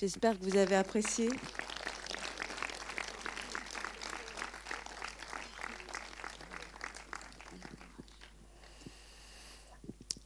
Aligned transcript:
J'espère 0.00 0.38
que 0.38 0.44
vous 0.44 0.56
avez 0.56 0.76
apprécié. 0.76 1.28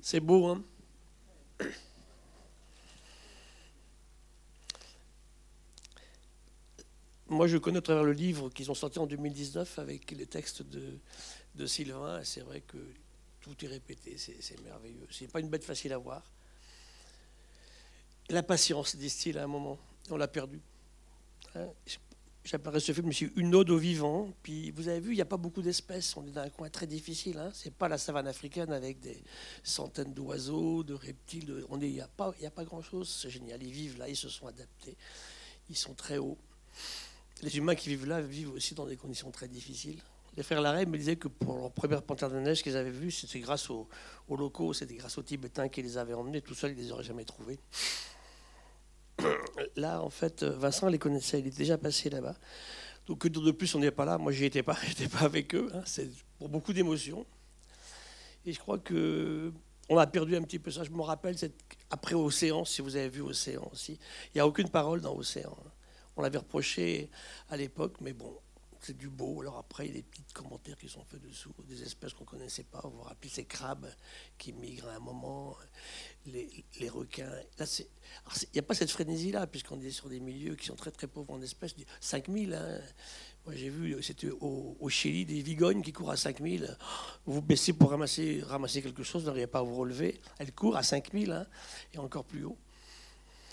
C'est 0.03 0.21
beau, 0.21 0.49
hein? 0.49 0.63
Moi, 7.31 7.47
je 7.47 7.57
connais 7.57 7.79
à 7.79 7.81
travers 7.81 8.05
le 8.05 8.13
livre 8.13 8.51
qu'ils 8.51 8.71
ont 8.71 8.75
sorti 8.75 8.99
en 8.99 9.07
2019 9.07 9.79
avec 9.79 10.11
les 10.11 10.27
textes 10.27 10.61
de, 10.61 10.99
de 11.55 11.65
Sylvain. 11.65 12.23
C'est 12.25 12.43
vrai 12.43 12.61
que 12.61 12.77
tout 13.41 13.65
est 13.65 13.69
répété, 13.69 14.19
c'est 14.19 14.63
merveilleux. 14.65 15.07
C'est 15.11 15.33
pas 15.33 15.41
une 15.41 15.49
bête 15.49 15.65
facile 15.65 15.95
à 15.95 15.99
voir. 15.99 16.23
La 18.31 18.43
patience, 18.43 18.97
disent-ils 18.97 19.39
à 19.39 19.45
un 19.45 19.47
moment. 19.47 19.79
On 20.11 20.17
l'a 20.17 20.29
perdu. 20.29 20.61
Hein 21.55 21.69
J'appellerais 22.45 22.81
ce 22.81 22.93
film 22.93 23.11
une 23.37 23.55
ode 23.55 23.71
au 23.71 23.79
vivant. 23.79 24.33
Puis 24.43 24.73
vous 24.73 24.89
avez 24.89 24.99
vu, 24.99 25.13
il 25.13 25.17
n'y 25.17 25.23
a 25.23 25.27
pas 25.27 25.37
beaucoup 25.37 25.63
d'espèces. 25.63 26.17
On 26.17 26.27
est 26.27 26.33
dans 26.33 26.41
un 26.41 26.51
coin 26.51 26.69
très 26.71 26.89
difficile. 26.89 27.39
Hein 27.39 27.51
c'est 27.55 27.73
pas 27.73 27.89
la 27.89 27.99
savane 27.99 28.27
africaine 28.27 28.73
avec 28.73 28.99
des 28.99 29.23
centaines 29.63 30.13
d'oiseaux, 30.13 30.83
de 30.83 30.95
reptiles. 30.95 31.65
On 31.69 31.81
il 31.81 31.93
n'y 31.93 32.01
a 32.01 32.09
pas 32.09 32.65
grand-chose. 32.65 33.09
C'est 33.23 33.31
génial. 33.31 33.63
Ils 33.63 33.73
vivent 33.73 33.99
là, 33.99 34.09
ils 34.09 34.17
se 34.17 34.29
sont 34.29 34.47
adaptés. 34.47 34.97
Ils 35.71 35.77
sont 35.77 35.95
très 35.95 36.19
hauts. 36.19 36.39
Les 37.43 37.57
humains 37.57 37.75
qui 37.75 37.89
vivent 37.89 38.07
là 38.07 38.21
vivent 38.21 38.53
aussi 38.53 38.75
dans 38.75 38.87
des 38.87 38.97
conditions 38.97 39.31
très 39.31 39.49
difficiles. 39.49 40.03
Les 40.37 40.43
frères 40.43 40.63
Larrey 40.63 40.87
me 40.87 40.97
disaient 40.97 41.17
que 41.17 41.29
pour 41.29 41.59
leur 41.59 41.71
première 41.71 42.03
panthère 42.03 42.31
de 42.31 42.39
neige 42.39 42.63
qu'ils 42.63 42.77
avaient 42.77 42.91
vue, 42.91 43.11
c'était 43.11 43.41
grâce 43.41 43.69
aux, 43.69 43.89
locaux, 44.31 44.73
c'était 44.73 44.95
grâce 44.95 45.19
aux 45.19 45.23
Tibétains 45.23 45.69
qui 45.69 45.83
les 45.83 45.99
avaient 45.99 46.15
emmenés. 46.15 46.41
Tout 46.41 46.55
seul, 46.55 46.73
ils 46.73 46.79
ne 46.79 46.83
les 46.83 46.93
auraient 46.93 47.05
jamais 47.05 47.25
trouvés. 47.25 47.59
Là, 49.77 50.01
en 50.03 50.09
fait, 50.09 50.43
Vincent 50.43 50.89
les 50.89 50.99
connaissait, 50.99 51.41
il 51.41 51.49
est 51.49 51.57
déjà 51.57 51.77
passé 51.77 52.09
là-bas. 52.09 52.35
Donc, 53.07 53.27
de 53.27 53.51
plus, 53.51 53.75
on 53.75 53.81
n'est 53.81 53.91
pas 53.91 54.05
là. 54.05 54.17
Moi, 54.17 54.33
j'y 54.33 54.47
étais 54.47 54.63
pas, 54.63 54.77
j'étais 54.87 55.09
pas 55.09 55.21
avec 55.21 55.55
eux. 55.55 55.71
Hein. 55.75 55.83
C'est 55.85 56.09
pour 56.39 56.49
beaucoup 56.49 56.73
d'émotions. 56.73 57.27
Et 58.47 58.53
je 58.53 58.59
crois 58.59 58.79
que 58.79 59.53
on 59.89 59.99
a 59.99 60.07
perdu 60.07 60.37
un 60.37 60.43
petit 60.43 60.59
peu 60.59 60.71
ça. 60.71 60.85
Je 60.85 60.91
me 60.91 61.03
rappelle, 61.03 61.37
après 61.91 62.15
Océan, 62.15 62.65
si 62.65 62.81
vous 62.81 62.97
avez 62.97 63.09
vu 63.09 63.21
Océan 63.21 63.69
aussi, 63.73 63.99
il 64.29 64.37
n'y 64.37 64.41
a 64.41 64.47
aucune 64.47 64.71
parole 64.71 65.01
dans 65.01 65.15
Océan. 65.15 65.55
Hein. 65.67 65.71
On 66.17 66.23
l'avait 66.23 66.39
reproché 66.39 67.11
à 67.51 67.57
l'époque, 67.57 67.97
mais 68.01 68.13
bon, 68.13 68.35
c'est 68.83 68.97
du 68.97 69.09
beau. 69.09 69.41
Alors 69.41 69.59
après, 69.59 69.87
il 69.87 69.89
y 69.89 69.91
a 69.93 69.95
des 69.95 70.03
petits 70.03 70.33
commentaires 70.35 70.77
qui 70.77 70.89
sont 70.89 71.05
faits 71.05 71.23
dessous, 71.23 71.55
des 71.69 71.83
espèces 71.83 72.13
qu'on 72.13 72.25
ne 72.25 72.29
connaissait 72.29 72.65
pas. 72.65 72.81
Vous 72.85 72.91
vous 72.91 73.03
rappelez 73.03 73.31
ces 73.31 73.45
crabes 73.45 73.89
qui 74.39 74.53
migrent 74.53 74.89
à 74.89 74.97
un 74.97 75.01
moment, 75.01 75.57
les, 76.27 76.89
requins. 76.89 77.31
Là, 77.59 77.67
il 77.79 78.49
n'y 78.55 78.59
a 78.59 78.63
pas 78.63 78.75
cette 78.75 78.91
frénésie-là, 78.91 79.47
puisqu'on 79.47 79.81
est 79.81 79.91
sur 79.91 80.09
des 80.09 80.21
milieux 80.21 80.57
qui 80.57 80.67
sont 80.67 80.77
très 80.77 80.91
très 80.91 81.07
pauvres 81.07 81.33
en 81.33 81.41
espèces. 81.41 81.75
5000, 82.01 82.55
hein. 82.55 82.81
Moi, 83.45 83.57
j'ai 83.57 83.71
vu, 83.71 84.01
c'était 84.03 84.31
au, 84.31 84.89
Chili, 84.89 85.25
des 85.25 85.43
vigognes 85.43 85.83
qui 85.83 85.93
courent 85.93 86.13
à 86.13 86.17
5000. 86.17 86.77
Vous 87.27 87.43
baissez 87.43 87.73
pour 87.73 87.91
ramasser, 87.91 88.41
ramasser 88.45 88.83
quelque 88.83 89.03
chose, 89.03 89.23
vous 89.23 89.29
n'arrivez 89.29 89.49
pas 89.49 89.59
à 89.59 89.63
vous 89.63 89.75
relever. 89.75 90.21
Elles 90.39 90.53
courent 90.53 90.77
à 90.77 90.85
5000 90.85 91.33
hein, 91.33 91.47
et 91.93 91.99
encore 91.99 92.25
plus 92.25 92.45
haut. 92.45 92.57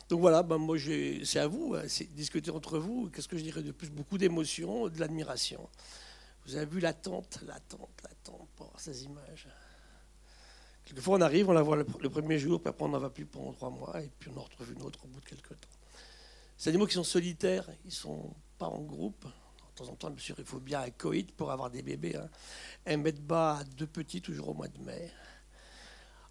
Donc 0.09 0.21
voilà, 0.21 0.41
ben 0.41 0.57
moi 0.57 0.75
c'est 1.23 1.39
à 1.39 1.47
vous, 1.47 1.75
hein, 1.75 1.83
c'est 1.87 2.11
discuter 2.15 2.49
entre 2.49 2.79
vous. 2.79 3.11
Qu'est-ce 3.13 3.27
que 3.27 3.37
je 3.37 3.43
dirais 3.43 3.61
de 3.61 3.71
plus? 3.71 3.91
Beaucoup 3.91 4.17
d'émotions, 4.17 4.89
de 4.89 4.99
l'admiration. 4.99 5.69
Vous 6.45 6.55
avez 6.55 6.65
vu 6.65 6.79
l'attente, 6.79 7.39
l'attente, 7.45 7.91
l'attente 8.03 8.47
pour 8.55 8.73
ces 8.77 9.03
images. 9.03 9.47
Quelquefois 10.83 11.17
on 11.17 11.21
arrive, 11.21 11.47
on 11.49 11.53
la 11.53 11.61
voit 11.61 11.75
le, 11.75 12.09
premier 12.09 12.39
jour, 12.39 12.59
puis 12.59 12.69
après 12.69 12.83
on 12.85 12.89
n'en 12.89 12.97
va 12.97 13.11
plus 13.11 13.27
pendant 13.27 13.53
trois 13.53 13.69
mois, 13.69 14.01
et 14.01 14.09
puis 14.17 14.31
on 14.35 14.39
en 14.39 14.41
retrouve 14.41 14.73
une 14.73 14.81
autre 14.81 15.05
au 15.05 15.07
bout 15.07 15.19
de 15.19 15.25
quelques 15.25 15.49
temps. 15.49 15.69
Ces 16.57 16.69
animaux 16.71 16.87
qui 16.87 16.95
sont 16.95 17.03
solitaires, 17.03 17.69
ils 17.83 17.89
ne 17.89 17.91
sont 17.91 18.33
pas 18.57 18.65
en 18.65 18.81
groupe. 18.81 19.25
De 19.25 19.85
temps 19.85 19.91
en 19.91 19.95
temps, 19.95 20.11
sûr, 20.17 20.35
il 20.39 20.45
faut 20.45 20.59
bien 20.59 20.81
un 20.81 20.89
coït 20.89 21.31
pour 21.35 21.51
avoir 21.51 21.69
des 21.69 21.83
bébés. 21.83 22.15
Hein. 22.15 22.27
Un 22.87 22.97
mètre 22.97 23.21
bas, 23.21 23.59
deux 23.77 23.85
petits, 23.85 24.21
toujours 24.21 24.49
au 24.49 24.53
mois 24.55 24.67
de 24.67 24.79
mai. 24.79 25.11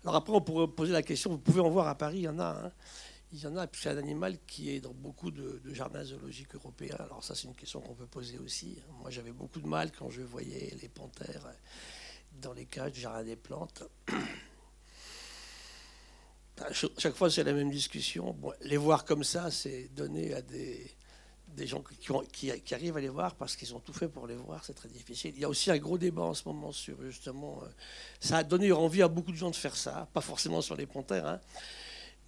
Alors 0.02 0.16
après, 0.16 0.32
on 0.32 0.40
pourrait 0.40 0.66
poser 0.66 0.92
la 0.92 1.02
question, 1.02 1.30
vous 1.30 1.38
pouvez 1.38 1.60
en 1.60 1.70
voir 1.70 1.86
à 1.86 1.94
Paris, 1.94 2.18
il 2.18 2.22
y 2.22 2.28
en 2.28 2.40
a. 2.40 2.64
Hein. 2.66 2.72
Il 3.32 3.40
y 3.40 3.46
en 3.46 3.56
a, 3.58 3.66
c'est 3.72 3.90
un 3.90 3.98
animal 3.98 4.38
qui 4.46 4.70
est 4.70 4.80
dans 4.80 4.94
beaucoup 4.94 5.30
de, 5.30 5.60
jardins 5.72 6.02
zoologiques 6.02 6.54
européens. 6.54 6.96
Alors 6.98 7.22
ça, 7.22 7.34
c'est 7.34 7.46
une 7.46 7.54
question 7.54 7.80
qu'on 7.80 7.94
peut 7.94 8.06
poser 8.06 8.38
aussi. 8.38 8.78
Moi, 9.00 9.10
j'avais 9.10 9.32
beaucoup 9.32 9.60
de 9.60 9.66
mal 9.66 9.92
quand 9.92 10.08
je 10.08 10.22
voyais 10.22 10.74
les 10.80 10.88
panthères 10.88 11.46
dans 12.40 12.54
les 12.54 12.64
cages 12.64 12.92
du 12.92 13.00
jardin 13.00 13.24
des 13.24 13.36
plantes. 13.36 13.82
Chaque 16.72 17.14
fois, 17.14 17.30
c'est 17.30 17.44
la 17.44 17.52
même 17.52 17.70
discussion. 17.70 18.34
les 18.62 18.78
voir 18.78 19.04
comme 19.04 19.22
ça, 19.22 19.50
c'est 19.50 19.88
donner 19.94 20.32
à 20.32 20.40
des, 20.40 20.90
gens 21.66 21.82
qui, 22.32 22.50
qui, 22.62 22.74
arrivent 22.74 22.96
à 22.96 23.00
les 23.00 23.10
voir 23.10 23.34
parce 23.34 23.56
qu'ils 23.56 23.74
ont 23.74 23.80
tout 23.80 23.92
fait 23.92 24.08
pour 24.08 24.26
les 24.26 24.36
voir. 24.36 24.64
C'est 24.64 24.72
très 24.72 24.88
difficile. 24.88 25.34
Il 25.36 25.42
y 25.42 25.44
a 25.44 25.50
aussi 25.50 25.70
un 25.70 25.78
gros 25.78 25.98
débat 25.98 26.22
en 26.22 26.34
ce 26.34 26.48
moment 26.48 26.72
sur 26.72 27.00
justement. 27.02 27.60
Euh, 27.62 27.68
ça 28.20 28.38
a 28.38 28.42
donné 28.42 28.72
envie 28.72 29.02
à 29.02 29.08
beaucoup 29.08 29.32
de 29.32 29.36
gens 29.36 29.50
de 29.50 29.56
faire 29.56 29.76
ça, 29.76 30.08
pas 30.14 30.22
forcément 30.22 30.62
sur 30.62 30.76
les 30.76 30.86
panthères. 30.86 31.26
Hein, 31.26 31.40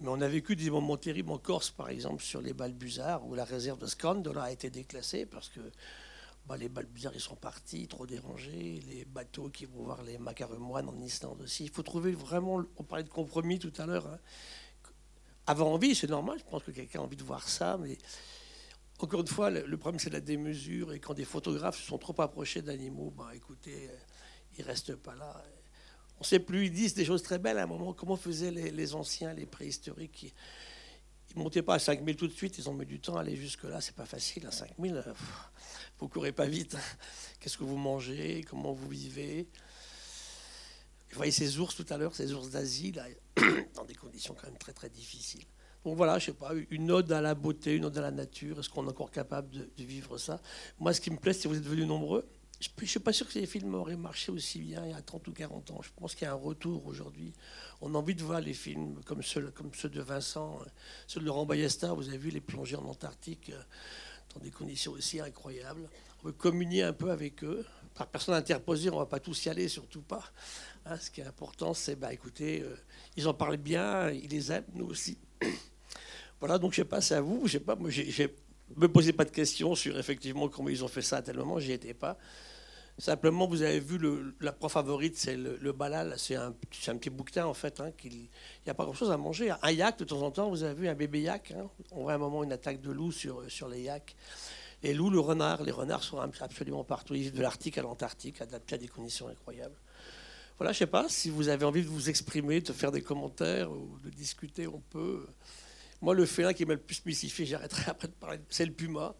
mais 0.01 0.09
on 0.09 0.19
a 0.19 0.27
vécu 0.27 0.55
des 0.55 0.71
moments 0.71 0.97
terribles 0.97 1.31
en 1.31 1.37
Corse, 1.37 1.69
par 1.69 1.89
exemple, 1.89 2.23
sur 2.23 2.41
les 2.41 2.53
Balbuzards, 2.53 3.25
où 3.27 3.35
la 3.35 3.45
réserve 3.45 3.77
de 3.77 3.85
Scandola 3.85 4.43
a 4.43 4.51
été 4.51 4.71
déclassée 4.71 5.27
parce 5.27 5.47
que 5.49 5.59
bah, 6.47 6.57
les 6.57 6.69
Balbuzards 6.69 7.13
ils 7.13 7.21
sont 7.21 7.35
partis, 7.35 7.87
trop 7.87 8.07
dérangés. 8.07 8.81
Les 8.87 9.05
bateaux 9.05 9.49
qui 9.49 9.65
vont 9.65 9.83
voir 9.83 10.01
les 10.01 10.17
macaremoines 10.17 10.89
en 10.89 10.99
Islande 10.99 11.41
aussi. 11.43 11.65
Il 11.65 11.69
faut 11.69 11.83
trouver 11.83 12.13
vraiment. 12.13 12.63
On 12.77 12.83
parlait 12.83 13.03
de 13.03 13.09
compromis 13.09 13.59
tout 13.59 13.73
à 13.77 13.85
l'heure. 13.85 14.07
Hein. 14.07 14.17
Avoir 15.45 15.69
envie, 15.69 15.93
c'est 15.93 16.09
normal. 16.09 16.39
Je 16.39 16.49
pense 16.49 16.63
que 16.63 16.71
quelqu'un 16.71 16.99
a 16.99 17.03
envie 17.03 17.17
de 17.17 17.23
voir 17.23 17.47
ça, 17.47 17.77
mais 17.77 17.97
encore 18.99 19.21
une 19.21 19.27
fois, 19.27 19.51
le 19.51 19.77
problème 19.77 19.99
c'est 19.99 20.09
la 20.09 20.19
démesure. 20.19 20.93
Et 20.93 20.99
quand 20.99 21.13
des 21.13 21.25
photographes 21.25 21.77
se 21.77 21.85
sont 21.85 21.99
trop 21.99 22.19
approchés 22.21 22.63
d'animaux, 22.63 23.13
bah 23.15 23.29
écoutez, 23.35 23.89
ils 24.57 24.63
restent 24.63 24.95
pas 24.95 25.13
là. 25.13 25.43
On 26.21 26.23
ne 26.23 26.27
sait 26.27 26.39
plus, 26.39 26.67
ils 26.67 26.71
disent 26.71 26.93
des 26.93 27.03
choses 27.03 27.23
très 27.23 27.39
belles 27.39 27.57
à 27.57 27.63
un 27.63 27.65
moment. 27.65 27.93
Comment 27.93 28.15
faisaient 28.15 28.51
les, 28.51 28.93
anciens, 28.93 29.33
les 29.33 29.47
préhistoriques 29.47 30.31
Ils 31.31 31.39
ne 31.39 31.43
montaient 31.43 31.63
pas 31.63 31.73
à 31.73 31.79
5000 31.79 32.15
tout 32.15 32.27
de 32.27 32.31
suite, 32.31 32.59
ils 32.59 32.69
ont 32.69 32.75
mis 32.75 32.85
du 32.85 32.99
temps 32.99 33.17
à 33.17 33.21
aller 33.21 33.35
jusque-là. 33.35 33.81
C'est 33.81 33.95
pas 33.95 34.05
facile, 34.05 34.45
à 34.45 34.51
5000, 34.51 35.03
vous 35.97 36.07
courez 36.07 36.31
pas 36.31 36.45
vite. 36.45 36.77
Qu'est-ce 37.39 37.57
que 37.57 37.63
vous 37.63 37.75
mangez? 37.75 38.45
Comment 38.47 38.71
vous 38.71 38.87
vivez? 38.87 39.47
Vous 41.09 41.15
voyez 41.15 41.31
ces 41.31 41.57
ours 41.57 41.75
tout 41.75 41.87
à 41.89 41.97
l'heure, 41.97 42.13
ces 42.13 42.33
ours 42.33 42.51
d'Asie, 42.51 42.91
dans 43.73 43.85
des 43.85 43.95
conditions 43.95 44.35
quand 44.39 44.45
même 44.45 44.59
très 44.59 44.73
très 44.73 44.89
difficiles. 44.91 45.45
Donc 45.83 45.97
voilà, 45.97 46.19
je 46.19 46.27
sais 46.27 46.33
pas, 46.33 46.51
une 46.69 46.91
ode 46.91 47.11
à 47.11 47.21
la 47.21 47.33
beauté, 47.33 47.75
une 47.75 47.85
ode 47.85 47.97
à 47.97 48.01
la 48.01 48.11
nature. 48.11 48.59
Est-ce 48.59 48.69
qu'on 48.69 48.85
est 48.85 48.89
encore 48.91 49.09
capable 49.09 49.49
de, 49.49 49.71
de 49.75 49.83
vivre 49.83 50.19
ça? 50.19 50.39
Moi, 50.77 50.93
ce 50.93 51.01
qui 51.01 51.09
me 51.09 51.17
plaît, 51.17 51.33
c'est 51.33 51.45
que 51.45 51.47
vous 51.47 51.57
êtes 51.57 51.63
devenus 51.63 51.87
nombreux 51.87 52.29
je 52.61 52.69
ne 52.79 52.85
suis 52.85 52.99
pas 52.99 53.11
sûr 53.11 53.25
que 53.25 53.33
ces 53.33 53.47
films 53.47 53.73
auraient 53.73 53.97
marché 53.97 54.31
aussi 54.31 54.59
bien 54.59 54.85
il 54.85 54.91
y 54.91 54.93
a 54.93 55.01
30 55.01 55.27
ou 55.27 55.31
40 55.31 55.71
ans. 55.71 55.81
Je 55.81 55.89
pense 55.95 56.13
qu'il 56.13 56.25
y 56.25 56.27
a 56.27 56.33
un 56.33 56.35
retour 56.35 56.85
aujourd'hui. 56.85 57.33
On 57.81 57.95
a 57.95 57.97
envie 57.97 58.13
de 58.13 58.23
voir 58.23 58.39
les 58.39 58.53
films 58.53 59.01
comme 59.03 59.23
ceux, 59.23 59.41
de 59.41 60.01
Vincent, 60.01 60.59
euh, 60.61 60.65
ceux 61.07 61.19
de 61.21 61.25
Laurent 61.25 61.47
Bayesta. 61.47 61.93
Vous 61.93 62.07
avez 62.09 62.19
vu 62.19 62.29
les 62.29 62.39
plongées 62.39 62.75
en 62.75 62.85
Antarctique 62.85 63.49
euh, 63.49 63.61
dans 64.35 64.41
des 64.41 64.51
conditions 64.51 64.91
aussi 64.91 65.19
incroyables. 65.19 65.89
On 66.23 66.27
veut 66.27 66.33
communier 66.33 66.83
un 66.83 66.93
peu 66.93 67.09
avec 67.09 67.43
eux. 67.43 67.65
Par 67.95 68.05
personne 68.07 68.35
interposée, 68.35 68.91
on 68.91 68.95
ne 68.95 68.99
va 68.99 69.05
pas 69.07 69.19
tous 69.19 69.45
y 69.45 69.49
aller, 69.49 69.67
surtout 69.67 70.03
pas. 70.03 70.23
Hein, 70.85 70.97
ce 70.97 71.09
qui 71.09 71.21
est 71.21 71.25
important, 71.25 71.73
c'est, 71.73 71.95
bah, 71.95 72.13
écoutez, 72.13 72.61
euh, 72.61 72.75
ils 73.17 73.27
en 73.27 73.33
parlent 73.33 73.57
bien, 73.57 74.11
ils 74.11 74.29
les 74.29 74.51
aiment, 74.51 74.65
nous 74.75 74.85
aussi. 74.85 75.17
voilà, 76.39 76.59
donc 76.59 76.73
je 76.73 76.77
sais 76.77 76.85
pas, 76.85 77.01
c'est 77.01 77.15
à 77.15 77.21
vous. 77.21 77.41
Je 77.47 77.53
sais 77.53 77.59
pas, 77.59 77.75
moi, 77.75 77.89
me 78.77 78.87
posez 78.87 79.13
pas 79.13 79.25
de 79.25 79.31
questions 79.31 79.75
sur 79.75 79.97
effectivement 79.97 80.47
comment 80.47 80.69
ils 80.69 80.83
ont 80.83 80.87
fait 80.87 81.01
ça 81.01 81.17
à 81.17 81.21
tel 81.21 81.37
moment, 81.37 81.59
j'y 81.59 81.71
étais 81.71 81.93
pas. 81.93 82.17
Simplement, 82.97 83.47
vous 83.47 83.63
avez 83.63 83.79
vu 83.79 83.99
la 84.41 84.51
proie 84.51 84.69
favorite, 84.69 85.17
c'est 85.17 85.35
le, 85.35 85.71
balal. 85.71 86.13
C'est 86.17 86.35
un, 86.35 86.51
petit 86.51 87.09
bouquetin, 87.09 87.45
en 87.45 87.53
fait. 87.53 87.79
Hein, 87.79 87.91
il 88.03 88.11
n'y 88.65 88.69
a 88.69 88.73
pas 88.73 88.83
grand-chose 88.83 89.09
à 89.09 89.17
manger. 89.17 89.51
Un 89.63 89.71
yak, 89.71 89.97
de 89.97 90.03
temps 90.03 90.21
en 90.21 90.29
temps, 90.29 90.49
vous 90.49 90.63
avez 90.63 90.75
vu 90.75 90.87
un 90.87 90.93
bébé 90.93 91.21
yak. 91.21 91.51
Hein. 91.57 91.67
On 91.91 92.03
voit 92.03 92.13
un 92.13 92.17
moment 92.19 92.43
une 92.43 92.51
attaque 92.51 92.81
de 92.81 92.91
loups 92.91 93.11
sur, 93.11 93.49
sur 93.49 93.69
les 93.69 93.81
yaks. 93.81 94.15
Les 94.83 94.93
loups, 94.93 95.09
le 95.09 95.19
renard. 95.19 95.63
Les 95.63 95.71
renards 95.71 96.03
sont 96.03 96.19
absolument 96.19 96.83
partout. 96.83 97.15
Ils 97.15 97.23
vivent 97.23 97.35
de 97.35 97.41
l'Arctique 97.41 97.77
à 97.77 97.81
l'Antarctique, 97.81 98.41
adaptés 98.41 98.75
à 98.75 98.77
des 98.77 98.87
conditions 98.87 99.27
incroyables. 99.27 99.77
Voilà, 100.57 100.73
je 100.73 100.75
ne 100.77 100.79
sais 100.79 100.91
pas 100.91 101.07
si 101.09 101.31
vous 101.31 101.49
avez 101.49 101.65
envie 101.65 101.81
de 101.81 101.87
vous 101.87 102.07
exprimer, 102.09 102.61
de 102.61 102.71
faire 102.71 102.91
des 102.91 103.01
commentaires 103.01 103.71
ou 103.71 103.97
de 104.03 104.11
discuter, 104.11 104.67
on 104.67 104.79
peut. 104.91 105.25
Moi, 106.01 106.15
le 106.15 106.25
félin 106.25 106.53
qui 106.53 106.65
m'a 106.65 106.73
le 106.73 106.79
plus 106.79 107.05
mystifié, 107.05 107.45
j'arrêterai 107.45 107.91
après 107.91 108.07
de 108.07 108.13
parler, 108.13 108.39
c'est 108.49 108.65
le 108.65 108.73
puma 108.73 109.15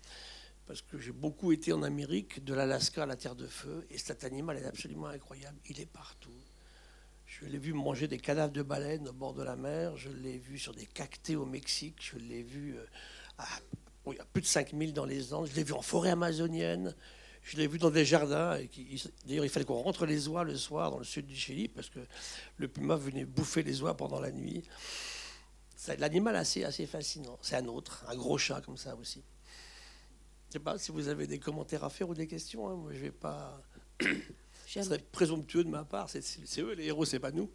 parce 0.72 0.82
que 0.82 0.98
j'ai 0.98 1.12
beaucoup 1.12 1.52
été 1.52 1.74
en 1.74 1.84
Amérique, 1.84 2.46
de 2.46 2.54
l'Alaska 2.54 3.04
à 3.04 3.06
la 3.06 3.18
Terre 3.18 3.36
de 3.36 3.46
Feu, 3.46 3.86
et 3.90 3.98
cet 3.98 4.24
animal 4.24 4.58
est 4.58 4.64
absolument 4.64 5.08
incroyable. 5.08 5.58
Il 5.66 5.82
est 5.82 5.86
partout. 5.86 6.32
Je 7.26 7.46
l'ai 7.46 7.58
vu 7.58 7.74
manger 7.74 8.08
des 8.08 8.18
cadavres 8.18 8.54
de 8.54 8.62
baleines 8.62 9.10
au 9.10 9.12
bord 9.12 9.34
de 9.34 9.44
la 9.44 9.58
mer, 9.58 9.98
je 9.98 10.10
l'ai 10.10 10.38
vu 10.38 10.58
sur 10.58 10.74
des 10.74 10.86
cactés 10.86 11.36
au 11.36 11.46
Mexique, 11.46 11.98
je 12.00 12.18
l'ai 12.18 12.42
vu 12.42 12.78
euh, 12.78 12.86
à, 13.38 13.46
plus 14.32 14.42
de 14.42 14.48
5000 14.48 14.94
dans 14.94 15.04
les 15.04 15.34
Andes, 15.34 15.48
je 15.52 15.56
l'ai 15.58 15.66
vu 15.66 15.74
en 15.74 15.82
forêt 15.82 16.12
amazonienne, 16.12 16.96
je 17.44 17.58
l'ai 17.58 17.68
vu 17.68 17.78
dans 17.78 17.90
des 17.90 18.06
jardins. 18.06 18.58
D'ailleurs, 19.26 19.44
il 19.44 19.50
fallait 19.50 19.66
qu'on 19.66 19.82
rentre 19.82 20.06
les 20.06 20.30
oies 20.30 20.46
le 20.46 20.56
soir 20.56 20.90
dans 20.90 21.00
le 21.00 21.04
sud 21.04 21.26
du 21.26 21.36
Chili, 21.36 21.68
parce 21.68 21.90
que 21.90 22.00
le 22.56 22.68
puma 22.70 22.96
venait 22.96 23.26
bouffer 23.26 23.62
les 23.62 23.82
oies 23.82 23.98
pendant 23.98 24.22
la 24.22 24.32
nuit. 24.32 24.64
L'animal 25.98 26.36
assez, 26.36 26.64
assez 26.64 26.86
fascinant. 26.86 27.40
C'est 27.42 27.56
un 27.56 27.66
autre, 27.68 28.06
un 28.08 28.16
gros 28.16 28.38
chat 28.38 28.62
comme 28.62 28.78
ça 28.78 28.96
aussi. 28.96 29.24
Je 30.48 30.54
sais 30.54 30.60
pas 30.60 30.78
si 30.78 30.92
vous 30.92 31.08
avez 31.08 31.28
des 31.28 31.40
commentaires 31.40 31.84
à 31.84 31.90
faire 31.90 32.10
ou 32.10 32.14
des 32.14 32.28
questions. 32.28 32.70
Hein. 32.70 32.76
Moi, 32.76 32.92
je 32.94 33.00
vais 33.00 33.12
pas. 33.12 33.62
Ce 34.68 34.84
serait 34.84 35.00
présomptueux 35.00 35.64
de 35.64 35.70
ma 35.70 35.84
part. 35.84 36.10
C'est 36.10 36.62
eux 36.62 36.74
les 36.74 36.86
héros, 36.86 37.04
c'est 37.04 37.20
pas 37.20 37.32
nous. 37.32 37.50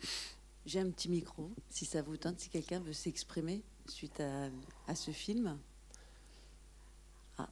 J'ai 0.66 0.80
un 0.80 0.90
petit 0.90 1.08
micro, 1.08 1.50
si 1.70 1.86
ça 1.86 2.02
vous 2.02 2.16
tente, 2.16 2.40
si 2.40 2.48
quelqu'un 2.48 2.80
veut 2.80 2.92
s'exprimer 2.92 3.62
suite 3.88 4.20
à, 4.20 4.94
ce 4.94 5.12
film. 5.12 5.58
Ah. 7.38 7.48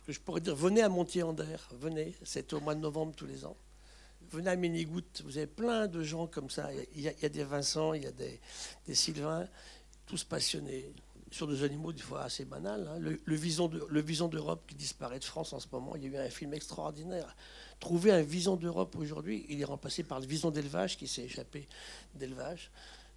Ce 0.00 0.06
que 0.06 0.12
je 0.12 0.20
pourrais 0.20 0.40
dire, 0.40 0.56
venez 0.56 0.82
à 0.82 0.88
Montier-Ander, 0.88 1.58
venez, 1.72 2.14
c'est 2.24 2.52
au 2.54 2.60
mois 2.60 2.74
de 2.74 2.80
novembre 2.80 3.14
tous 3.14 3.26
les 3.26 3.44
ans. 3.44 3.56
Venez 4.30 4.50
à 4.50 4.56
Ménigoutte, 4.56 5.22
vous 5.26 5.36
avez 5.36 5.46
plein 5.46 5.86
de 5.86 6.02
gens 6.02 6.26
comme 6.26 6.48
ça. 6.48 6.70
Il 6.94 7.02
y 7.02 7.08
a, 7.08 7.28
des 7.28 7.44
Vincent, 7.44 7.92
il 7.92 8.04
y 8.04 8.06
a 8.06 8.12
des, 8.12 8.40
des 8.86 8.94
Sylvain, 8.94 9.46
tous 10.06 10.24
passionnés 10.24 10.92
sur 11.30 11.46
des 11.46 11.62
animaux 11.62 11.92
des 11.92 12.02
fois 12.02 12.24
assez 12.24 12.44
banals. 12.44 12.86
Hein. 12.88 12.98
Le, 12.98 13.20
le, 13.24 13.36
vison 13.36 14.28
d'Europe 14.28 14.64
qui 14.66 14.74
disparaît 14.74 15.18
de 15.18 15.24
France 15.24 15.52
en 15.52 15.60
ce 15.60 15.66
moment, 15.72 15.96
il 15.96 16.02
y 16.02 16.06
a 16.06 16.10
eu 16.10 16.16
un 16.18 16.30
film 16.30 16.52
extraordinaire 16.52 17.34
trouver 17.82 18.12
un 18.12 18.22
vison 18.22 18.54
d'Europe 18.54 18.94
aujourd'hui, 18.96 19.44
il 19.48 19.60
est 19.60 19.64
remplacé 19.64 20.04
par 20.04 20.20
le 20.20 20.26
vison 20.26 20.52
d'élevage 20.52 20.96
qui 20.96 21.08
s'est 21.08 21.24
échappé 21.24 21.66
d'élevage. 22.14 22.70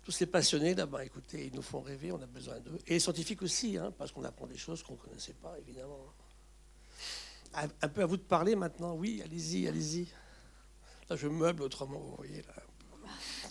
Tous 0.03 0.11
ces 0.11 0.25
passionnés 0.25 0.73
là-bas, 0.73 1.05
écoutez, 1.05 1.45
ils 1.45 1.55
nous 1.55 1.61
font 1.61 1.81
rêver, 1.81 2.11
on 2.11 2.21
a 2.21 2.25
besoin 2.25 2.59
d'eux. 2.59 2.79
Et 2.87 2.93
les 2.93 2.99
scientifiques 2.99 3.43
aussi, 3.43 3.77
hein, 3.77 3.93
parce 3.95 4.11
qu'on 4.11 4.23
apprend 4.23 4.47
des 4.47 4.57
choses 4.57 4.81
qu'on 4.81 4.93
ne 4.93 4.97
connaissait 4.97 5.33
pas, 5.33 5.55
évidemment. 5.59 5.99
Un, 7.53 7.87
peu 7.87 8.01
à 8.01 8.05
vous 8.07 8.17
de 8.17 8.23
parler 8.23 8.55
maintenant. 8.55 8.95
Oui, 8.95 9.21
allez-y, 9.23 9.67
allez-y. 9.67 10.07
Là, 11.09 11.15
je 11.15 11.27
meuble 11.27 11.61
autrement, 11.61 11.99
vous 11.99 12.15
voyez, 12.17 12.41
là. 12.41 12.53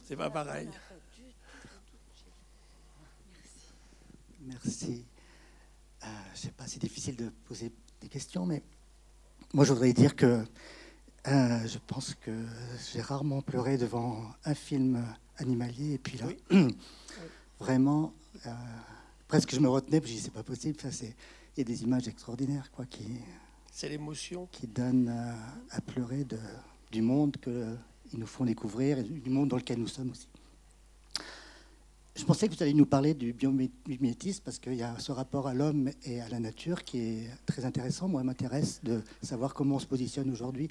C'est 0.05 0.17
pas 0.17 0.31
pareil. 0.31 0.69
Merci. 4.47 5.07
Euh, 6.03 6.07
je 6.35 6.41
sais 6.41 6.51
pas, 6.51 6.67
c'est 6.67 6.81
difficile 6.81 7.17
de 7.17 7.31
poser 7.47 7.73
des 8.01 8.09
questions, 8.09 8.45
mais 8.45 8.63
moi, 9.55 9.65
je 9.65 9.73
voudrais 9.73 9.93
dire 9.93 10.15
que 10.17 10.45
euh, 11.27 11.67
je 11.67 11.79
pense 11.87 12.15
que 12.15 12.45
j'ai 12.93 13.01
rarement 13.01 13.41
pleuré 13.41 13.79
devant 13.79 14.35
un 14.45 14.55
film 14.55 15.03
animalier. 15.39 15.95
Et 15.95 15.99
puis 15.99 16.19
là, 16.19 16.27
vraiment, 17.59 18.13
euh, 18.47 18.51
presque 19.29 19.55
je 19.55 19.61
me 19.61 19.69
retenais, 19.69 20.01
puis 20.01 20.11
je 20.11 20.17
dis 20.17 20.23
c'est 20.23 20.33
pas 20.33 20.43
possible. 20.43 20.79
Ça, 20.79 20.93
c'est, 20.93 21.17
il 21.57 21.61
y 21.61 21.63
a 21.63 21.65
des 21.65 21.83
images 21.83 22.07
extraordinaires, 22.07 22.71
quoi, 22.71 22.85
qui. 22.85 23.07
C'est 23.73 23.89
l'émotion. 23.89 24.47
Qui 24.53 24.67
donnent 24.67 25.09
à 25.71 25.81
pleurer 25.81 26.25
de, 26.25 26.39
du 26.93 27.01
monde 27.01 27.37
qu'ils 27.43 28.19
nous 28.19 28.27
font 28.27 28.45
découvrir 28.45 28.99
et 28.99 29.03
du 29.03 29.31
monde 29.31 29.49
dans 29.49 29.57
lequel 29.57 29.79
nous 29.79 29.89
sommes 29.89 30.11
aussi. 30.11 30.29
Je 32.17 32.25
pensais 32.25 32.49
que 32.49 32.55
vous 32.55 32.63
alliez 32.63 32.75
nous 32.75 32.87
parler 32.87 33.13
du 33.13 33.33
biomimétisme 33.33 34.43
parce 34.45 34.61
qu'il 34.61 34.75
y 34.75 34.85
a 34.85 34.97
ce 35.01 35.11
rapport 35.11 35.49
à 35.49 35.55
l'homme 35.55 35.91
et 36.05 36.21
à 36.21 36.29
la 36.29 36.39
nature 36.39 36.85
qui 36.85 36.99
est 37.01 37.31
très 37.45 37.65
intéressant. 37.65 38.07
Moi, 38.07 38.23
m'intéresse 38.23 38.81
de 38.85 39.03
savoir 39.21 39.53
comment 39.53 39.77
on 39.77 39.81
se 39.81 39.87
positionne 39.87 40.31
aujourd'hui 40.31 40.69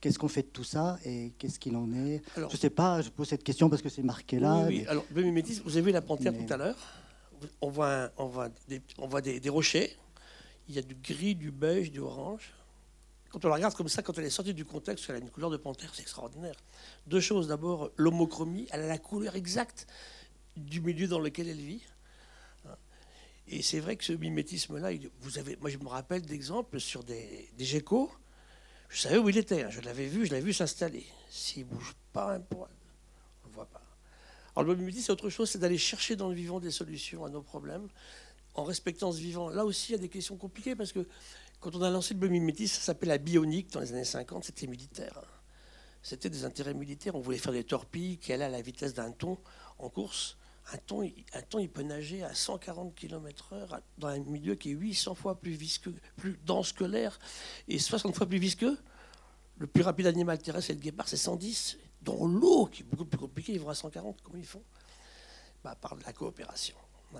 Qu'est-ce 0.00 0.18
qu'on 0.18 0.28
fait 0.28 0.42
de 0.42 0.48
tout 0.48 0.64
ça 0.64 0.98
et 1.04 1.32
qu'est-ce 1.38 1.58
qu'il 1.58 1.76
en 1.76 1.90
est? 1.94 2.22
Je 2.36 2.42
ne 2.42 2.48
sais 2.50 2.70
pas, 2.70 3.00
je 3.00 3.08
pose 3.08 3.26
cette 3.26 3.42
question 3.42 3.70
parce 3.70 3.80
que 3.80 3.88
c'est 3.88 4.02
marqué 4.02 4.38
là. 4.38 4.66
Oui, 4.68 4.84
alors 4.86 5.04
le 5.12 5.22
mimétisme, 5.22 5.62
vous 5.64 5.76
avez 5.76 5.86
vu 5.86 5.92
la 5.92 6.02
panthère 6.02 6.32
tout 6.32 6.52
à 6.52 6.58
l'heure? 6.58 6.76
On 7.60 7.70
voit, 7.70 8.10
on 8.18 8.26
voit, 8.26 8.50
des, 8.68 8.82
on 8.98 9.08
voit 9.08 9.22
des, 9.22 9.48
rochers, 9.48 9.96
il 10.68 10.74
y 10.74 10.78
a 10.78 10.82
du 10.82 10.94
gris, 10.94 11.34
du 11.34 11.50
beige, 11.50 11.90
du 11.90 12.00
orange. 12.00 12.52
Quand 13.30 13.44
on 13.46 13.48
la 13.48 13.54
regarde 13.54 13.74
comme 13.74 13.88
ça, 13.88 14.02
quand 14.02 14.16
elle 14.18 14.26
est 14.26 14.30
sortie 14.30 14.54
du 14.54 14.66
contexte, 14.66 15.06
elle 15.08 15.16
a 15.16 15.18
une 15.18 15.30
couleur 15.30 15.50
de 15.50 15.56
panthère, 15.56 15.90
c'est 15.94 16.02
extraordinaire. 16.02 16.54
Deux 17.06 17.20
choses. 17.20 17.48
D'abord, 17.48 17.90
l'homochromie, 17.96 18.68
elle 18.70 18.82
a 18.82 18.86
la 18.86 18.98
couleur 18.98 19.34
exacte 19.34 19.86
du 20.56 20.80
milieu 20.80 21.08
dans 21.08 21.20
lequel 21.20 21.48
elle 21.48 21.60
vit. 21.60 21.82
Et 23.46 23.62
c'est 23.62 23.80
vrai 23.80 23.96
que 23.96 24.04
ce 24.04 24.12
mimétisme-là, 24.12 24.90
vous 25.20 25.38
avez, 25.38 25.56
moi 25.56 25.68
je 25.68 25.76
me 25.78 25.88
rappelle 25.88 26.22
d'exemples 26.22 26.80
sur 26.80 27.04
des, 27.04 27.50
des 27.58 27.64
geckos 27.64 28.10
je 28.94 29.00
savais 29.00 29.18
où 29.18 29.28
il 29.28 29.36
était, 29.36 29.64
hein. 29.64 29.70
je 29.70 29.80
l'avais 29.80 30.06
vu, 30.06 30.24
je 30.24 30.30
l'avais 30.30 30.44
vu 30.44 30.52
s'installer. 30.52 31.04
S'il 31.28 31.64
bouge 31.64 31.94
pas 32.12 32.34
un 32.34 32.40
poil, 32.40 32.70
on 33.42 33.46
ne 33.46 33.50
le 33.50 33.54
voit 33.54 33.66
pas. 33.66 33.82
Alors 34.54 34.72
le 34.72 34.90
dit 34.92 35.02
c'est 35.02 35.10
autre 35.10 35.30
chose, 35.30 35.50
c'est 35.50 35.58
d'aller 35.58 35.78
chercher 35.78 36.14
dans 36.14 36.28
le 36.28 36.34
vivant 36.36 36.60
des 36.60 36.70
solutions 36.70 37.24
à 37.24 37.28
nos 37.28 37.42
problèmes, 37.42 37.88
en 38.54 38.62
respectant 38.62 39.10
ce 39.10 39.18
vivant. 39.18 39.48
Là 39.48 39.64
aussi, 39.64 39.90
il 39.90 39.92
y 39.92 39.98
a 39.98 40.00
des 40.00 40.08
questions 40.08 40.36
compliquées, 40.36 40.76
parce 40.76 40.92
que 40.92 41.08
quand 41.58 41.74
on 41.74 41.82
a 41.82 41.90
lancé 41.90 42.14
le 42.14 42.20
biomimétisme, 42.20 42.76
ça 42.76 42.82
s'appelait 42.82 43.08
la 43.08 43.18
bionique 43.18 43.72
dans 43.72 43.80
les 43.80 43.92
années 43.92 44.04
50, 44.04 44.44
c'était 44.44 44.68
militaire. 44.68 45.18
Hein. 45.18 45.26
C'était 46.02 46.30
des 46.30 46.44
intérêts 46.44 46.74
militaires. 46.74 47.16
On 47.16 47.20
voulait 47.20 47.38
faire 47.38 47.52
des 47.52 47.64
torpilles 47.64 48.18
qui 48.18 48.32
allaient 48.32 48.44
à 48.44 48.50
la 48.50 48.62
vitesse 48.62 48.94
d'un 48.94 49.10
ton 49.10 49.38
en 49.78 49.88
course. 49.88 50.36
Un 50.72 50.78
ton, 50.78 51.02
un 51.02 51.60
il 51.60 51.68
peut 51.68 51.82
nager 51.82 52.22
à 52.22 52.34
140 52.34 52.94
km/h 52.94 53.80
dans 53.98 54.08
un 54.08 54.18
milieu 54.18 54.54
qui 54.54 54.70
est 54.70 54.74
800 54.74 55.14
fois 55.14 55.38
plus 55.38 55.58
dense 56.46 56.72
que 56.72 56.84
l'air 56.84 57.18
et 57.68 57.78
60 57.78 58.14
fois 58.14 58.26
plus 58.26 58.38
visqueux. 58.38 58.78
Le 59.58 59.66
plus 59.66 59.82
rapide 59.82 60.06
animal 60.06 60.38
terrestre, 60.38 60.68
c'est 60.68 60.74
le 60.74 60.80
guépard, 60.80 61.08
c'est 61.08 61.16
110. 61.16 61.78
Dans 62.02 62.26
l'eau, 62.26 62.66
qui 62.66 62.82
est 62.82 62.84
beaucoup 62.84 63.04
plus 63.04 63.18
compliqué, 63.18 63.52
ils 63.52 63.60
vont 63.60 63.68
à 63.68 63.74
140. 63.74 64.20
Comment 64.22 64.38
ils 64.38 64.46
font? 64.46 64.62
Bah, 65.62 65.76
Par 65.80 65.96
la 66.04 66.12
coopération. 66.12 66.76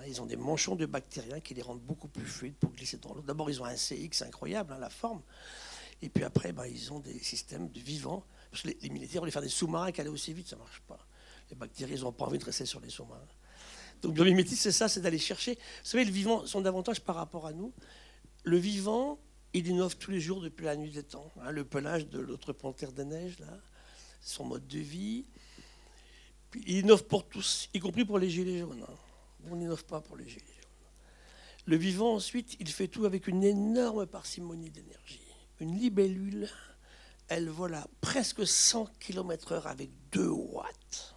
Ils 0.07 0.21
ont 0.21 0.25
des 0.25 0.35
manchons 0.35 0.75
de 0.75 0.85
bactériens 0.85 1.39
qui 1.39 1.53
les 1.53 1.61
rendent 1.61 1.81
beaucoup 1.81 2.09
plus 2.09 2.25
fluides 2.25 2.55
pour 2.55 2.71
glisser 2.71 2.97
dans 2.97 3.13
l'eau. 3.13 3.21
D'abord, 3.21 3.49
ils 3.49 3.61
ont 3.61 3.65
un 3.65 3.75
CX 3.75 4.23
incroyable, 4.23 4.73
hein, 4.73 4.79
la 4.79 4.89
forme. 4.89 5.21
Et 6.01 6.09
puis 6.09 6.23
après, 6.23 6.51
bah, 6.51 6.67
ils 6.67 6.91
ont 6.91 6.99
des 6.99 7.17
systèmes 7.19 7.69
de 7.69 7.79
vivants. 7.79 8.25
Parce 8.51 8.63
que 8.63 8.69
les, 8.81 8.89
militaires 8.89 9.21
voulaient 9.21 9.31
faire 9.31 9.41
des 9.41 9.49
sous-marins 9.49 9.91
qui 9.91 10.01
allaient 10.01 10.09
aussi 10.09 10.33
vite, 10.33 10.47
ça 10.47 10.55
ne 10.55 10.61
marche 10.61 10.81
pas 10.81 10.99
les 11.49 11.55
bactéries, 11.55 11.99
n'ont 11.99 12.11
pas 12.11 12.25
envie 12.25 12.37
de 12.37 12.45
rester 12.45 12.65
sur 12.65 12.79
les 12.79 12.89
sous-marins. 12.89 13.21
Donc 14.01 14.13
biomimétisme, 14.13 14.61
c'est 14.61 14.71
ça, 14.71 14.87
c'est 14.87 15.01
d'aller 15.01 15.19
chercher. 15.19 15.55
Vous 15.55 15.89
savez, 15.89 16.05
le 16.05 16.11
vivant, 16.11 16.45
son 16.45 16.65
avantage 16.65 17.01
par 17.01 17.15
rapport 17.15 17.47
à 17.47 17.53
nous, 17.53 17.73
le 18.43 18.57
vivant, 18.57 19.19
il 19.53 19.67
innove 19.67 19.97
tous 19.97 20.11
les 20.11 20.19
jours 20.19 20.41
depuis 20.41 20.65
la 20.65 20.75
nuit 20.75 20.91
des 20.91 21.03
temps. 21.03 21.31
Hein, 21.41 21.51
le 21.51 21.63
pelage 21.63 22.07
de 22.07 22.19
l'autre 22.19 22.53
panthère 22.53 22.91
des 22.91 23.05
neiges, 23.05 23.39
là, 23.39 23.57
son 24.21 24.45
mode 24.45 24.67
de 24.67 24.79
vie. 24.79 25.25
il 26.67 26.77
innove 26.79 27.05
pour 27.05 27.27
tous, 27.27 27.69
y 27.73 27.79
compris 27.79 28.05
pour 28.05 28.19
les 28.19 28.29
gilets 28.29 28.59
jaunes. 28.59 28.83
Hein. 28.87 28.95
On 29.49 29.55
n'innove 29.55 29.85
pas 29.85 30.01
pour 30.01 30.17
les 30.17 30.27
gilets 30.27 30.45
jaunes. 30.45 30.55
Le 31.65 31.77
vivant, 31.77 32.13
ensuite, 32.13 32.57
il 32.59 32.67
fait 32.67 32.87
tout 32.87 33.05
avec 33.05 33.27
une 33.27 33.43
énorme 33.43 34.05
parcimonie 34.05 34.69
d'énergie. 34.69 35.21
Une 35.59 35.75
libellule, 35.75 36.49
elle 37.27 37.49
vole 37.49 37.75
à 37.75 37.87
presque 38.01 38.45
100 38.45 38.87
km/h 38.99 39.63
avec 39.65 39.89
2 40.11 40.27
watts. 40.27 41.14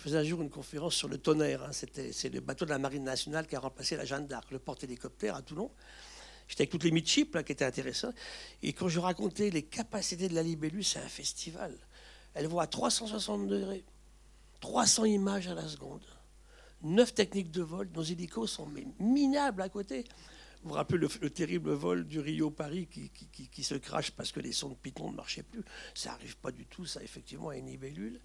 Je 0.00 0.04
faisais 0.04 0.16
un 0.16 0.24
jour 0.24 0.40
une 0.40 0.48
conférence 0.48 0.94
sur 0.94 1.08
le 1.08 1.18
tonnerre. 1.18 1.62
Hein. 1.62 1.72
c'est 1.72 2.32
le 2.32 2.40
bateau 2.40 2.64
de 2.64 2.70
la 2.70 2.78
Marine 2.78 3.04
nationale 3.04 3.46
qui 3.46 3.54
a 3.54 3.60
remplacé 3.60 3.98
la 3.98 4.06
Jeanne 4.06 4.26
d'Arc, 4.26 4.50
le 4.50 4.58
porte-hélicoptère 4.58 5.34
à 5.34 5.42
Toulon. 5.42 5.70
J'étais 6.48 6.62
avec 6.62 6.70
toutes 6.70 6.84
les 6.84 6.90
midship 6.90 7.34
là, 7.34 7.42
qui 7.42 7.52
étaient 7.52 7.66
intéressantes. 7.66 8.14
Et 8.62 8.72
quand 8.72 8.88
je 8.88 8.98
racontais 8.98 9.50
les 9.50 9.62
capacités 9.62 10.30
de 10.30 10.34
la 10.34 10.42
libellule, 10.42 10.82
c'est 10.82 11.00
un 11.00 11.08
festival. 11.08 11.76
Elle 12.32 12.46
voit 12.46 12.62
à 12.62 12.66
360 12.66 13.46
degrés, 13.46 13.84
300 14.60 15.04
images 15.04 15.48
à 15.48 15.54
la 15.54 15.68
seconde, 15.68 16.00
9 16.80 17.12
techniques 17.12 17.50
de 17.50 17.60
vol. 17.60 17.90
Nos 17.94 18.02
hélicos 18.02 18.50
sont 18.50 18.70
minables 19.00 19.60
à 19.60 19.68
côté. 19.68 20.04
Vous 20.62 20.70
vous 20.70 20.76
rappelez 20.76 21.06
le, 21.20 21.28
terrible 21.28 21.72
vol 21.72 22.06
du 22.06 22.20
Rio-Paris 22.20 22.86
qui, 22.90 23.10
qui, 23.10 23.62
se 23.62 23.74
crache 23.74 24.12
parce 24.12 24.32
que 24.32 24.40
les 24.40 24.52
sons 24.52 24.70
de 24.70 24.76
Python 24.76 25.10
ne 25.10 25.16
marchaient 25.16 25.42
plus 25.42 25.60
Ça 25.94 26.12
n'arrive 26.12 26.38
pas 26.38 26.52
du 26.52 26.64
tout, 26.64 26.86
ça, 26.86 27.02
effectivement, 27.02 27.50
à 27.50 27.56
une 27.58 27.66
libellule. 27.66 28.18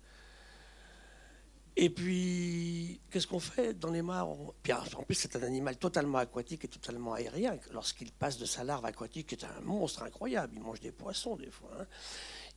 Et 1.78 1.90
puis, 1.90 3.02
qu'est-ce 3.12 3.28
qu'on 3.28 3.40
fait 3.40 3.74
dans 3.78 3.92
les 3.92 4.02
mares 4.02 4.30
En 4.30 5.04
plus, 5.06 5.16
c'est 5.16 5.36
un 5.36 5.44
animal 5.44 5.78
totalement 5.78 6.20
aquatique 6.20 6.64
et 6.64 6.70
totalement 6.70 7.14
aérien. 7.14 7.58
Lorsqu'il 7.74 8.12
passe 8.14 8.38
de 8.38 8.46
sa 8.46 8.64
larve 8.64 8.86
aquatique, 8.86 9.28
qui 9.28 9.36
est 9.36 9.44
un 9.44 9.62
monstre 9.62 10.04
incroyable, 10.04 10.54
il 10.56 10.62
mange 10.62 10.80
des 10.80 10.94
poissons 10.94 11.36
des 11.36 11.52
fois, 11.52 11.72
hein, 11.78 11.86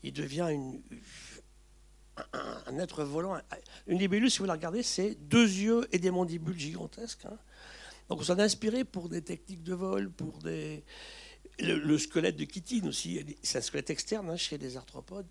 il 0.05 0.13
devient 0.13 0.57
un, 2.33 2.79
être 2.79 3.03
volant. 3.03 3.41
Une 3.89 3.99
libellule, 3.99 4.31
si 4.31 4.39
vous 4.39 4.45
la 4.45 4.53
regardez, 4.53 4.85
c'est 4.85 5.17
deux 5.17 5.49
yeux 5.49 5.89
et 5.91 5.99
des 5.99 6.13
mandibules 6.13 6.59
gigantesques. 6.59 7.25
Hein. 7.25 7.39
Donc 8.09 8.21
on 8.21 8.25
s'en 8.25 8.39
a 8.39 8.45
inspiré 8.45 8.85
pour 8.85 9.09
des 9.09 9.23
techniques 9.23 9.65
de 9.65 9.75
vol, 9.75 10.11
pour 10.11 10.39
des... 10.39 10.85
Le, 11.61 11.99
squelette 11.99 12.37
de 12.37 12.45
Kitty 12.45 12.83
aussi, 12.87 13.37
c'est 13.43 13.59
un 13.59 13.61
squelette 13.61 13.91
externe 13.91 14.31
hein, 14.31 14.37
chez 14.37 14.59
les 14.59 14.77
arthropodes 14.77 15.27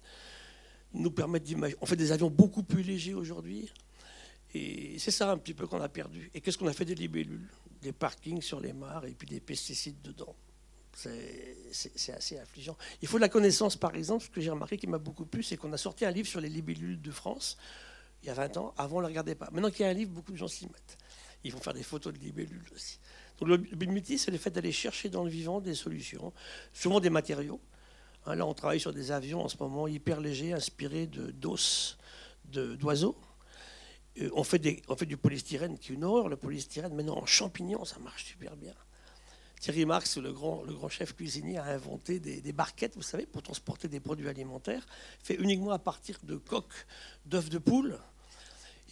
nous 0.98 1.12
permettent 1.12 1.44
d'imaginer. 1.44 1.78
On 1.82 1.86
fait 1.86 1.96
des 1.96 2.12
avions 2.12 2.30
beaucoup 2.30 2.64
plus 2.64 2.84
légers 2.84 3.14
aujourd'hui. 3.14 3.72
Et 4.54 4.98
c'est 5.00 5.12
ça 5.12 5.32
un 5.32 5.38
petit 5.38 5.54
peu 5.54 5.68
qu'on 5.68 5.82
a 5.82 5.90
perdu. 5.90 6.32
Et 6.34 6.42
qu'est-ce 6.42 6.58
qu'on 6.58 6.68
a 6.68 6.74
fait 6.74 6.86
des 6.86 6.96
libellules? 6.96 7.48
Des 7.82 7.92
parkings 7.92 8.42
sur 8.42 8.60
les 8.60 8.74
mares 8.74 9.06
et 9.06 9.14
puis 9.14 9.28
des 9.28 9.40
pesticides 9.40 10.02
dedans. 10.02 10.36
C'est 10.94 12.14
assez 12.14 12.40
affligeant. 12.40 12.76
Il 13.02 13.08
faut 13.08 13.18
de 13.18 13.22
la 13.22 13.30
connaissance, 13.30 13.76
par 13.76 13.96
exemple, 13.96 14.24
ce 14.24 14.30
que 14.30 14.42
j'ai 14.42 14.50
remarqué 14.50 14.78
qui 14.78 14.88
m'a 14.88 14.98
beaucoup 14.98 15.26
plu, 15.26 15.44
c'est 15.44 15.58
qu'on 15.58 15.72
a 15.74 15.78
sorti 15.78 16.06
un 16.06 16.12
livre 16.12 16.28
sur 16.28 16.42
les 16.42 16.50
libellules 16.50 17.00
de 17.00 17.12
France 17.12 17.58
il 18.24 18.28
y 18.28 18.30
a 18.32 18.34
20 18.34 18.58
ans. 18.58 18.74
Avant, 18.78 18.98
on 18.98 19.00
ne 19.00 19.04
le 19.04 19.10
regardait 19.10 19.36
pas. 19.36 19.48
Maintenant 19.52 19.70
qu'il 19.70 19.82
y 19.82 19.84
a 19.86 19.90
un 19.90 19.94
livre, 19.94 20.12
beaucoup 20.12 20.32
de 20.32 20.38
gens 20.38 20.48
s'y 20.48 20.66
mettent. 20.66 20.98
Ils 21.44 21.54
vont 21.54 21.60
faire 21.60 21.76
des 21.76 21.84
photos 21.84 22.14
de 22.14 22.20
libellules 22.20 22.66
aussi. 22.74 23.00
Donc 23.40 23.50
le 23.50 23.58
but, 23.58 24.18
c'est 24.18 24.32
le 24.32 24.40
fait 24.40 24.50
d'aller 24.50 24.72
chercher 24.72 25.10
dans 25.10 25.24
le 25.24 25.30
vivant 25.30 25.62
des 25.62 25.76
solutions, 25.76 26.34
souvent 26.74 27.00
des 27.00 27.12
matériaux. 27.12 27.62
Hein, 28.28 28.36
là, 28.36 28.46
on 28.46 28.54
travaille 28.54 28.80
sur 28.80 28.92
des 28.92 29.12
avions 29.12 29.42
en 29.42 29.48
ce 29.48 29.56
moment 29.58 29.88
hyper 29.88 30.20
légers, 30.20 30.52
inspirés 30.54 31.08
d'os 31.08 31.98
d'oiseaux. 32.46 33.18
Euh, 34.22 34.30
on, 34.34 34.44
fait 34.44 34.60
des, 34.60 34.82
on 34.90 34.96
fait 34.96 35.06
du 35.06 35.18
polystyrène 35.18 35.78
qui 35.78 35.92
est 35.92 35.96
une 35.96 36.04
horreur, 36.04 36.28
le 36.28 36.36
polystyrène. 36.36 36.94
Maintenant, 36.94 37.18
en 37.18 37.26
champignons, 37.26 37.86
ça 37.86 38.00
marche 38.00 38.26
super 38.26 38.56
bien. 38.58 38.74
Thierry 39.62 39.86
Marx, 39.86 40.18
le 40.18 40.34
grand, 40.34 40.64
le 40.64 40.74
grand 40.74 40.90
chef 40.90 41.16
cuisinier, 41.16 41.58
a 41.58 41.66
inventé 41.66 42.20
des, 42.20 42.52
barquettes, 42.52 42.96
vous 42.96 43.02
savez, 43.02 43.26
pour 43.26 43.42
transporter 43.42 43.88
des 43.88 44.00
produits 44.00 44.28
alimentaires, 44.28 44.86
fait 45.24 45.36
uniquement 45.36 45.72
à 45.72 45.80
partir 45.80 46.20
de 46.24 46.36
coques 46.36 46.86
d'œufs 47.26 47.50
de 47.50 47.58
poule. 47.58 47.98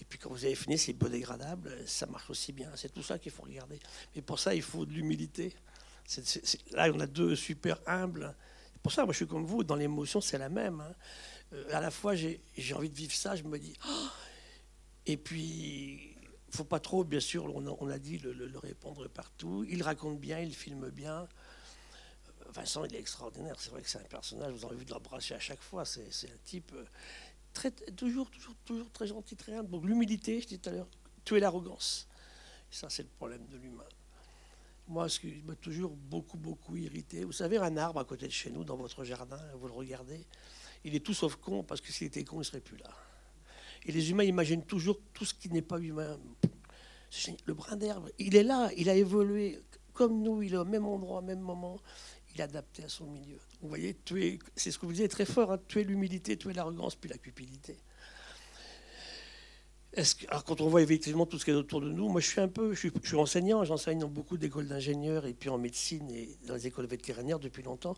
Et 0.01 0.05
puis 0.05 0.17
quand 0.17 0.29
vous 0.29 0.43
avez 0.43 0.55
fini, 0.55 0.77
c'est 0.77 0.93
biodégradable, 0.93 1.71
ça 1.85 2.05
marche 2.07 2.29
aussi 2.29 2.51
bien. 2.51 2.71
C'est 2.75 2.93
tout 2.93 3.03
ça 3.03 3.19
qu'il 3.19 3.31
faut 3.31 3.43
regarder. 3.43 3.79
Mais 4.15 4.21
pour 4.21 4.39
ça, 4.39 4.55
il 4.55 4.61
faut 4.61 4.85
de 4.85 4.91
l'humilité. 4.91 5.53
là, 6.71 6.89
on 6.93 6.99
a 6.99 7.07
deux 7.07 7.35
super 7.35 7.79
humbles. 7.85 8.35
Pour 8.85 8.91
ça, 8.91 9.03
moi, 9.03 9.13
je 9.13 9.17
suis 9.17 9.27
comme 9.27 9.47
vous, 9.47 9.63
dans 9.63 9.73
l'émotion, 9.73 10.21
c'est 10.21 10.37
la 10.37 10.47
même. 10.47 10.79
Hein. 10.79 10.93
Euh, 11.53 11.75
à 11.75 11.81
la 11.81 11.89
fois, 11.89 12.13
j'ai 12.13 12.39
envie 12.75 12.91
de 12.91 12.95
vivre 12.95 13.15
ça, 13.15 13.35
je 13.35 13.41
me 13.41 13.57
dis... 13.57 13.73
Oh 13.83 14.07
et 15.07 15.17
puis, 15.17 16.15
faut 16.51 16.65
pas 16.65 16.79
trop, 16.79 17.03
bien 17.03 17.19
sûr, 17.19 17.45
on 17.45 17.89
a, 17.89 17.97
dit, 17.97 18.19
le, 18.19 18.59
répondre 18.59 19.07
partout. 19.07 19.65
Il 19.67 19.81
raconte 19.81 20.19
bien, 20.19 20.39
il 20.39 20.53
filme 20.53 20.91
bien. 20.91 21.27
Vincent, 22.53 22.85
il 22.85 22.93
est 22.93 22.99
extraordinaire. 22.99 23.55
C'est 23.57 23.71
vrai 23.71 23.81
que 23.81 23.89
c'est 23.89 23.97
un 23.97 24.03
personnage, 24.03 24.53
vous 24.53 24.63
avez 24.67 24.75
envie 24.75 24.85
de 24.85 24.91
l'embrasser 24.91 25.33
à 25.33 25.39
chaque 25.39 25.63
fois. 25.63 25.83
C'est 25.83 26.05
un 26.05 26.37
type 26.43 26.71
euh, 26.75 26.85
très, 27.53 27.71
toujours, 27.71 28.29
toujours, 28.29 28.55
toujours 28.65 28.91
très 28.91 29.07
gentil, 29.07 29.35
très 29.35 29.55
humble. 29.55 29.71
Donc 29.71 29.83
l'humilité, 29.85 30.41
je 30.41 30.45
disais 30.45 30.59
tout 30.59 30.69
à 30.69 30.73
l'heure, 30.73 30.89
tuer 31.23 31.39
l'arrogance. 31.39 32.07
Ça, 32.69 32.87
c'est 32.91 33.01
le 33.01 33.09
problème 33.09 33.47
de 33.47 33.57
l'humain. 33.57 33.83
Moi, 34.87 35.09
ce 35.09 35.19
qui 35.19 35.41
m'a 35.43 35.55
toujours 35.55 35.95
beaucoup, 35.95 36.37
beaucoup 36.37 36.75
irrité, 36.75 37.23
vous 37.23 37.31
savez, 37.31 37.57
un 37.57 37.75
arbre 37.75 37.99
à 37.99 38.05
côté 38.05 38.27
de 38.27 38.31
chez 38.31 38.51
nous, 38.51 38.63
dans 38.63 38.77
votre 38.77 39.03
jardin, 39.03 39.39
vous 39.59 39.67
le 39.67 39.73
regardez, 39.73 40.25
il 40.83 40.93
est 40.95 40.99
tout 40.99 41.13
sauf 41.13 41.35
con, 41.37 41.63
parce 41.63 41.81
que 41.81 41.91
s'il 41.91 42.07
était 42.07 42.23
con, 42.23 42.37
il 42.37 42.39
ne 42.39 42.43
serait 42.43 42.61
plus 42.61 42.77
là. 42.77 42.91
Et 43.85 43.91
les 43.91 44.11
humains 44.11 44.23
imaginent 44.23 44.63
toujours 44.63 44.99
tout 45.13 45.25
ce 45.25 45.33
qui 45.33 45.49
n'est 45.49 45.63
pas 45.63 45.79
humain. 45.79 46.19
Le 47.45 47.53
brin 47.53 47.75
d'herbe, 47.75 48.09
il 48.19 48.35
est 48.35 48.43
là, 48.43 48.69
il 48.77 48.89
a 48.89 48.95
évolué 48.95 49.59
comme 49.93 50.21
nous, 50.21 50.43
il 50.43 50.53
est 50.53 50.57
au 50.57 50.65
même 50.65 50.85
endroit, 50.85 51.19
au 51.19 51.23
même 51.23 51.39
moment, 51.39 51.79
il 52.33 52.41
est 52.41 52.43
adapté 52.43 52.83
à 52.83 52.89
son 52.89 53.05
milieu. 53.05 53.39
Vous 53.61 53.69
voyez, 53.69 53.95
c'est 54.55 54.71
ce 54.71 54.77
que 54.77 54.85
vous 54.85 54.91
disiez 54.91 55.07
très 55.07 55.25
fort, 55.25 55.51
hein, 55.51 55.59
tuer 55.67 55.83
l'humilité, 55.83 56.37
tuer 56.37 56.53
l'arrogance, 56.53 56.95
puis 56.95 57.09
la 57.09 57.17
cupidité. 57.17 57.77
Alors 60.27 60.43
quand 60.43 60.59
on 60.59 60.67
voit 60.67 60.81
effectivement 60.81 61.25
tout 61.25 61.39
ce 61.39 61.45
qui 61.45 61.51
est 61.51 61.53
autour 61.53 61.79
de 61.79 61.89
nous, 61.89 62.09
moi 62.09 62.19
je 62.19 62.27
suis 62.27 62.41
un 62.41 62.49
peu, 62.49 62.73
je 62.73 62.89
suis, 63.03 63.15
enseignant, 63.15 63.63
j'enseigne 63.63 63.99
dans 63.99 64.09
beaucoup 64.09 64.37
d'écoles 64.37 64.67
d'ingénieurs 64.67 65.25
et 65.25 65.33
puis 65.33 65.49
en 65.49 65.57
médecine 65.57 66.09
et 66.11 66.37
dans 66.47 66.55
les 66.55 66.67
écoles 66.67 66.85
vétérinaires 66.85 67.39
depuis 67.39 67.63
longtemps. 67.63 67.95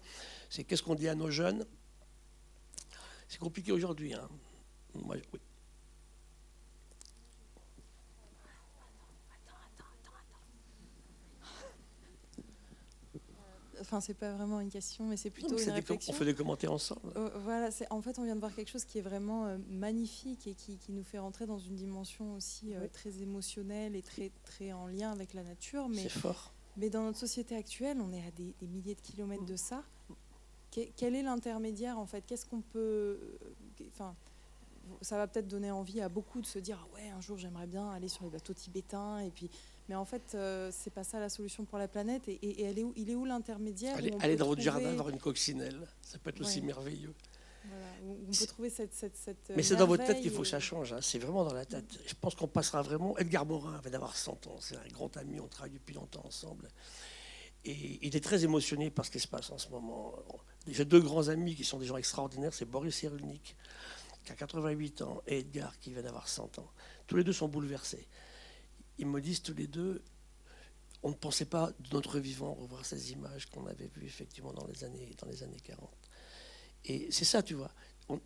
C'est 0.50 0.64
qu'est-ce 0.64 0.84
qu'on 0.84 0.96
dit 0.96 1.08
à 1.08 1.16
nos 1.16 1.32
jeunes? 1.32 1.66
C'est 3.28 3.40
compliqué 3.40 3.72
aujourd'hui. 3.72 4.14
Hein. 4.14 4.30
Oui. 4.94 5.18
Enfin, 13.88 14.02
c'est 14.02 14.16
pas 14.16 14.34
vraiment 14.34 14.60
une 14.60 14.70
question, 14.70 15.06
mais 15.06 15.16
c'est 15.16 15.30
plutôt 15.30 15.58
une 15.58 15.70
réflexion. 15.70 16.14
On 16.14 16.18
fait 16.18 16.26
des 16.26 16.34
commentaires 16.34 16.74
ensemble. 16.74 17.14
Euh, 17.16 17.30
voilà, 17.38 17.72
c'est 17.72 17.90
en 17.90 18.02
fait, 18.02 18.20
on 18.20 18.26
vient 18.26 18.36
de 18.36 18.42
voir 18.42 18.54
quelque 18.54 18.70
chose 18.70 18.84
qui 18.84 18.98
est 18.98 19.02
vraiment 19.02 19.46
euh, 19.46 19.58
magnifique 19.70 20.46
et 20.46 20.56
qui, 20.56 20.78
nous 20.90 21.06
fait 21.06 21.20
rentrer 21.20 21.46
dans 21.46 21.58
une 21.58 21.78
dimension 21.78 22.36
aussi 22.36 22.76
euh, 22.76 22.90
très 22.92 23.22
émotionnelle 23.22 23.96
et 23.96 24.02
très 24.02 24.34
très 24.44 24.74
en 24.74 24.88
lien 24.88 25.14
avec 25.14 25.34
la 25.34 25.42
nature. 25.42 25.88
Mais 25.88 26.04
c'est 26.04 26.10
fort. 26.10 26.52
Mais 26.76 26.90
dans 26.90 27.04
notre 27.04 27.18
société 27.18 27.56
actuelle, 27.56 28.02
on 28.02 28.12
est 28.12 28.28
à 28.28 28.32
des, 28.32 28.54
milliers 28.62 28.96
de 28.96 29.00
kilomètres 29.00 29.46
de 29.46 29.56
ça. 29.56 29.86
quel 30.72 31.16
est 31.16 31.24
l'intermédiaire 31.24 31.98
en 31.98 32.06
fait? 32.06 32.24
Qu'est-ce 32.28 32.46
qu'on 32.46 32.62
peut, 32.62 33.18
enfin 33.94 34.18
ça 35.02 35.18
va 35.18 35.28
peut-être 35.28 35.48
donner 35.48 35.72
envie 35.72 36.02
à 36.02 36.10
beaucoup 36.10 36.42
de 36.42 36.46
se 36.46 36.60
dire 36.60 36.80
ah 36.82 36.96
ouais 36.96 37.10
un 37.10 37.20
jour 37.20 37.38
j'aimerais 37.38 37.68
bien 37.68 37.90
aller 37.92 38.08
sur 38.08 38.24
les 38.24 38.30
bateaux 38.30 38.54
tibétains 38.54 39.20
et 39.20 39.32
puis 39.32 39.50
mais 39.90 39.96
en 39.96 40.06
fait, 40.06 40.34
euh, 40.36 40.70
c'est 40.74 40.90
pas 40.94 41.04
ça 41.04 41.20
la 41.20 41.30
solution 41.30 41.64
pour 41.64 41.78
la 41.78 41.88
planète. 41.88 42.28
Et, 42.28 42.64
elle 42.64 42.78
est 42.78 42.84
où, 42.84 42.94
il 42.96 43.10
est 43.10 43.16
où 43.16 43.26
l'intermédiaire 43.26 43.98
Allez, 44.20 44.36
dans 44.36 44.48
votre 44.48 44.62
jardin 44.62 44.94
voir 44.94 45.10
une 45.10 45.20
coccinelle. 45.20 45.88
Ça 46.02 46.18
peut 46.20 46.30
être 46.30 46.42
aussi 46.42 46.62
merveilleux. 46.62 47.14
on 48.06 48.32
peut 48.32 48.46
trouver 48.48 48.70
cette. 48.70 48.94
cette, 48.94 49.54
Mais 49.56 49.64
c'est 49.64 49.78
dans 49.78 49.88
votre 49.88 50.06
tête 50.06 50.22
qu'il 50.22 50.32
faut 50.32 50.42
que 50.42 50.48
ça 50.48 50.60
change. 50.60 50.94
Hein. 50.94 51.00
C'est 51.02 51.20
vraiment 51.20 51.46
dans 51.46 51.54
la 51.54 51.66
tête. 51.66 51.86
Je 52.06 52.14
pense 52.20 52.36
qu'on 52.36 52.48
passera 52.48 52.82
vraiment. 52.82 53.18
Edgar 53.18 53.46
Morin 53.46 53.76
avait 53.76 53.90
d'avoir 53.90 54.18
100 54.18 54.48
ans. 54.48 54.58
C'est 54.60 54.76
un 54.76 54.88
grand 54.92 55.16
ami. 55.16 55.40
On 55.40 55.48
travaille 55.48 55.74
depuis 55.74 55.94
longtemps 55.94 56.26
ensemble. 56.26 56.68
Et 57.64 58.00
il 58.02 58.16
est 58.16 58.24
très 58.24 58.44
émotionné 58.44 58.90
par 58.90 59.06
ce 59.06 59.12
qui 59.12 59.20
se 59.20 59.28
passe 59.28 59.50
en 59.52 59.58
ce 59.58 59.70
moment. 59.70 60.14
J'ai 60.68 60.86
deux 60.86 61.00
grands 61.00 61.30
amis 61.30 61.56
qui 61.56 61.64
sont 61.64 61.80
des 61.80 61.86
gens 61.86 61.98
extraordinaires. 61.98 62.54
C'est 62.54 62.66
Boris 62.66 62.96
Cyrulnik, 62.96 63.56
qui 64.26 64.32
a 64.32 64.36
88 64.36 65.02
ans, 65.02 65.22
et 65.28 65.40
Edgar, 65.40 65.78
qui 65.80 65.92
vient 65.92 66.02
d'avoir 66.02 66.28
100 66.28 66.60
ans. 66.60 66.70
Tous 67.08 67.16
les 67.16 67.24
deux 67.24 67.34
sont 67.34 67.48
bouleversés 67.48 68.08
ils 68.98 69.08
me 69.08 69.22
disent 69.22 69.42
tous 69.42 69.54
les 69.54 69.68
deux, 69.68 70.04
on 71.04 71.10
ne 71.10 71.16
pensait 71.16 71.46
pas 71.46 71.72
de 71.80 71.94
notre 71.94 72.20
vivant 72.20 72.54
revoir 72.54 72.86
ces 72.86 73.12
images 73.12 73.46
qu'on 73.48 73.66
avait 73.68 73.88
vues 73.88 74.06
effectivement 74.06 74.54
dans 74.54 74.66
les 74.68 74.84
années, 74.84 75.16
dans 75.20 75.28
les 75.28 75.44
années 75.44 75.60
40. 75.64 75.90
Et 76.86 77.08
c'est 77.12 77.26
ça, 77.26 77.44
tu 77.44 77.54
vois. 77.54 77.72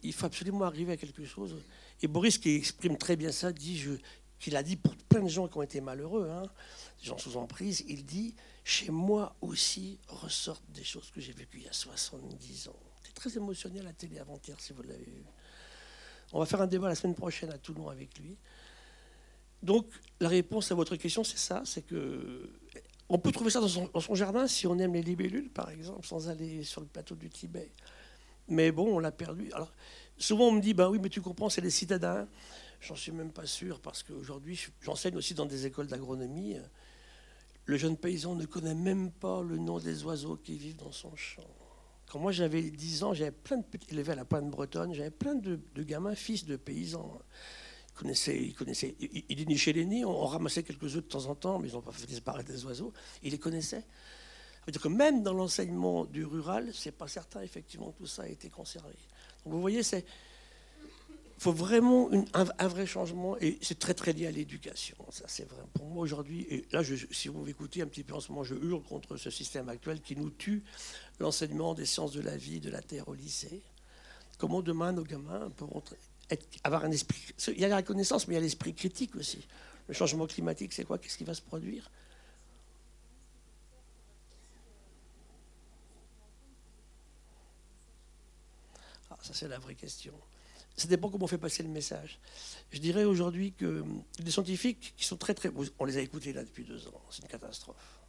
il 0.04 0.14
faut 0.14 0.26
absolument 0.26 0.66
arriver 0.66 0.94
à 0.94 0.98
quelque 0.98 1.26
chose. 1.26 1.56
Et 2.02 2.08
Boris, 2.08 2.38
qui 2.38 2.56
exprime 2.56 2.98
très 2.98 3.16
bien 3.16 3.32
ça, 3.32 3.52
dit 3.52 3.78
je, 3.78 3.92
qu'il 4.40 4.56
a 4.56 4.64
dit 4.64 4.76
pour 4.76 4.96
plein 4.96 5.22
de 5.22 5.28
gens 5.28 5.48
qui 5.48 5.58
ont 5.58 5.62
été 5.62 5.82
malheureux, 5.82 6.30
hein, 6.30 6.44
des 7.00 7.06
gens 7.06 7.18
sous 7.18 7.38
emprise, 7.38 7.84
il 7.88 8.06
dit 8.06 8.36
Chez 8.64 8.92
moi 8.92 9.36
aussi 9.42 10.00
ressortent 10.08 10.70
des 10.72 10.84
choses 10.84 11.12
que 11.12 11.22
j'ai 11.22 11.34
vécues 11.34 11.60
il 11.60 11.66
y 11.66 11.70
a 11.70 11.74
70 11.74 12.70
ans. 12.70 12.80
C'est 13.04 13.14
très 13.14 13.36
émotionnel 13.38 13.82
à 13.82 13.86
la 13.86 13.94
télé 13.94 14.20
avant-hier, 14.20 14.60
si 14.60 14.74
vous 14.74 14.82
l'avez 14.84 15.04
vu. 15.04 15.24
On 16.34 16.40
va 16.40 16.46
faire 16.46 16.62
un 16.62 16.68
débat 16.68 16.88
la 16.88 16.96
semaine 16.96 17.16
prochaine 17.16 17.52
à 17.52 17.58
Toulon 17.58 17.90
avec 17.90 18.18
lui. 18.18 18.38
Donc, 19.64 19.88
la 20.20 20.30
réponse 20.30 20.72
à 20.72 20.76
votre 20.76 20.96
question, 20.96 21.24
c'est 21.24 21.38
ça, 21.38 21.62
c'est 21.66 21.84
que 21.84 22.50
on 23.10 23.20
peut 23.20 23.32
trouver 23.32 23.52
ça 23.52 23.60
dans 23.60 23.68
son, 23.68 24.16
jardin 24.16 24.48
si 24.48 24.66
on 24.68 24.78
aime 24.80 24.94
les 24.94 25.02
libellules, 25.02 25.50
par 25.50 25.70
exemple, 25.70 26.08
sans 26.08 26.30
aller 26.30 26.64
sur 26.64 26.80
le 26.80 26.88
plateau 26.88 27.14
du 27.14 27.30
Tibet. 27.30 27.70
Mais 28.48 28.72
bon, 28.72 28.96
on 28.96 29.00
l'a 29.00 29.12
perdu. 29.12 29.52
Alors, 29.52 29.74
souvent 30.18 30.48
on 30.48 30.52
me 30.52 30.62
dit, 30.62 30.74
ben 30.74 30.90
oui, 30.90 30.98
mais 31.02 31.10
tu 31.10 31.20
comprends, 31.22 31.50
c'est 31.50 31.60
les 31.60 31.72
citadins. 31.72 32.28
J'en 32.80 32.96
suis 32.96 33.12
même 33.12 33.32
pas 33.32 33.46
sûr 33.46 33.82
parce 33.82 34.02
qu'aujourd'hui, 34.02 34.58
j'enseigne 34.80 35.18
aussi 35.18 35.34
dans 35.34 35.46
des 35.46 35.66
écoles 35.66 35.88
d'agronomie. 35.88 36.56
Le 37.66 37.78
jeune 37.78 37.98
paysan 37.98 38.36
ne 38.36 38.46
connaît 38.46 38.76
même 38.76 39.12
pas 39.12 39.44
le 39.44 39.58
nom 39.58 39.78
des 39.78 40.04
oiseaux 40.06 40.38
qui 40.38 40.58
vivent 40.58 40.78
dans 40.78 40.94
son 40.94 41.14
champ. 41.18 41.44
Quand 42.08 42.20
moi 42.20 42.32
j'avais 42.32 42.62
10 42.62 43.04
ans, 43.04 43.14
j'avais 43.14 43.32
plein 43.32 43.58
de 43.58 43.64
petits 43.64 43.94
élevés 43.94 44.14
à 44.14 44.16
la 44.16 44.26
pointe 44.26 44.50
bretonne, 44.50 44.94
j'avais 44.94 45.12
plein 45.12 45.36
de 45.36 45.60
gamins, 45.84 46.16
fils 46.16 46.46
de 46.46 46.56
paysans 46.56 47.20
connaissait, 48.02 48.36
il 48.36 48.56
connaissait, 48.56 48.96
il, 49.00 49.36
dénichait 49.36 49.74
les 49.74 49.86
nids, 49.86 50.06
on, 50.06 50.26
ramassait 50.26 50.64
quelques 50.64 50.96
œufs 50.96 51.04
de 51.04 51.10
temps 51.10 51.28
en 51.28 51.36
temps, 51.36 51.60
mais 51.60 51.70
ils 51.70 51.74
n'ont 51.74 51.82
pas 51.82 51.92
fait 51.92 52.08
disparaître 52.08 52.52
des 52.52 52.66
oiseaux. 52.66 52.92
Il 53.22 53.32
les 53.32 53.38
connaissait. 53.38 53.82
Ça 53.82 54.66
veut 54.66 54.72
dire 54.72 54.82
que 54.82 54.88
même 54.88 55.22
dans 55.22 55.34
l'enseignement 55.34 56.06
du 56.06 56.26
rural, 56.26 56.72
c'est 56.74 56.92
pas 56.92 57.08
certain 57.08 57.42
effectivement 57.42 57.92
tout 57.92 58.08
ça 58.08 58.24
a 58.24 58.28
été 58.28 58.50
conservé. 58.50 58.96
Donc 59.44 59.54
vous 59.54 59.62
voyez, 59.62 59.84
c'est 59.84 60.04
faut 61.38 61.52
vraiment 61.52 62.10
un, 62.34 62.68
vrai 62.68 62.86
changement 62.86 63.36
et 63.40 63.58
c'est 63.62 63.80
très 63.80 63.96
très 63.96 64.14
lié 64.14 64.28
à 64.28 64.32
l'éducation. 64.32 64.96
Ça 65.12 65.26
c'est 65.28 65.48
vrai 65.48 65.64
pour 65.74 65.86
moi 65.86 66.04
aujourd'hui. 66.04 66.48
Et 66.50 66.66
là, 66.72 66.82
si 67.12 67.28
vous 67.28 67.44
m'écoutez 67.44 67.84
un 67.84 67.88
petit 67.88 68.04
peu 68.04 68.16
en 68.16 68.20
ce 68.20 68.32
moment, 68.32 68.44
je 68.44 68.56
hurle 68.56 68.84
contre 68.84 69.16
ce 69.18 69.30
système 69.30 69.70
actuel 69.70 70.02
qui 70.02 70.16
nous 70.16 70.32
tue 70.32 70.64
l'enseignement 71.20 71.76
des 71.76 71.86
sciences 71.86 72.14
de 72.14 72.22
la 72.22 72.36
vie, 72.36 72.60
de 72.60 72.70
la 72.72 72.82
terre 72.82 73.08
au 73.10 73.14
lycée. 73.14 73.62
Comment 74.40 74.62
demain 74.62 74.92
nos 74.92 75.04
gamins 75.04 75.50
pourront 75.52 75.84
avoir 76.64 76.84
un 76.86 76.92
esprit. 76.92 77.20
Il 77.48 77.60
y 77.60 77.66
a 77.66 77.68
la 77.68 77.78
reconnaissance, 77.78 78.28
mais 78.28 78.36
il 78.36 78.38
y 78.38 78.40
a 78.40 78.44
l'esprit 78.44 78.74
critique 78.74 79.16
aussi. 79.16 79.48
Le 79.88 79.94
changement 79.94 80.28
climatique, 80.28 80.74
c'est 80.74 80.86
quoi? 80.86 80.98
Qu'est-ce 80.98 81.18
qui 81.18 81.24
va 81.24 81.34
se 81.34 81.42
produire? 81.42 81.90
Ah, 89.10 89.18
Ça, 89.22 89.34
c'est 89.34 89.48
la 89.48 89.60
vraie 89.60 89.76
question. 89.76 90.14
Ça 90.78 90.88
dépend 90.88 91.10
comment 91.10 91.26
on 91.26 91.28
fait 91.28 91.38
passer 91.38 91.64
le 91.64 91.70
message. 91.70 92.20
Je 92.72 92.80
dirais 92.80 93.04
aujourd'hui 93.04 93.54
que 93.54 93.84
des 94.20 94.32
scientifiques 94.32 94.94
qui 94.96 95.06
sont 95.06 95.18
très 95.18 95.34
très... 95.34 95.52
On 95.78 95.86
les 95.86 95.98
a 95.98 96.02
écoutés 96.02 96.34
là 96.34 96.44
depuis 96.44 96.64
deux 96.64 96.88
ans. 96.88 97.02
C'est 97.10 97.22
une 97.22 97.28
catastrophe 97.28 98.01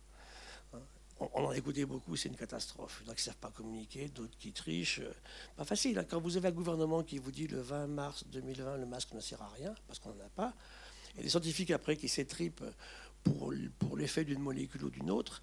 on 1.35 1.45
en 1.45 1.51
a 1.51 1.57
écouté 1.57 1.85
beaucoup, 1.85 2.17
c'est 2.17 2.29
une 2.29 2.37
catastrophe. 2.37 3.01
Il 3.03 3.07
y 3.07 3.11
en 3.11 3.13
a 3.13 3.15
qui 3.15 3.23
ne 3.23 3.25
savent 3.27 3.37
pas 3.37 3.51
communiquer, 3.51 4.09
d'autres 4.09 4.37
qui 4.39 4.53
trichent. 4.53 5.03
Pas 5.57 5.65
facile. 5.65 5.99
Hein. 5.99 6.05
Quand 6.09 6.21
vous 6.21 6.37
avez 6.37 6.49
un 6.49 6.53
gouvernement 6.53 7.03
qui 7.03 7.19
vous 7.19 7.31
dit 7.31 7.47
le 7.47 7.61
20 7.61 7.87
mars 7.87 8.25
2020, 8.29 8.79
le 8.79 8.87
masque 8.87 9.13
ne 9.13 9.21
sert 9.21 9.41
à 9.43 9.49
rien, 9.49 9.75
parce 9.87 9.99
qu'on 9.99 10.11
n'en 10.11 10.25
a 10.25 10.29
pas, 10.35 10.55
et 11.19 11.23
des 11.23 11.29
scientifiques 11.29 11.71
après 11.71 11.97
qui 11.97 12.09
s'étripent 12.09 12.65
pour, 13.23 13.53
pour 13.79 13.97
l'effet 13.97 14.25
d'une 14.25 14.41
molécule 14.41 14.85
ou 14.85 14.91
d'une 14.91 15.11
autre, 15.11 15.43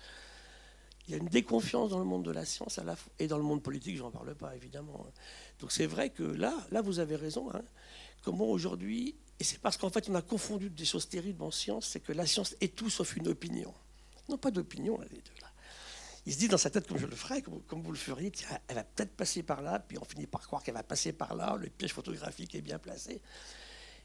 il 1.08 1.14
y 1.14 1.16
a 1.16 1.18
une 1.18 1.28
déconfiance 1.28 1.90
dans 1.90 1.98
le 1.98 2.06
monde 2.06 2.24
de 2.24 2.32
la 2.32 2.46
science 2.46 2.80
et 3.18 3.28
dans 3.28 3.38
le 3.38 3.44
monde 3.44 3.64
politique, 3.64 3.98
je 3.98 4.04
n'en 4.04 4.12
parle 4.12 4.36
pas 4.36 4.56
évidemment. 4.56 5.06
Hein. 5.08 5.12
Donc 5.60 5.72
c'est 5.72 5.88
vrai 5.88 6.12
que 6.12 6.24
là, 6.24 6.56
là 6.72 6.82
vous 6.82 7.00
avez 7.00 7.16
raison. 7.16 7.50
Hein. 7.54 7.64
Comment 8.22 8.46
aujourd'hui, 8.46 9.16
et 9.40 9.44
c'est 9.44 9.60
parce 9.60 9.78
qu'en 9.78 9.90
fait 9.90 10.08
on 10.10 10.16
a 10.16 10.22
confondu 10.22 10.70
des 10.70 10.86
choses 10.86 11.10
terribles 11.10 11.42
en 11.42 11.52
science, 11.52 11.88
c'est 11.88 12.00
que 12.00 12.12
la 12.12 12.28
science 12.28 12.56
est 12.62 12.76
tout 12.76 12.92
sauf 12.92 13.16
une 13.16 13.28
opinion. 13.28 13.74
Non, 14.28 14.38
pas 14.38 14.52
d'opinion, 14.52 15.00
les 15.02 15.18
deux. 15.18 15.42
Là 15.42 15.49
il 16.30 16.34
se 16.34 16.38
dit 16.38 16.48
dans 16.48 16.60
sa 16.60 16.70
tête, 16.70 16.88
comme 16.88 17.00
je 17.00 17.08
le 17.08 17.16
ferais, 17.16 17.42
comme, 17.42 17.82
vous 17.82 17.92
le 17.92 17.98
feriez, 17.98 18.32
elle 18.68 18.76
va 18.76 18.84
peut-être 18.84 19.16
passer 19.16 19.42
par 19.42 19.64
là, 19.64 19.80
puis 19.80 19.98
on 19.98 20.06
finit 20.06 20.28
par 20.28 20.46
croire 20.46 20.62
qu'elle 20.62 20.76
va 20.76 20.84
passer 20.84 21.12
par 21.12 21.34
là, 21.34 21.58
le 21.58 21.70
piège 21.70 21.92
photographique 21.92 22.54
est 22.54 22.62
bien 22.62 22.78
placé. 22.78 23.20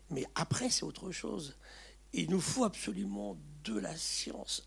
Mais 0.08 0.24
après, 0.34 0.70
c'est 0.70 0.84
autre 0.84 1.12
chose. 1.12 1.54
Il 2.14 2.30
nous 2.30 2.40
faut 2.40 2.64
absolument 2.64 3.36
de 3.64 3.78
la 3.78 3.94
science. 3.94 4.66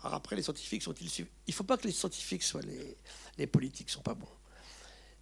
Alors 0.00 0.14
après, 0.14 0.34
les 0.34 0.42
scientifiques 0.42 0.82
sont-ils 0.82 1.08
Il 1.20 1.26
ne 1.46 1.52
faut 1.52 1.62
pas 1.62 1.76
que 1.76 1.86
les 1.86 1.92
scientifiques 1.92 2.42
soient 2.42 2.62
les, 2.62 2.96
les 3.38 3.46
politiques, 3.46 3.88
sont 3.88 4.02
pas 4.02 4.14
bons. 4.14 4.26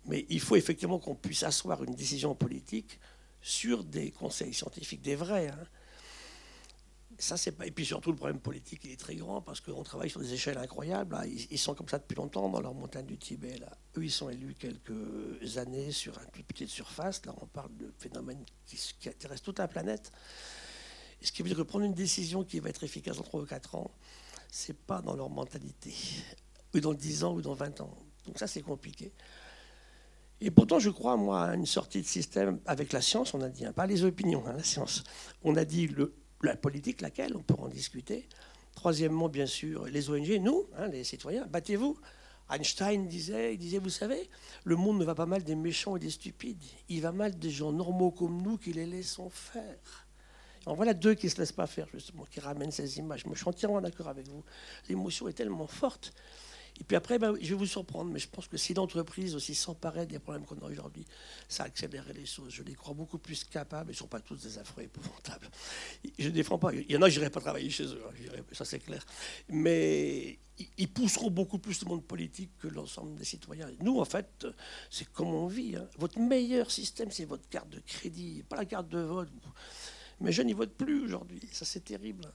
Mais 0.07 0.25
il 0.31 0.41
faut 0.41 0.57
effectivement 0.57 0.99
qu'on 0.99 1.15
puisse 1.15 1.43
asseoir 1.43 1.85
une 1.85 1.95
décision 1.95 2.35
politique 2.35 2.99
sur 3.43 3.85
des 3.85 4.11
conseils 4.11 4.55
scientifiques, 4.55 5.03
des 5.03 5.17
vrais. 5.17 5.49
Hein. 5.49 5.67
Ça, 7.19 7.37
c'est 7.37 7.53
pas... 7.53 7.67
Et 7.67 7.71
puis 7.71 7.85
surtout, 7.85 8.11
le 8.11 8.17
problème 8.17 8.41
politique, 8.41 8.81
il 8.85 8.93
est 8.93 9.01
très 9.01 9.15
grand 9.17 9.41
parce 9.41 9.61
qu'on 9.61 9.83
travaille 9.83 10.11
sur 10.11 10.21
des 10.21 10.33
échelles 10.33 10.59
incroyables. 10.59 11.17
Ils, 11.51 11.59
sont 11.59 11.75
comme 11.75 11.89
ça 11.89 11.99
depuis 11.99 12.17
longtemps 12.17 12.49
dans 12.49 12.61
leur 12.61 12.75
montagne 12.75 13.07
du 13.07 13.17
Tibet. 13.17 13.59
Là. 13.59 13.71
Eux, 13.97 14.05
ils 14.05 14.11
sont 14.11 14.29
élus 14.31 14.55
quelques 14.55 15.59
années 15.59 15.93
sur 15.93 16.19
une 16.37 16.45
petite 16.45 16.69
surface. 16.69 17.25
Là, 17.27 17.35
on 17.41 17.47
parle 17.47 17.75
de 17.77 17.93
phénomènes 17.99 18.45
qui, 18.67 18.77
qui 18.99 19.09
intéressent 19.09 19.43
toute 19.43 19.59
la 19.59 19.69
planète. 19.69 20.11
ce 21.21 21.31
qui 21.31 21.43
veut 21.43 21.49
dire 21.49 21.59
que 21.59 21.63
prendre 21.63 21.85
une 21.85 21.95
décision 21.95 22.43
qui 22.43 22.59
va 22.59 22.71
être 22.71 22.85
efficace 22.85 23.17
dans 23.17 23.23
3 23.23 23.43
ou 23.43 23.47
4 23.47 23.75
ans, 23.77 23.91
c'est 24.51 24.77
pas 24.77 25.01
dans 25.01 25.15
leur 25.15 25.31
mentalité. 25.31 25.95
Ou 26.75 26.81
dans 26.81 26.95
10 26.95 27.25
ans 27.25 27.35
ou 27.35 27.43
dans 27.43 27.55
20 27.55 27.81
ans. 27.81 27.97
Donc 28.27 28.39
ça, 28.39 28.47
c'est 28.47 28.63
compliqué. 28.63 29.13
Et 30.41 30.51
pourtant, 30.51 30.79
je 30.79 30.91
crois, 30.91 31.17
moi, 31.17 31.45
à 31.45 31.55
une 31.55 31.67
sortie 31.67 32.03
de 32.03 32.07
système 32.07 32.61
avec 32.67 32.93
la 32.93 33.01
science, 33.01 33.35
on 33.35 33.41
a 33.41 33.49
dit, 33.49 33.65
hein, 33.65 33.73
pas 33.73 33.87
les 33.87 34.05
opinions, 34.05 34.45
hein, 34.47 34.55
la 34.57 34.65
science. 34.65 35.05
On 35.43 35.57
a 35.57 35.65
dit 35.65 35.87
le, 35.89 36.15
la 36.45 36.57
politique, 36.57 37.01
laquelle, 37.01 37.37
on 37.37 37.43
peut 37.43 37.55
en 37.59 37.69
discuter. 37.69 38.29
Troisièmement, 38.75 39.29
bien 39.29 39.47
sûr, 39.47 39.87
les 39.87 40.11
ONG, 40.11 40.39
nous, 40.41 40.67
hein, 40.77 40.89
les 40.89 41.05
citoyens, 41.05 41.47
battez-vous. 41.47 41.97
Einstein 42.51 43.07
disait, 43.07 43.55
il 43.55 43.59
disait, 43.59 43.79
vous 43.79 43.91
savez, 43.91 44.29
le 44.65 44.77
monde 44.77 44.99
ne 44.99 45.05
va 45.05 45.15
pas 45.15 45.27
mal 45.27 45.43
des 45.43 45.55
méchants 45.55 45.97
et 45.97 46.01
des 46.01 46.11
stupides. 46.11 46.63
Il 46.89 47.01
va 47.01 47.13
mal 47.13 47.39
des 47.39 47.51
gens 47.51 47.73
normaux 47.73 48.11
comme 48.11 48.43
nous 48.43 48.59
qui 48.59 48.73
les 48.73 48.87
laissons 48.87 49.31
faire. 49.31 50.07
En 50.67 50.75
voilà 50.75 50.95
deux 50.95 51.15
qui 51.15 51.27
ne 51.27 51.31
se 51.31 51.39
laissent 51.39 51.53
pas 51.53 51.67
faire, 51.67 51.89
justement, 51.93 52.25
qui 52.25 52.41
ramènent 52.41 52.71
ces 52.71 52.99
images. 52.99 53.25
Moi, 53.27 53.35
je 53.35 53.41
suis 53.41 53.49
entièrement 53.49 53.81
d'accord 53.81 54.09
avec 54.09 54.29
vous. 54.29 54.45
L'émotion 54.89 55.29
est 55.29 55.35
tellement 55.35 55.67
forte 55.67 56.13
et 56.81 56.85
puis 56.85 56.97
après, 56.97 57.19
ben, 57.19 57.37
je 57.41 57.49
vais 57.51 57.55
vous 57.55 57.67
surprendre, 57.67 58.11
mais 58.11 58.19
je 58.19 58.29
pense 58.29 58.49
que 58.49 58.57
si 58.57 58.75
l'entreprise 58.75 59.37
aussi 59.37 59.55
s'emparait 59.55 60.07
des 60.07 60.19
problèmes 60.19 60.45
qu'on 60.45 60.59
a 60.59 60.69
aujourd'hui, 60.69 61.07
ça 61.49 61.65
accélérerait 61.65 62.15
les 62.15 62.27
choses. 62.27 62.53
Je 62.53 62.63
les 62.65 62.75
crois 62.75 62.95
beaucoup 62.95 63.19
plus 63.19 63.45
capables. 63.45 63.91
Ils 63.91 63.95
ne 63.95 63.99
sont 63.99 64.09
pas 64.09 64.21
tous 64.21 64.43
des 64.43 64.59
affreux 64.59 64.83
épouvantables. 64.83 65.49
Je 66.19 66.29
ne 66.29 66.33
défends 66.33 66.59
pas. 66.59 66.75
Il 66.75 66.91
y 66.91 66.97
en 66.97 67.03
a, 67.03 67.09
je 67.09 67.21
n'irai 67.21 67.31
pas 67.31 67.41
travailler 67.41 67.71
chez 67.71 67.85
eux, 67.85 68.03
hein, 68.09 68.43
ça 68.51 68.65
c'est 68.65 68.81
clair. 68.81 69.05
Mais 69.49 70.39
ils 70.77 70.89
pousseront 70.89 71.31
beaucoup 71.31 71.59
plus 71.59 71.81
le 71.83 71.89
monde 71.89 72.05
politique 72.05 72.51
que 72.59 72.67
l'ensemble 72.67 73.15
des 73.17 73.25
citoyens. 73.25 73.71
Nous, 73.81 74.01
en 74.01 74.05
fait, 74.05 74.47
c'est 74.91 75.11
comme 75.13 75.29
on 75.29 75.47
vit. 75.47 75.77
Hein. 75.77 75.89
Votre 75.99 76.19
meilleur 76.19 76.73
système, 76.73 77.11
c'est 77.13 77.25
votre 77.25 77.49
carte 77.49 77.71
de 77.71 77.81
crédit, 77.81 78.43
pas 78.49 78.57
la 78.57 78.65
carte 78.65 78.89
de 78.89 78.99
vote. 78.99 79.29
Mes 80.21 80.33
jeunes, 80.33 80.49
ils 80.49 80.57
votent 80.57 80.77
plus 80.77 81.05
aujourd'hui. 81.05 81.41
Ça, 81.53 81.65
c'est 81.65 81.85
terrible. 81.85 82.33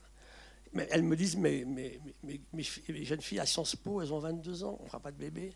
Mais 0.72 0.86
elles 0.90 1.02
me 1.02 1.16
disent, 1.16 1.36
mais, 1.36 1.64
mes 1.64 3.04
jeunes 3.04 3.20
filles 3.20 3.40
à 3.40 3.46
Sciences 3.46 3.76
Po, 3.76 4.00
elles 4.02 4.12
ont 4.12 4.20
22 4.20 4.64
ans, 4.64 4.76
on 4.78 4.84
ne 4.84 4.88
fera 4.88 5.00
pas 5.00 5.10
de 5.10 5.16
bébé. 5.16 5.52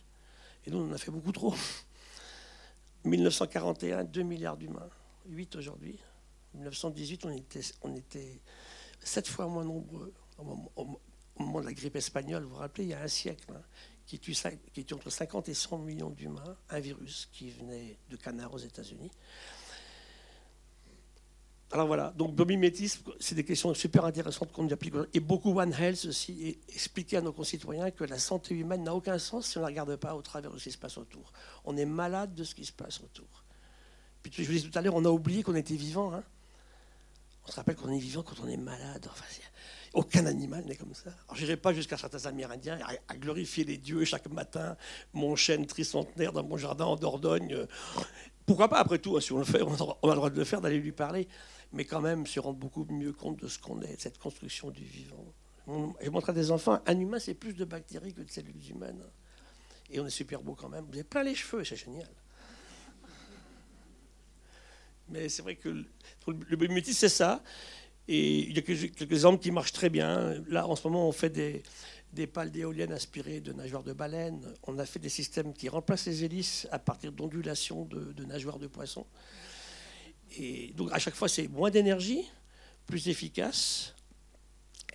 Et 0.67 0.71
nous, 0.71 0.79
on 0.79 0.91
en 0.91 0.93
a 0.93 0.99
fait 0.99 1.11
beaucoup 1.11 1.33
trop. 1.33 1.55
1941, 3.05 4.05
2 4.05 4.23
milliards 4.23 4.57
d'humains, 4.57 4.89
8 5.27 5.57
aujourd'hui. 5.57 5.99
1918, 6.55 7.27
on 7.27 7.31
était, 7.31 7.61
on 7.83 7.95
était 7.95 8.41
7 9.01 9.29
fois 9.29 9.47
moins 9.47 9.65
nombreux. 9.65 10.13
Au 10.39 10.45
moment, 11.39 11.61
de 11.61 11.67
la 11.67 11.73
grippe 11.73 11.97
espagnole, 11.97 12.45
vous 12.45 12.51
vous 12.51 12.57
rappelez, 12.57 12.85
il 12.85 12.91
y 12.91 12.95
a 12.95 13.03
un 13.03 13.09
siècle, 13.09 13.53
hein, 13.55 13.63
qui, 14.07 14.19
tue, 14.19 14.35
entre 14.93 15.11
50 15.11 15.49
et 15.49 15.55
100 15.55 15.79
millions 15.79 16.11
d'humains, 16.11 16.57
un 16.71 16.81
virus 16.81 17.29
qui 17.33 17.51
venait 17.51 17.99
de 18.11 18.17
canards 18.17 18.55
aux 18.55 18.59
États-Unis. 18.59 19.11
Alors 21.75 21.89
voilà, 21.89 22.15
donc 22.17 22.37
biomimétisme, 22.37 23.03
c'est 23.19 23.35
des 23.35 23.43
questions 23.43 23.75
super 23.75 24.05
intéressantes 24.05 24.53
qu'on 24.53 24.71
applique. 24.71 24.95
Et 25.13 25.19
beaucoup 25.19 25.59
One 25.59 25.73
Health 25.73 26.05
aussi, 26.05 26.57
expliquer 26.69 27.17
à 27.17 27.21
nos 27.21 27.33
concitoyens 27.33 27.91
que 27.91 28.05
la 28.05 28.17
santé 28.21 28.55
humaine 28.55 28.85
n'a 28.85 28.95
aucun 28.95 29.19
sens 29.19 29.49
si 29.49 29.59
on 29.59 29.61
ne 29.61 29.65
la 29.65 29.71
regarde 29.71 29.97
pas 29.97 30.15
au 30.15 30.23
travers 30.23 30.53
de 30.53 30.59
ce 30.59 30.65
qui 30.65 30.71
se 30.71 30.79
passe 30.79 30.99
autour. 30.99 31.33
On 31.65 31.77
est 31.77 31.85
malade 31.85 32.33
de 32.33 32.45
ce 32.45 32.55
qui 32.55 32.65
se 32.65 32.71
passe 32.71 33.01
autour. 33.01 33.27
Puis 34.23 34.33
je 34.33 34.45
vous 34.45 34.53
disais 34.53 34.69
tout 34.69 34.79
à 34.79 34.83
l'heure, 34.83 34.95
on 34.95 35.05
a 35.05 35.09
oublié 35.09 35.43
qu'on 35.43 35.57
était 35.57 35.75
vivant. 35.75 36.15
Hein. 36.15 36.23
on 37.45 37.51
se 37.51 37.57
rappelle 37.57 37.75
qu'on 37.75 37.91
est 37.91 37.99
vivant 37.99 38.23
quand 38.23 38.37
on 38.45 38.47
est 38.47 38.57
malade. 38.57 39.09
Enfin, 39.11 39.25
aucun 39.95 40.27
animal 40.27 40.65
n'est 40.67 40.77
comme 40.77 40.95
ça. 40.95 41.11
Alors, 41.27 41.37
je 41.37 41.43
n'irai 41.43 41.57
pas 41.57 41.73
jusqu'à 41.73 41.97
certains 41.97 42.27
Amérindiens 42.27 42.79
à, 43.09 43.17
glorifier 43.17 43.65
les 43.65 43.79
dieux 43.79 44.05
chaque 44.05 44.31
matin, 44.31 44.77
mon 45.13 45.37
chêne 45.37 45.67
tricentenaire 45.67 46.33
dans 46.33 46.45
mon 46.45 46.57
jardin 46.57 46.85
en 46.85 46.97
Dordogne. 46.97 47.67
Pourquoi 48.47 48.69
pas, 48.69 48.79
après 48.79 48.99
tout, 48.99 49.17
hein, 49.17 49.21
si 49.21 49.33
on 49.33 49.39
le 49.39 49.45
fait, 49.45 49.63
on 49.63 49.73
a 49.73 50.11
le 50.11 50.15
droit 50.17 50.31
de 50.31 50.37
le 50.37 50.45
faire, 50.45 50.61
d'aller 50.61 50.79
lui 50.79 50.93
parler 50.93 51.29
mais 51.75 51.85
quand 51.85 52.01
même 52.01 52.27
se 52.27 52.41
rendre 52.41 52.59
beaucoup 52.59 52.87
mieux 52.89 53.13
compte 53.13 53.41
de 53.41 53.49
ce 53.49 53.59
qu'on 53.59 53.83
est, 53.83 54.01
cette 54.01 54.19
construction 54.19 54.71
du 54.71 54.85
vivant. 54.85 55.35
Je 55.67 56.11
montre 56.11 56.31
à 56.31 56.33
des 56.33 56.51
enfants, 56.51 56.81
un 56.87 56.99
humain, 56.99 57.19
c'est 57.19 57.35
plus 57.35 57.55
de 57.55 57.65
bactéries 57.65 58.15
que 58.15 58.21
de 58.21 58.31
cellules 58.31 58.71
humaines. 58.71 59.03
Et 59.91 59.99
on 59.99 60.07
est 60.07 60.11
super 60.11 60.43
beau 60.43 60.55
quand 60.55 60.69
même. 60.69 60.85
Vous 60.85 60.95
avez 60.95 61.05
plein 61.05 61.23
les 61.23 61.35
cheveux, 61.35 61.65
c'est 61.65 61.77
génial. 61.77 62.09
Mais 65.09 65.29
c'est 65.29 65.43
vrai 65.43 65.57
que 65.57 65.69
le, 65.69 65.87
le 66.27 66.83
c'est 66.85 67.09
ça. 67.09 67.43
Et 68.09 68.41
il 68.41 68.55
y 68.55 68.59
a 68.59 68.63
quelques, 68.63 69.13
exemples 69.13 69.43
qui 69.43 69.51
marchent 69.51 69.73
très 69.73 69.89
bien. 69.89 70.35
Là, 70.49 70.67
en 70.67 70.77
ce 70.77 70.87
moment, 70.87 71.09
on 71.09 71.13
fait 71.13 71.31
des, 71.31 72.27
pales 72.27 72.51
d'éoliennes 72.51 72.93
aspirées 72.93 73.41
de 73.41 73.53
nageoires 73.53 73.83
de 73.83 73.93
baleines. 73.93 74.55
On 74.65 74.79
a 74.79 74.85
fait 74.85 74.99
des 74.99 75.09
systèmes 75.09 75.55
qui 75.55 75.69
remplacent 75.69 76.07
les 76.07 76.25
hélices 76.25 76.69
à 76.71 76.79
partir 76.79 77.13
d'ondulations 77.13 77.85
de, 77.87 78.25
nageoires 78.25 78.59
de 78.59 78.67
poissons. 78.67 79.07
Et 80.37 80.73
donc 80.77 80.91
à 80.93 80.99
chaque 80.99 81.15
fois, 81.15 81.29
c'est 81.29 81.49
moins 81.49 81.71
d'énergie, 81.71 82.25
plus 82.87 83.09
efficace, 83.09 83.95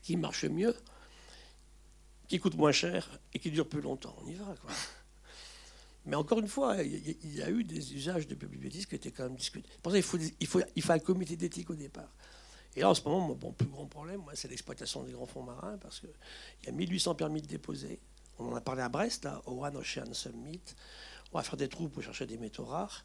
qui 0.04 0.18
marche 0.18 0.46
mieux, 0.46 0.76
qui 2.28 2.40
coûte 2.40 2.56
moins 2.56 2.72
cher 2.72 3.20
et 3.34 3.40
qui 3.40 3.50
dure 3.50 3.68
plus 3.68 3.82
longtemps. 3.82 4.16
On 4.24 4.28
y 4.28 4.34
va. 4.34 4.54
Quoi. 4.62 4.72
Mais 6.06 6.16
encore 6.16 6.40
une 6.40 6.48
fois, 6.48 6.82
il 6.84 7.36
y 7.36 7.42
a 7.42 7.50
eu 7.50 7.64
des 7.64 7.94
usages 7.94 8.28
de 8.28 8.36
bibliothèques 8.36 8.88
qui 8.88 8.96
étaient 8.96 9.12
quand 9.12 9.24
même 9.24 9.36
discutés. 9.36 9.70
Pour 9.82 9.92
ça, 9.92 9.98
il 9.98 10.04
faut, 10.04 10.18
il 10.18 10.48
faut, 10.48 10.62
il 10.76 10.82
faut 10.82 10.92
un 10.92 11.00
comité 11.00 11.36
d'éthique 11.36 11.70
au 11.70 11.76
départ. 11.76 12.12
Et 12.80 12.82
là, 12.82 12.92
en 12.92 12.94
ce 12.94 13.02
moment, 13.04 13.38
mon 13.42 13.52
plus 13.52 13.68
grand 13.68 13.88
problème, 13.88 14.22
moi, 14.22 14.32
c'est 14.36 14.48
l'exploitation 14.48 15.04
des 15.04 15.12
grands 15.12 15.26
fonds 15.26 15.44
marins, 15.44 15.78
parce 15.82 16.00
qu'il 16.00 16.10
y 16.66 16.70
a 16.70 16.72
1800 16.72 17.14
permis 17.16 17.42
de 17.42 17.48
déposer. 17.48 18.00
On 18.38 18.54
en 18.54 18.56
a 18.56 18.62
parlé 18.62 18.82
à 18.82 18.88
Brest, 18.88 19.28
au 19.48 19.66
One 19.66 19.76
Ocean 19.76 20.14
Summit. 20.14 20.62
On 21.34 21.40
va 21.40 21.44
faire 21.44 21.58
des 21.58 21.68
trous 21.68 21.90
pour 21.90 22.02
chercher 22.02 22.26
des 22.26 22.38
métaux 22.38 22.64
rares 22.64 23.04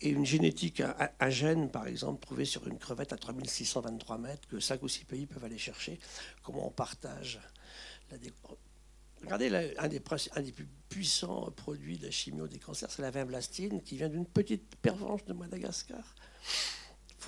et 0.00 0.10
une 0.10 0.24
génétique, 0.24 0.80
un, 1.18 1.30
gène, 1.30 1.72
par 1.72 1.88
exemple, 1.88 2.24
trouvé 2.24 2.44
sur 2.44 2.68
une 2.68 2.78
crevette 2.78 3.12
à 3.12 3.16
3623 3.16 4.16
mètres, 4.18 4.46
que 4.46 4.60
5 4.60 4.80
ou 4.84 4.88
6 4.88 5.06
pays 5.06 5.26
peuvent 5.26 5.42
aller 5.42 5.58
chercher, 5.58 5.98
comment 6.44 6.68
on 6.68 6.70
partage 6.70 7.40
la 8.12 8.16
Regardez, 9.22 9.48
un, 9.76 9.88
des, 9.88 10.00
un, 10.36 10.42
des, 10.42 10.52
plus 10.52 10.68
puissants 10.88 11.50
produits 11.50 11.98
de 11.98 12.04
la 12.04 12.12
chimio 12.12 12.46
des 12.46 12.60
cancers, 12.60 12.92
c'est 12.92 13.02
la 13.02 13.10
vinblastine, 13.10 13.82
qui 13.82 13.96
vient 13.96 14.08
d'une 14.08 14.24
petite 14.24 14.76
pervenche 14.76 15.24
de 15.24 15.32
Madagascar. 15.32 16.14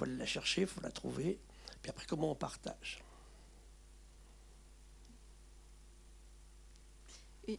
Faut 0.01 0.07
la 0.07 0.25
chercher, 0.25 0.63
il 0.63 0.67
faut 0.67 0.81
la 0.81 0.91
trouver. 0.91 1.39
Puis 1.83 1.91
après, 1.91 2.07
comment 2.07 2.31
on 2.31 2.35
partage? 2.35 3.05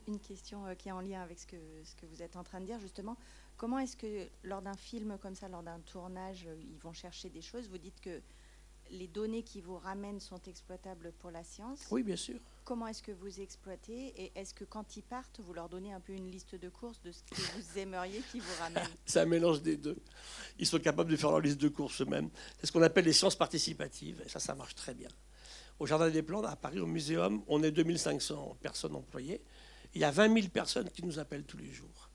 Une 0.08 0.20
question 0.20 0.66
euh, 0.66 0.74
qui 0.74 0.90
est 0.90 0.92
en 0.92 1.02
lien 1.02 1.22
avec 1.22 1.38
ce 1.38 1.46
que, 1.46 1.58
ce 1.84 1.96
que 1.96 2.08
vous 2.08 2.24
êtes 2.24 2.36
en 2.36 2.44
train 2.44 2.60
de 2.60 2.66
dire, 2.66 2.80
justement. 2.80 3.16
Comment 3.58 3.78
est-ce 3.78 3.96
que 3.96 4.28
lors 4.44 4.64
d'un 4.64 4.74
film 4.74 5.20
comme 5.20 5.36
ça, 5.36 5.50
lors 5.50 5.62
d'un 5.62 5.82
tournage, 5.82 6.48
euh, 6.48 6.56
ils 6.60 6.80
vont 6.80 6.94
chercher 6.94 7.30
des 7.30 7.44
choses? 7.44 7.70
Vous 7.70 7.78
dites 7.78 8.02
que 8.02 8.20
les 8.92 9.08
données 9.08 9.44
qui 9.44 9.62
vous 9.62 9.78
ramènent 9.78 10.20
sont 10.20 10.42
exploitables 10.48 11.14
pour 11.20 11.32
la 11.32 11.44
science. 11.44 11.80
Oui, 11.90 12.04
bien 12.04 12.16
sûr. 12.16 12.40
Comment 12.64 12.88
est-ce 12.88 13.02
que 13.02 13.12
vous 13.12 13.40
exploitez 13.40 14.14
Et 14.18 14.32
est-ce 14.36 14.54
que 14.54 14.64
quand 14.64 14.96
ils 14.96 15.02
partent, 15.02 15.40
vous 15.40 15.54
leur 15.54 15.70
donnez 15.70 15.94
un 15.94 16.00
peu 16.00 16.14
une 16.14 16.30
liste 16.30 16.56
de 16.56 16.70
courses 16.70 17.02
de 17.02 17.12
ce 17.12 17.24
que 17.24 17.36
vous 17.36 17.64
aimeriez 17.80 18.22
qu'ils 18.32 18.42
vous 18.42 18.62
ramènent? 18.62 18.88
C'est 19.06 19.20
un 19.20 19.26
mélange 19.26 19.62
des 19.62 19.78
deux. 19.78 19.98
Ils 20.60 20.68
sont 20.68 20.80
capables 20.80 21.10
de 21.10 21.16
faire 21.16 21.32
leur 21.32 21.40
liste 21.40 21.60
de 21.60 21.70
courses 21.70 22.02
eux-mêmes. 22.02 22.30
C'est 22.60 22.68
ce 22.68 22.72
qu'on 22.72 22.82
appelle 22.82 23.06
les 23.06 23.14
sciences 23.14 23.36
participatives. 23.36 24.22
Et 24.26 24.30
ça, 24.30 24.40
ça 24.40 24.54
marche 24.54 24.76
très 24.76 24.94
bien. 24.94 25.10
Au 25.80 25.88
Jardin 25.88 26.10
des 26.10 26.22
Plantes, 26.22 26.46
à 26.46 26.56
Paris, 26.56 26.80
au 26.80 26.86
Muséum, 26.86 27.42
on 27.48 27.64
est 27.64 27.72
2500 27.72 28.58
personnes 28.62 28.96
employées. 28.96 29.42
Il 29.96 30.02
y 30.02 30.04
a 30.04 30.12
20 30.12 30.34
000 30.34 30.48
personnes 30.50 30.90
qui 30.90 31.04
nous 31.04 31.18
appellent 31.18 31.44
tous 31.44 31.58
les 31.58 31.72
jours. 31.72 32.11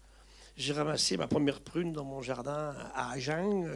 J'ai 0.59 0.73
ramassé 0.73 1.19
ma 1.19 1.29
première 1.29 1.61
prune 1.61 1.93
dans 1.93 2.05
mon 2.05 2.23
jardin 2.23 2.75
à 2.95 3.11
Agen. 3.11 3.69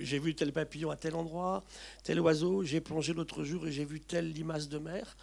J'ai 0.00 0.18
vu 0.18 0.34
tel 0.34 0.54
papillon 0.54 0.90
à 0.90 0.96
tel 0.96 1.16
endroit, 1.16 1.64
tel 2.02 2.18
oiseau. 2.18 2.64
J'ai 2.64 2.80
plongé 2.80 3.12
l'autre 3.12 3.44
jour 3.44 3.66
et 3.66 3.72
j'ai 3.72 3.84
vu 3.84 4.00
telle 4.00 4.32
limace 4.32 4.70
de 4.70 4.78
mer. 4.78 5.18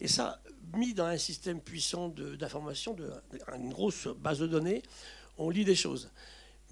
Et 0.00 0.08
ça, 0.08 0.40
mis 0.74 0.94
dans 0.94 1.04
un 1.04 1.16
système 1.16 1.60
puissant 1.60 2.08
d'information, 2.08 2.96
une 3.56 3.72
grosse 3.72 4.08
base 4.08 4.40
de 4.40 4.48
données, 4.48 4.82
on 5.38 5.48
lit 5.48 5.64
des 5.64 5.76
choses. 5.76 6.10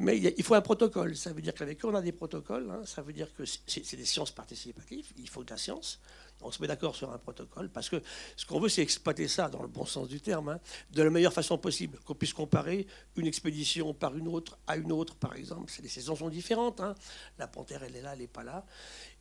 Mais 0.00 0.16
il 0.18 0.42
faut 0.42 0.54
un 0.54 0.62
protocole. 0.62 1.14
Ça 1.14 1.30
veut 1.30 1.42
dire 1.42 1.52
qu'avec 1.52 1.84
eux, 1.84 1.88
on 1.88 1.94
a 1.94 2.00
des 2.00 2.12
protocoles. 2.12 2.70
Hein. 2.70 2.80
Ça 2.86 3.02
veut 3.02 3.12
dire 3.12 3.28
que 3.34 3.44
c'est 3.44 3.96
des 3.96 4.06
sciences 4.06 4.30
participatives. 4.30 5.12
Il 5.18 5.28
faut 5.28 5.44
de 5.44 5.50
la 5.50 5.58
science. 5.58 6.00
On 6.40 6.50
se 6.50 6.62
met 6.62 6.68
d'accord 6.68 6.96
sur 6.96 7.12
un 7.12 7.18
protocole 7.18 7.68
parce 7.68 7.90
que 7.90 8.00
ce 8.34 8.46
qu'on 8.46 8.58
veut, 8.60 8.70
c'est 8.70 8.80
exploiter 8.80 9.28
ça 9.28 9.50
dans 9.50 9.60
le 9.60 9.68
bon 9.68 9.84
sens 9.84 10.08
du 10.08 10.22
terme, 10.22 10.48
hein, 10.48 10.60
de 10.90 11.02
la 11.02 11.10
meilleure 11.10 11.34
façon 11.34 11.58
possible. 11.58 11.98
Qu'on 12.06 12.14
puisse 12.14 12.32
comparer 12.32 12.86
une 13.16 13.26
expédition 13.26 13.92
par 13.92 14.16
une 14.16 14.26
autre 14.28 14.58
à 14.66 14.78
une 14.78 14.90
autre, 14.90 15.16
par 15.16 15.36
exemple. 15.36 15.70
Les 15.82 15.88
saisons 15.90 16.16
sont 16.16 16.30
différentes. 16.30 16.80
Hein. 16.80 16.94
La 17.38 17.46
panthère, 17.46 17.82
elle 17.82 17.94
est 17.94 18.00
là, 18.00 18.14
elle 18.14 18.20
n'est 18.20 18.26
pas 18.26 18.42
là. 18.42 18.64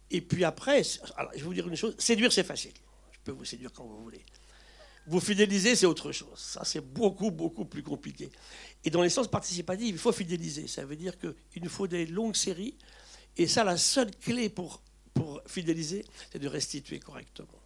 Et 0.09 0.21
puis 0.21 0.45
après, 0.45 0.81
je 0.83 0.99
vais 1.35 1.41
vous 1.41 1.53
dire 1.53 1.67
une 1.67 1.75
chose 1.75 1.93
séduire, 1.99 2.31
c'est 2.31 2.45
facile. 2.45 2.73
Je 3.11 3.19
peux 3.25 3.31
vous 3.33 3.43
séduire 3.43 3.73
quand 3.73 3.83
vous 3.83 4.01
voulez. 4.01 4.23
Vous 5.09 5.19
fidéliser, 5.19 5.75
c'est 5.75 5.87
autre 5.87 6.11
chose. 6.11 6.37
Ça, 6.37 6.63
c'est 6.63 6.81
beaucoup, 6.81 7.31
beaucoup 7.31 7.65
plus 7.65 7.81
compliqué. 7.81 8.29
Et 8.83 8.91
dans 8.91 9.01
les 9.01 9.09
sens 9.09 9.27
participatifs, 9.27 9.89
il 9.89 9.97
faut 9.97 10.11
fidéliser. 10.11 10.67
Ça 10.67 10.85
veut 10.85 10.95
dire 10.95 11.17
qu'il 11.17 11.63
nous 11.63 11.69
faut 11.69 11.87
des 11.87 12.05
longues 12.05 12.35
séries. 12.35 12.77
Et 13.35 13.47
ça, 13.47 13.63
la 13.63 13.75
seule 13.75 14.11
clé 14.15 14.49
pour, 14.49 14.83
pour 15.15 15.41
fidéliser, 15.47 16.05
c'est 16.31 16.37
de 16.37 16.47
restituer 16.47 16.99
correctement. 16.99 17.59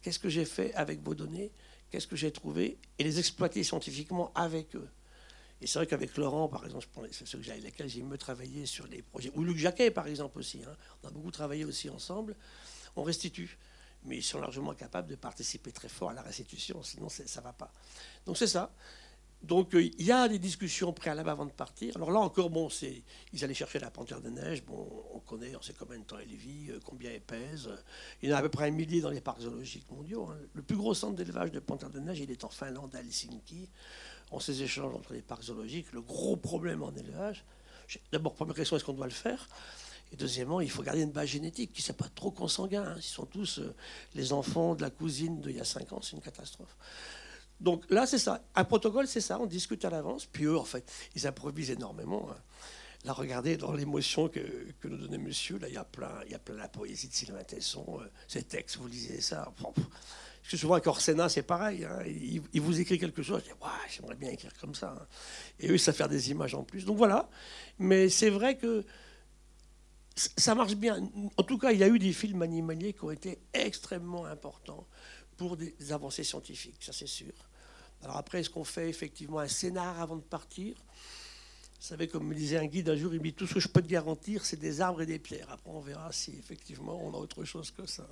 Qu'est-ce 0.00 0.20
que 0.20 0.28
j'ai 0.28 0.44
fait 0.44 0.72
avec 0.74 1.02
vos 1.02 1.16
données? 1.16 1.50
Qu'est-ce 1.90 2.06
que 2.06 2.14
j'ai 2.14 2.30
trouvé? 2.30 2.78
Et 3.00 3.02
les 3.02 3.18
exploiter 3.18 3.64
scientifiquement 3.64 4.30
avec 4.36 4.76
eux. 4.76 4.88
Et 5.60 5.66
c'est 5.66 5.80
vrai 5.80 5.88
qu'avec 5.88 6.16
Laurent, 6.16 6.48
par 6.48 6.64
exemple, 6.64 6.86
c'est 7.10 7.26
ceux 7.26 7.38
que 7.38 7.50
lesquels 7.50 7.88
j'ai 7.88 8.02
me 8.02 8.16
travailler 8.16 8.64
sur 8.64 8.86
les 8.86 9.02
projets, 9.02 9.32
ou 9.34 9.42
Luc 9.42 9.56
Jacquet, 9.56 9.90
par 9.90 10.06
exemple, 10.06 10.38
aussi. 10.38 10.62
Hein. 10.62 10.76
On 11.02 11.08
a 11.08 11.10
beaucoup 11.10 11.32
travaillé 11.32 11.64
aussi 11.64 11.90
ensemble. 11.90 12.36
On 12.94 13.02
restitue 13.02 13.58
mais 14.04 14.18
ils 14.18 14.22
sont 14.22 14.40
largement 14.40 14.74
capables 14.74 15.08
de 15.08 15.16
participer 15.16 15.72
très 15.72 15.88
fort 15.88 16.10
à 16.10 16.14
la 16.14 16.22
restitution, 16.22 16.82
sinon 16.82 17.08
ça 17.08 17.24
ne 17.24 17.44
va 17.44 17.52
pas. 17.52 17.72
Donc 18.26 18.36
c'est 18.36 18.46
ça. 18.46 18.70
Donc 19.42 19.74
euh, 19.74 19.82
il 19.82 20.04
y 20.04 20.12
a 20.12 20.28
des 20.28 20.38
discussions 20.38 20.92
préalables 20.92 21.30
avant 21.30 21.46
de 21.46 21.52
partir. 21.52 21.96
Alors 21.96 22.10
là 22.10 22.20
encore, 22.20 22.50
bon, 22.50 22.68
c'est 22.68 23.02
ils 23.32 23.42
allaient 23.42 23.54
chercher 23.54 23.78
la 23.78 23.90
panthère 23.90 24.20
de 24.20 24.28
neige. 24.28 24.62
Bon, 24.64 24.86
on 25.14 25.20
connaît, 25.20 25.56
on 25.56 25.62
sait 25.62 25.74
combien 25.78 25.98
de 25.98 26.04
temps 26.04 26.18
elle 26.18 26.28
vit, 26.28 26.70
euh, 26.70 26.78
combien 26.84 27.10
elle 27.10 27.22
pèse. 27.22 27.70
Il 28.22 28.28
y 28.28 28.32
en 28.32 28.36
a 28.36 28.40
à 28.40 28.42
peu 28.42 28.50
près 28.50 28.68
un 28.68 28.70
millier 28.70 29.00
dans 29.00 29.10
les 29.10 29.22
parcs 29.22 29.40
zoologiques 29.40 29.90
mondiaux. 29.90 30.26
Hein. 30.26 30.36
Le 30.52 30.62
plus 30.62 30.76
gros 30.76 30.92
centre 30.92 31.14
d'élevage 31.14 31.52
de 31.52 31.58
panthère 31.58 31.90
de 31.90 32.00
neige, 32.00 32.20
il 32.20 32.30
est 32.30 32.44
en 32.44 32.50
Finlande, 32.50 32.94
à 32.94 33.00
Helsinki. 33.00 33.68
On 34.30 34.40
ces 34.40 34.62
échanges 34.62 34.94
entre 34.94 35.14
les 35.14 35.22
parcs 35.22 35.44
zoologiques. 35.44 35.92
Le 35.92 36.02
gros 36.02 36.36
problème 36.36 36.82
en 36.82 36.92
élevage. 36.94 37.44
D'abord, 38.12 38.34
première 38.34 38.54
question, 38.54 38.76
est-ce 38.76 38.84
qu'on 38.84 38.92
doit 38.92 39.06
le 39.06 39.12
faire? 39.12 39.48
Et 40.12 40.16
deuxièmement, 40.16 40.60
il 40.60 40.70
faut 40.70 40.82
garder 40.82 41.02
une 41.02 41.12
base 41.12 41.28
génétique 41.28 41.72
qui 41.72 41.82
ne 41.82 41.84
soit 41.84 41.96
pas 41.96 42.08
trop 42.14 42.30
consanguin. 42.30 42.82
Hein. 42.82 42.94
Ils 42.96 43.02
sont 43.02 43.26
tous 43.26 43.60
euh, 43.60 43.74
les 44.14 44.32
enfants 44.32 44.74
de 44.74 44.82
la 44.82 44.90
cousine 44.90 45.40
d'il 45.40 45.56
y 45.56 45.60
a 45.60 45.64
5 45.64 45.92
ans, 45.92 46.00
c'est 46.02 46.16
une 46.16 46.22
catastrophe. 46.22 46.76
Donc 47.60 47.84
là, 47.90 48.06
c'est 48.06 48.18
ça. 48.18 48.42
Un 48.54 48.64
protocole, 48.64 49.06
c'est 49.06 49.20
ça. 49.20 49.38
On 49.38 49.46
discute 49.46 49.84
à 49.84 49.90
l'avance. 49.90 50.26
Puis 50.26 50.44
eux, 50.44 50.58
en 50.58 50.64
fait, 50.64 50.90
ils 51.14 51.26
improvisent 51.26 51.70
énormément. 51.70 52.28
Hein. 52.30 52.36
Là, 53.04 53.12
regardez 53.12 53.56
dans 53.56 53.72
l'émotion 53.72 54.28
que, 54.28 54.40
que, 54.80 54.88
nous 54.88 54.96
donnait 54.96 55.18
monsieur, 55.18 55.58
là, 55.58 55.68
il 55.68 55.74
y 55.74 55.78
a 55.78 55.84
plein, 55.84 56.20
il 56.26 56.32
y 56.32 56.34
a 56.34 56.38
plein 56.38 56.56
la 56.56 56.68
poésie 56.68 57.08
de 57.08 57.14
Sylvain 57.14 57.44
Tesson, 57.44 57.98
euh, 58.00 58.04
ces 58.28 58.42
textes, 58.42 58.76
vous 58.76 58.88
lisez 58.88 59.20
ça. 59.20 59.52
Parce 59.56 60.50
que 60.50 60.56
souvent, 60.56 60.74
avec 60.74 60.86
Orsena, 60.86 61.28
c'est 61.28 61.42
pareil. 61.42 61.84
Hein. 61.84 62.02
Il, 62.52 62.60
vous 62.60 62.80
écrit 62.80 62.98
quelque 62.98 63.22
chose, 63.22 63.42
je 63.44 63.52
dis, 63.52 63.58
j'aimerais 63.90 64.16
bien 64.16 64.30
écrire 64.30 64.52
comme 64.60 64.74
ça. 64.74 65.06
Et 65.60 65.70
eux, 65.70 65.78
ça 65.78 65.92
fait 65.92 66.08
des 66.08 66.30
images 66.30 66.54
en 66.54 66.64
plus. 66.64 66.84
Donc 66.84 66.96
voilà. 66.96 67.28
Mais 67.78 68.08
c'est 68.08 68.30
vrai 68.30 68.56
que 68.56 68.84
ça 70.36 70.54
marche 70.54 70.74
bien. 70.74 71.08
En 71.36 71.42
tout 71.42 71.58
cas, 71.58 71.72
il 71.72 71.78
y 71.78 71.84
a 71.84 71.88
eu 71.88 71.98
des 71.98 72.12
films 72.12 72.42
animaliers 72.42 72.92
qui 72.92 73.04
ont 73.04 73.10
été 73.10 73.38
extrêmement 73.52 74.26
importants 74.26 74.86
pour 75.36 75.56
des 75.56 75.74
avancées 75.90 76.24
scientifiques, 76.24 76.82
ça 76.82 76.92
c'est 76.92 77.06
sûr. 77.06 77.32
Alors 78.02 78.16
après, 78.16 78.40
est-ce 78.40 78.50
qu'on 78.50 78.64
fait 78.64 78.88
effectivement 78.88 79.38
un 79.38 79.48
scénar 79.48 80.00
avant 80.00 80.16
de 80.16 80.22
partir? 80.22 80.74
Vous 80.76 81.86
savez, 81.86 82.08
comme 82.08 82.26
me 82.26 82.34
disait 82.34 82.58
un 82.58 82.66
guide 82.66 82.90
un 82.90 82.96
jour, 82.96 83.14
il 83.14 83.20
me 83.20 83.24
dit 83.24 83.32
tout 83.32 83.46
ce 83.46 83.54
que 83.54 83.60
je 83.60 83.68
peux 83.68 83.80
te 83.80 83.88
garantir, 83.88 84.44
c'est 84.44 84.58
des 84.58 84.82
arbres 84.82 85.00
et 85.00 85.06
des 85.06 85.18
pierres. 85.18 85.48
Après, 85.50 85.70
on 85.70 85.80
verra 85.80 86.12
si 86.12 86.32
effectivement 86.38 87.02
on 87.02 87.14
a 87.14 87.16
autre 87.16 87.44
chose 87.44 87.70
que 87.70 87.86
ça. 87.86 88.06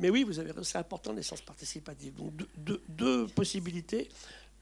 Mais 0.00 0.10
oui, 0.10 0.24
vous 0.24 0.40
avez 0.40 0.50
raison, 0.50 0.64
c'est 0.64 0.78
important 0.78 1.12
les 1.12 1.22
sciences 1.22 1.42
participatives. 1.42 2.14
Donc 2.14 2.32
deux, 2.56 3.26
possibilités 3.28 4.08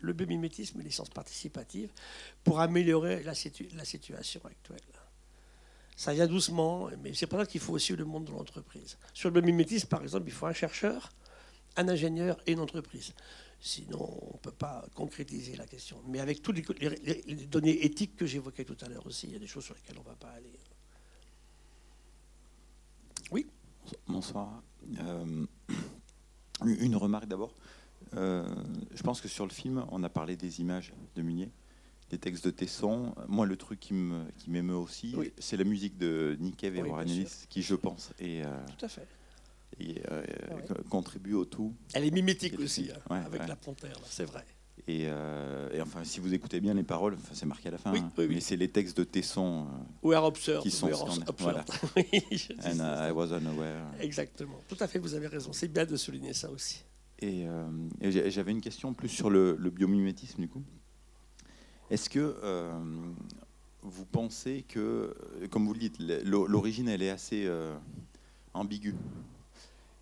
le 0.00 0.12
biomimétisme 0.12 0.80
et 0.80 0.84
les 0.84 0.90
sciences 0.90 1.10
participatives 1.10 1.90
pour 2.42 2.60
améliorer 2.60 3.22
la 3.22 3.34
situation 3.34 4.40
actuelle. 4.44 4.80
Ça 6.00 6.14
vient 6.14 6.26
doucement, 6.26 6.88
mais 7.02 7.12
c'est 7.12 7.26
pour 7.26 7.38
ça 7.38 7.44
qu'il 7.44 7.60
faut 7.60 7.74
aussi 7.74 7.94
le 7.94 8.06
monde 8.06 8.24
de 8.24 8.30
l'entreprise. 8.30 8.96
Sur 9.12 9.30
le 9.30 9.42
mimétisme, 9.42 9.86
par 9.86 10.00
exemple, 10.00 10.24
il 10.28 10.32
faut 10.32 10.46
un 10.46 10.54
chercheur, 10.54 11.10
un 11.76 11.86
ingénieur 11.90 12.40
et 12.46 12.52
une 12.52 12.60
entreprise. 12.60 13.12
Sinon, 13.60 14.18
on 14.22 14.32
ne 14.32 14.38
peut 14.38 14.50
pas 14.50 14.86
concrétiser 14.94 15.56
la 15.56 15.66
question. 15.66 15.98
Mais 16.08 16.20
avec 16.20 16.40
toutes 16.40 16.56
les, 16.56 17.46
données 17.48 17.84
éthiques 17.84 18.16
que 18.16 18.24
j'évoquais 18.24 18.64
tout 18.64 18.78
à 18.80 18.88
l'heure 18.88 19.04
aussi, 19.04 19.26
il 19.26 19.34
y 19.34 19.36
a 19.36 19.38
des 19.38 19.46
choses 19.46 19.64
sur 19.64 19.74
lesquelles 19.74 19.98
on 19.98 20.02
ne 20.02 20.08
va 20.08 20.14
pas 20.14 20.30
aller. 20.30 20.58
Oui 23.30 23.46
Bonsoir. 24.08 24.62
Euh, 25.00 25.44
une 26.64 26.96
remarque 26.96 27.26
d'abord. 27.26 27.52
Euh, 28.14 28.48
je 28.94 29.02
pense 29.02 29.20
que 29.20 29.28
sur 29.28 29.44
le 29.44 29.52
film, 29.52 29.84
on 29.90 30.02
a 30.02 30.08
parlé 30.08 30.34
des 30.34 30.62
images 30.62 30.94
de 31.14 31.20
Munier 31.20 31.50
des 32.10 32.18
textes 32.18 32.44
de 32.44 32.50
Tesson. 32.50 33.14
Moi, 33.28 33.46
le 33.46 33.56
truc 33.56 33.80
qui 33.80 33.94
m'émeut 34.48 34.74
aussi, 34.74 35.14
c'est 35.38 35.56
la 35.56 35.64
musique 35.64 35.96
de 35.96 36.36
Nick 36.40 36.62
et 36.64 36.70
oui, 36.70 37.26
qui, 37.48 37.62
je 37.62 37.74
pense, 37.74 38.12
est, 38.18 38.44
euh, 38.44 38.66
tout 38.78 38.84
à 38.84 38.88
fait. 38.88 39.06
Et, 39.78 40.02
euh, 40.10 40.22
ah 40.50 40.74
contribue 40.90 41.34
au 41.34 41.44
tout. 41.44 41.72
Elle 41.94 42.04
est 42.04 42.10
mimétique 42.10 42.58
aussi, 42.58 42.90
hein, 43.08 43.22
avec 43.24 43.46
la 43.46 43.56
panthère, 43.56 43.96
c'est 44.04 44.24
vrai. 44.24 44.44
Euh, 44.88 45.68
et, 45.72 45.80
enfin, 45.80 46.02
si 46.02 46.18
vous 46.18 46.34
écoutez 46.34 46.58
bien 46.58 46.74
les 46.74 46.82
paroles, 46.82 47.14
enfin, 47.14 47.32
c'est 47.32 47.46
marqué 47.46 47.68
à 47.68 47.72
la 47.72 47.78
fin, 47.78 47.94
hein, 47.94 48.10
mais 48.18 48.40
c'est 48.40 48.56
les 48.56 48.68
textes 48.68 48.96
de 48.96 49.04
Tesson 49.04 49.66
Ou 50.02 50.12
Absurd, 50.12 50.62
qui 50.62 50.70
sont 50.70 50.90
voilà. 51.38 51.64
And 52.64 52.80
I 52.80 53.12
was 53.12 53.28
unaware. 53.28 53.84
Exactement, 54.00 54.58
tout 54.68 54.76
à 54.80 54.88
fait, 54.88 54.98
vous 54.98 55.14
avez 55.14 55.28
raison. 55.28 55.52
C'est 55.52 55.68
bien 55.68 55.86
de 55.86 55.96
souligner 55.96 56.32
ça 56.32 56.50
aussi. 56.50 56.82
Et, 57.20 57.46
j'avais 58.00 58.50
une 58.50 58.62
question 58.62 58.92
plus 58.94 59.08
sur 59.08 59.30
le, 59.30 59.56
le 59.56 59.70
biomimétisme, 59.70 60.40
du 60.42 60.48
coup. 60.48 60.64
Est-ce 61.90 62.09
que 62.09 62.37
euh, 62.44 62.72
vous 63.83 64.05
pensez 64.05 64.64
que, 64.68 65.12
comme 65.50 65.66
vous 65.66 65.74
le 65.74 65.81
dites, 65.81 65.98
l'origine 65.98 66.88
elle 66.88 67.03
est 67.03 67.11
assez 67.11 67.46
euh, 67.46 67.76
ambiguë? 68.55 68.94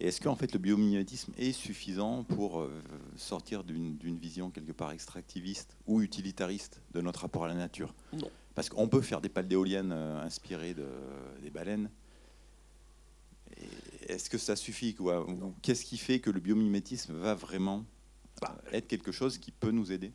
Et 0.00 0.08
est-ce 0.08 0.20
qu'en 0.20 0.36
fait 0.36 0.52
le 0.52 0.58
biomimétisme 0.58 1.32
est 1.38 1.52
suffisant 1.52 2.24
pour 2.24 2.60
euh, 2.60 2.70
sortir 3.16 3.64
d'une 3.64 4.18
vision 4.18 4.50
quelque 4.50 4.72
part 4.72 4.92
extractiviste 4.92 5.76
ou 5.86 6.02
utilitariste 6.02 6.82
de 6.92 7.00
notre 7.00 7.22
rapport 7.22 7.46
à 7.46 7.48
la 7.48 7.54
nature? 7.54 7.94
Non. 8.12 8.30
Parce 8.54 8.68
qu'on 8.68 8.86
peut 8.86 9.00
faire 9.00 9.22
des 9.22 9.30
pales 9.30 9.48
d'éoliennes 9.48 9.92
inspirées 9.92 10.74
de, 10.74 10.86
des 11.42 11.50
baleines. 11.50 11.90
Est-ce 14.08 14.28
que 14.28 14.38
ça 14.38 14.56
suffit 14.56 14.94
Qu'est-ce 15.62 15.84
qui 15.84 15.96
fait 15.96 16.20
que 16.20 16.30
le 16.30 16.40
biomimétisme 16.40 17.14
va 17.14 17.34
vraiment 17.34 17.84
bah, 18.42 18.56
être 18.72 18.88
quelque 18.88 19.10
chose 19.10 19.38
qui 19.38 19.52
peut 19.52 19.70
nous 19.70 19.90
aider? 19.90 20.12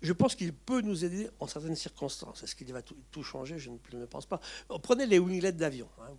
Je 0.00 0.12
pense 0.12 0.34
qu'il 0.34 0.52
peut 0.52 0.80
nous 0.80 1.04
aider 1.04 1.28
en 1.40 1.46
certaines 1.46 1.74
circonstances. 1.74 2.42
Est-ce 2.42 2.54
qu'il 2.54 2.72
va 2.72 2.82
tout, 2.82 3.22
changer? 3.22 3.58
Je 3.58 3.70
ne, 3.70 4.06
pense 4.06 4.26
pas. 4.26 4.40
Prenez 4.82 5.06
les 5.06 5.18
winglets 5.18 5.52
d'avion. 5.52 5.88
Hein. 6.00 6.10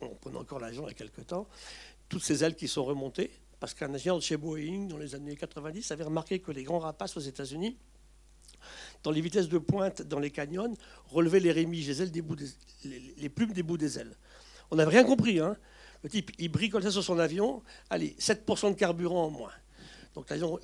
On 0.00 0.14
prenait 0.14 0.38
encore 0.38 0.60
l'avion 0.60 0.84
il 0.84 0.88
y 0.88 0.90
a 0.90 0.94
quelques 0.94 1.26
temps. 1.26 1.46
Toutes 2.08 2.22
ces 2.22 2.42
ailes 2.42 2.54
qui 2.54 2.68
sont 2.68 2.84
remontées, 2.84 3.30
parce 3.60 3.74
qu'un 3.74 3.92
ingénieur 3.92 4.16
de 4.16 4.22
chez 4.22 4.36
Boeing, 4.36 4.86
dans 4.86 4.96
les 4.96 5.14
années 5.14 5.36
90, 5.36 5.90
avait 5.90 6.04
remarqué 6.04 6.38
que 6.38 6.52
les 6.52 6.62
grands 6.62 6.78
rapaces 6.78 7.16
aux 7.16 7.20
États-Unis, 7.20 7.76
dans 9.02 9.10
les 9.10 9.20
vitesses 9.20 9.48
de 9.48 9.58
pointe 9.58 10.02
dans 10.02 10.18
les 10.18 10.30
canyons, 10.30 10.74
relevaient 11.06 11.40
les 11.40 11.52
rémiges, 11.52 11.86
les, 11.86 12.02
ailes 12.02 12.10
des 12.10 12.22
bouts 12.22 12.36
les, 12.84 13.28
plumes 13.28 13.52
des 13.52 13.62
bouts 13.62 13.76
des 13.76 13.98
ailes. 13.98 14.16
On 14.70 14.76
n'avait 14.76 14.92
rien 14.92 15.04
compris. 15.04 15.38
Hein. 15.38 15.56
Le 16.02 16.08
type, 16.08 16.30
il 16.38 16.48
bricole 16.48 16.82
ça 16.82 16.90
sur 16.90 17.04
son 17.04 17.18
avion. 17.18 17.62
Allez, 17.90 18.16
7% 18.18 18.70
de 18.70 18.74
carburant 18.74 19.26
en 19.26 19.30
moins. 19.30 19.52
Donc 20.18 20.60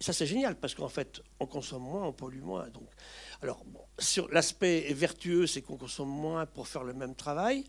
ça 0.00 0.14
c'est 0.14 0.26
génial 0.26 0.56
parce 0.56 0.74
qu'en 0.74 0.88
fait 0.88 1.20
on 1.38 1.46
consomme 1.46 1.82
moins, 1.82 2.06
on 2.06 2.12
pollue 2.12 2.40
moins. 2.40 2.68
Donc, 2.70 2.88
alors 3.42 3.62
sur 3.98 4.28
l'aspect 4.30 4.92
vertueux, 4.94 5.46
c'est 5.46 5.60
qu'on 5.60 5.76
consomme 5.76 6.08
moins 6.08 6.46
pour 6.46 6.68
faire 6.68 6.84
le 6.84 6.94
même 6.94 7.14
travail. 7.14 7.64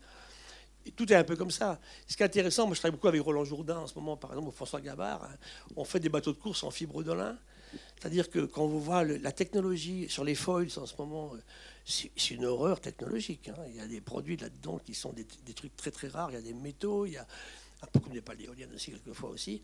Tout 0.94 1.12
est 1.12 1.16
un 1.16 1.24
peu 1.24 1.36
comme 1.36 1.50
ça. 1.50 1.78
Ce 2.06 2.16
qui 2.16 2.22
est 2.22 2.26
intéressant, 2.26 2.66
moi 2.66 2.74
je 2.74 2.80
travaille 2.80 2.96
beaucoup 2.96 3.08
avec 3.08 3.20
Roland 3.20 3.44
Jourdain 3.44 3.78
en 3.80 3.86
ce 3.86 3.94
moment, 3.96 4.16
par 4.16 4.30
exemple, 4.30 4.48
ou 4.48 4.52
François 4.52 4.80
Gabard. 4.80 5.24
Hein. 5.24 5.36
on 5.76 5.84
fait 5.84 6.00
des 6.00 6.08
bateaux 6.08 6.32
de 6.32 6.38
course 6.38 6.62
en 6.62 6.70
fibre 6.70 7.02
de 7.02 7.12
lin. 7.12 7.36
C'est-à-dire 7.98 8.30
que 8.30 8.38
quand 8.38 8.66
vous 8.66 8.80
voyez 8.80 9.18
la 9.18 9.32
technologie 9.32 10.08
sur 10.08 10.24
les 10.24 10.36
foils 10.36 10.68
en 10.76 10.86
ce 10.86 10.94
moment, 10.96 11.32
euh, 11.34 11.38
c'est 11.84 12.30
une 12.30 12.46
horreur 12.46 12.80
technologique. 12.80 13.48
Hein. 13.48 13.62
Il 13.68 13.76
y 13.76 13.80
a 13.80 13.86
des 13.86 14.00
produits 14.00 14.36
là-dedans 14.38 14.78
qui 14.78 14.94
sont 14.94 15.12
des, 15.12 15.26
des, 15.44 15.52
trucs 15.52 15.76
très 15.76 15.90
très 15.90 16.08
rares. 16.08 16.30
Il 16.30 16.34
y 16.34 16.38
a 16.38 16.40
des 16.42 16.54
métaux, 16.54 17.04
il 17.04 17.12
y 17.12 17.16
a 17.18 17.26
un 17.82 17.86
peu 17.86 18.00
comme 18.00 18.12
des 18.12 18.20
pales 18.20 18.36
d'éoliennes 18.36 18.72
aussi 18.74 18.90
quelquefois 18.90 19.30
aussi. 19.30 19.62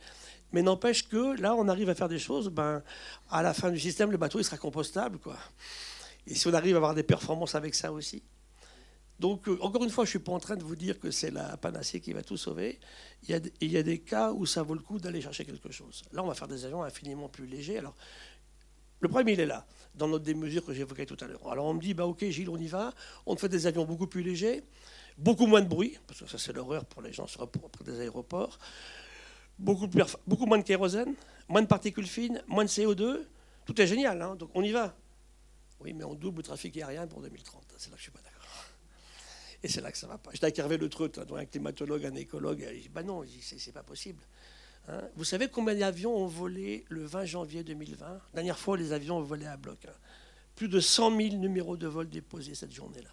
Mais 0.53 0.63
n'empêche 0.63 1.09
que 1.09 1.41
là, 1.41 1.55
on 1.55 1.69
arrive 1.69 1.89
à 1.89 1.95
faire 1.95 2.09
des 2.09 2.19
choses. 2.19 2.49
Ben, 2.49 2.83
à 3.31 3.43
la 3.43 3.55
fin 3.55 3.71
du 3.71 3.81
système, 3.81 4.11
le 4.11 4.19
bateau 4.19 4.39
il 4.39 4.45
sera 4.45 4.59
compostable, 4.59 5.19
quoi. 5.19 5.37
Et 6.27 6.35
si 6.35 6.47
on 6.47 6.55
arrive 6.55 6.75
à 6.75 6.79
avoir 6.79 6.95
des 6.95 7.03
performances 7.03 7.55
avec 7.55 7.75
ça 7.75 7.93
aussi. 7.93 8.23
Donc, 9.19 9.49
euh, 9.49 9.57
encore 9.61 9.85
une 9.85 9.91
fois, 9.91 10.05
je 10.05 10.09
ne 10.09 10.13
suis 10.13 10.19
pas 10.19 10.33
en 10.33 10.41
train 10.41 10.57
de 10.57 10.65
vous 10.65 10.77
dire 10.77 10.99
que 10.99 11.11
c'est 11.11 11.31
la 11.31 11.57
panacée 11.57 12.01
qui 12.01 12.13
va 12.13 12.23
tout 12.23 12.37
sauver. 12.37 12.81
Il 13.25 13.31
y, 13.31 13.35
a, 13.35 13.41
il 13.61 13.71
y 13.71 13.77
a 13.77 13.83
des 13.83 13.99
cas 13.99 14.33
où 14.33 14.47
ça 14.47 14.63
vaut 14.63 14.75
le 14.75 14.81
coup 14.81 14.99
d'aller 14.99 15.21
chercher 15.21 15.45
quelque 15.45 15.71
chose. 15.71 16.03
Là, 16.13 16.25
on 16.25 16.27
va 16.27 16.35
faire 16.35 16.49
des 16.49 16.65
avions 16.65 16.83
infiniment 16.83 17.29
plus 17.29 17.47
légers. 17.47 17.79
Alors, 17.79 17.95
le 19.03 19.09
problème, 19.09 19.35
il 19.35 19.41
est 19.41 19.47
là, 19.47 19.67
dans 19.97 20.07
notre 20.07 20.25
démesure 20.25 20.65
que 20.65 20.73
j'évoquais 20.73 21.07
tout 21.07 21.17
à 21.21 21.27
l'heure. 21.27 21.41
Alors 21.51 21.67
on 21.67 21.75
me 21.75 21.81
dit, 21.81 21.93
bah 21.93 22.07
ok 22.07 22.25
Gilles, 22.29 22.49
on 22.49 22.57
y 22.57 22.69
va, 22.69 22.95
on 23.27 23.35
fait 23.37 23.49
des 23.49 23.67
avions 23.67 23.85
beaucoup 23.85 24.07
plus 24.07 24.23
légers, 24.23 24.63
beaucoup 25.19 25.47
moins 25.47 25.61
de 25.61 25.69
bruit, 25.69 25.99
parce 26.07 26.21
que 26.21 26.27
ça 26.27 26.39
c'est 26.39 26.53
l'horreur 26.53 26.85
pour 26.85 27.03
les 27.03 27.13
gens 27.13 27.27
sur 27.27 27.49
près 27.49 27.85
des 27.85 28.01
aéroports, 28.01 28.59
beaucoup, 29.59 29.87
moins 30.47 30.59
de 30.59 30.65
kérosène, 30.65 31.15
moins 31.49 31.63
de 31.63 31.67
particules 31.67 32.07
fines, 32.07 32.43
moins 32.47 32.65
de 32.65 32.71
CO2, 32.71 33.21
tout 33.65 33.81
est 33.81 33.87
génial, 33.87 34.21
hein, 34.23 34.37
donc 34.37 34.51
on 34.55 34.63
y 34.63 34.73
va. 34.73 34.95
Oui, 35.81 35.93
mais 35.93 36.05
on 36.05 36.15
double 36.15 36.39
le 36.39 36.43
trafic 36.45 36.77
aérien 36.77 37.07
pour 37.07 37.21
2030, 37.23 37.75
c'est 37.77 37.91
là 37.91 37.97
que 37.97 37.99
je 37.99 38.03
suis 38.05 38.13
pas 38.13 38.21
d'accord. 38.21 38.33
Et 39.63 39.69
c'est 39.69 39.81
là 39.81 39.93
que 39.93 39.99
ça 39.99 40.09
va 40.09 40.19
pas. 40.19 40.31
J'étais 40.33 40.47
avec 40.47 40.59
Hervé 40.59 40.77
Le 40.77 40.89
Treut, 40.89 41.13
un 41.37 41.45
climatologue, 41.45 42.05
un 42.05 42.15
écologue, 42.15 42.67
il 42.73 42.83
dit, 42.83 42.89
bah 42.89 43.03
non, 43.03 43.23
c'est 43.41 43.73
pas 43.73 43.83
possible. 43.85 44.23
Hein. 44.89 45.01
Vous 45.15 45.25
savez 45.25 45.49
combien 45.49 45.75
d'avions 45.75 46.17
ont 46.17 46.27
volé 46.27 46.85
le 46.89 47.05
20 47.05 47.25
janvier 47.27 47.63
2020 47.63 48.21
Dernière 48.35 48.59
fois, 48.59 48.77
les 48.77 48.93
avions 48.93 49.19
ont 49.19 49.23
volé 49.23 49.47
à 49.47 49.57
bloc. 49.57 49.85
Hein. 49.87 49.93
Plus 50.57 50.69
de 50.69 50.81
100 50.81 51.17
000 51.17 51.37
numéros 51.37 51.77
de 51.77 51.87
vol 51.87 52.09
déposés 52.09 52.55
cette 52.55 52.73
journée-là. 52.73 53.11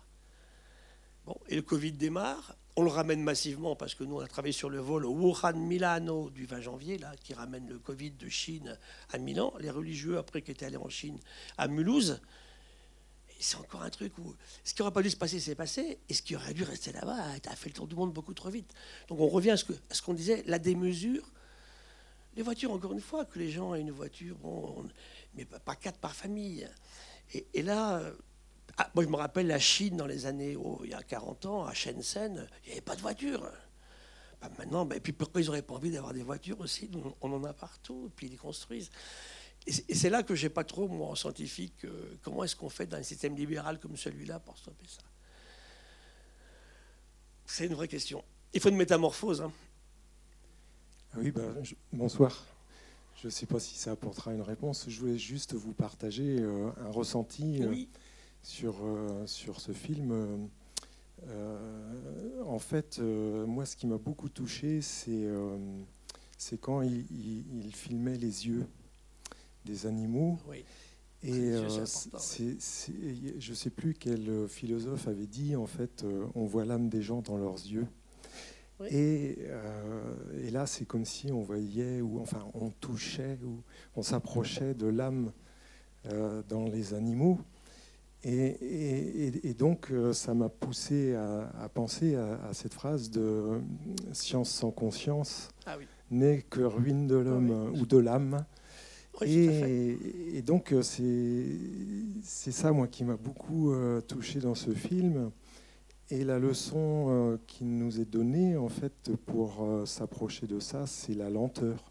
Et 1.47 1.55
le 1.55 1.61
Covid 1.61 1.91
démarre. 1.93 2.55
On 2.75 2.83
le 2.83 2.89
ramène 2.89 3.21
massivement 3.21 3.75
parce 3.75 3.93
que 3.93 4.05
nous, 4.05 4.15
on 4.15 4.19
a 4.21 4.27
travaillé 4.27 4.53
sur 4.53 4.69
le 4.69 4.79
vol 4.79 5.05
Wuhan-Milano 5.05 6.29
du 6.29 6.45
20 6.45 6.61
janvier, 6.61 6.97
là, 6.97 7.11
qui 7.21 7.33
ramène 7.33 7.67
le 7.67 7.77
Covid 7.77 8.11
de 8.11 8.29
Chine 8.29 8.77
à 9.11 9.17
Milan. 9.17 9.53
Les 9.59 9.69
religieux, 9.69 10.17
après, 10.17 10.41
qui 10.41 10.51
étaient 10.51 10.65
allés 10.65 10.77
en 10.77 10.87
Chine, 10.87 11.19
à 11.57 11.67
Mulhouse. 11.67 12.21
c'est 13.39 13.57
encore 13.57 13.81
un 13.81 13.89
truc 13.89 14.17
où 14.17 14.33
ce 14.63 14.73
qui 14.73 14.81
n'aurait 14.81 14.93
pas 14.93 15.01
dû 15.01 15.09
se 15.09 15.17
passer, 15.17 15.39
s'est 15.41 15.55
passé. 15.55 15.99
Et 16.07 16.13
ce 16.13 16.21
qui 16.21 16.35
aurait 16.37 16.53
dû 16.53 16.63
rester 16.63 16.93
là-bas 16.93 17.17
a 17.45 17.55
fait 17.55 17.69
le 17.69 17.75
tour 17.75 17.87
du 17.87 17.95
monde 17.95 18.13
beaucoup 18.13 18.33
trop 18.33 18.49
vite. 18.49 18.73
Donc 19.09 19.19
on 19.19 19.27
revient 19.27 19.51
à 19.51 19.57
ce 19.57 20.01
qu'on 20.01 20.13
disait, 20.13 20.43
la 20.45 20.59
démesure 20.59 21.29
les 22.35 22.43
voitures, 22.43 22.71
encore 22.71 22.93
une 22.93 23.01
fois, 23.01 23.25
que 23.25 23.39
les 23.39 23.51
gens 23.51 23.75
aient 23.75 23.81
une 23.81 23.91
voiture, 23.91 24.37
bon, 24.37 24.85
mais 25.35 25.45
pas 25.45 25.75
quatre 25.75 25.99
par 25.99 26.15
famille. 26.15 26.67
Et, 27.33 27.61
là, 27.61 28.01
ah, 28.79 28.89
moi 28.95 29.03
je 29.03 29.09
me 29.09 29.17
rappelle 29.17 29.47
la 29.47 29.59
Chine 29.59 29.97
dans 29.97 30.07
les 30.07 30.25
années, 30.25 30.55
oh, 30.55 30.79
il 30.85 30.91
y 30.91 30.93
a 30.93 31.03
40 31.03 31.45
ans, 31.47 31.65
à 31.65 31.73
Shenzhen, 31.73 32.47
il 32.63 32.67
n'y 32.67 32.71
avait 32.71 32.81
pas 32.81 32.95
de 32.95 33.01
voiture. 33.01 33.51
Bah, 34.41 34.49
maintenant, 34.57 34.85
bah, 34.85 34.95
et 34.95 35.01
puis 35.01 35.11
pourquoi 35.11 35.41
ils 35.41 35.47
n'auraient 35.47 35.61
pas 35.61 35.73
envie 35.73 35.91
d'avoir 35.91 36.13
des 36.13 36.23
voitures 36.23 36.61
aussi? 36.61 36.89
On 37.19 37.33
en 37.33 37.43
a 37.43 37.53
partout, 37.53 38.05
et 38.07 38.09
puis 38.15 38.27
ils 38.27 38.31
les 38.31 38.37
construisent. 38.37 38.89
Et 39.67 39.93
c'est 39.93 40.09
là 40.09 40.23
que 40.23 40.33
j'ai 40.33 40.49
pas 40.49 40.63
trop, 40.63 40.87
moi, 40.87 41.09
en 41.09 41.15
scientifique, 41.15 41.83
euh, 41.83 42.17
comment 42.21 42.45
est-ce 42.45 42.55
qu'on 42.55 42.69
fait 42.69 42.85
dans 42.85 42.97
un 42.97 43.03
système 43.03 43.35
libéral 43.35 43.79
comme 43.79 43.97
celui-là 43.97 44.39
pour 44.39 44.57
stopper 44.57 44.87
ça 44.87 45.03
C'est 47.45 47.65
une 47.65 47.73
vraie 47.73 47.89
question. 47.89 48.23
Il 48.53 48.61
faut 48.61 48.69
une 48.69 48.77
métamorphose. 48.77 49.41
Hein. 49.41 49.51
Ah 51.13 51.17
oui, 51.19 51.31
bah, 51.31 51.41
bonsoir. 51.91 52.45
Je 53.21 53.27
ne 53.27 53.31
sais 53.31 53.45
pas 53.45 53.59
si 53.59 53.77
ça 53.77 53.91
apportera 53.91 54.33
une 54.33 54.41
réponse. 54.41 54.85
Je 54.87 54.97
voulais 55.01 55.17
juste 55.17 55.53
vous 55.53 55.73
partager 55.73 56.39
euh, 56.39 56.71
un 56.77 56.89
ressenti 56.89 57.61
euh, 57.61 57.75
sur, 58.41 58.75
euh, 58.83 59.25
sur 59.25 59.59
ce 59.59 59.71
film. 59.71 60.49
en 62.45 62.59
fait, 62.59 62.99
moi, 62.99 63.65
ce 63.65 63.75
qui 63.75 63.87
m'a 63.87 63.97
beaucoup 63.97 64.29
touché, 64.29 64.81
c'est 64.81 65.27
c'est 66.37 66.59
quand 66.59 66.81
il, 66.81 67.71
filmait 67.73 68.17
les 68.17 68.47
yeux 68.47 68.65
des 69.65 69.85
animaux. 69.85 70.37
Et 71.21 71.51
je 71.51 73.49
ne 73.49 73.55
sais 73.55 73.69
plus 73.69 73.93
quel 73.93 74.47
philosophe 74.47 75.07
avait 75.07 75.27
dit, 75.27 75.55
en 75.55 75.67
fait, 75.67 76.05
on 76.35 76.45
voit 76.45 76.65
l'âme 76.65 76.89
des 76.89 77.01
gens 77.01 77.21
dans 77.21 77.37
leurs 77.37 77.57
yeux. 77.57 77.87
Euh, 78.81 80.13
et, 80.41 80.51
là, 80.51 80.65
c'est 80.65 80.85
comme 80.85 81.05
si 81.05 81.31
on 81.31 81.41
voyait, 81.41 82.01
ou 82.01 82.19
enfin, 82.19 82.45
on 82.53 82.69
touchait, 82.69 83.37
ou 83.43 83.61
on 83.95 84.03
s'approchait 84.03 84.73
de 84.73 84.87
l'âme 84.87 85.31
euh, 86.05 86.41
dans 86.47 86.65
les 86.65 86.93
animaux. 86.93 87.39
Et, 88.23 89.53
donc, 89.57 89.91
euh, 89.91 90.11
ça 90.11 90.33
m'a 90.33 90.49
poussé 90.49 91.15
à, 91.15 91.69
penser 91.73 92.15
à, 92.15 92.53
cette 92.53 92.73
phrase 92.73 93.09
de 93.09 93.61
science 94.11 94.49
sans 94.49 94.71
conscience 94.71 95.49
ah 95.65 95.77
n'est 96.11 96.41
que 96.41 96.61
ruine 96.61 97.07
de 97.07 97.15
l'homme 97.15 97.71
ou 97.79 97.85
de 97.85 97.97
l'âme. 97.97 98.45
et, 99.21 100.41
donc, 100.45 100.73
c'est 100.81 102.51
ça, 102.51 102.71
moi, 102.71 102.87
qui 102.87 103.03
m'a 103.03 103.15
beaucoup 103.15 103.73
touché 104.07 104.39
dans 104.39 104.55
ce 104.55 104.71
film. 104.71 105.31
Et 106.11 106.23
la 106.23 106.39
leçon 106.39 107.05
euh, 107.09 107.37
qui 107.45 107.63
nous 107.65 108.01
est 108.01 108.05
donnée, 108.05 108.57
en 108.57 108.69
fait, 108.69 109.11
pour 109.27 109.61
euh, 109.61 109.85
s'approcher 109.85 110.47
de 110.47 110.59
ça, 110.59 110.87
c'est 110.87 111.13
la 111.13 111.29
lenteur. 111.29 111.88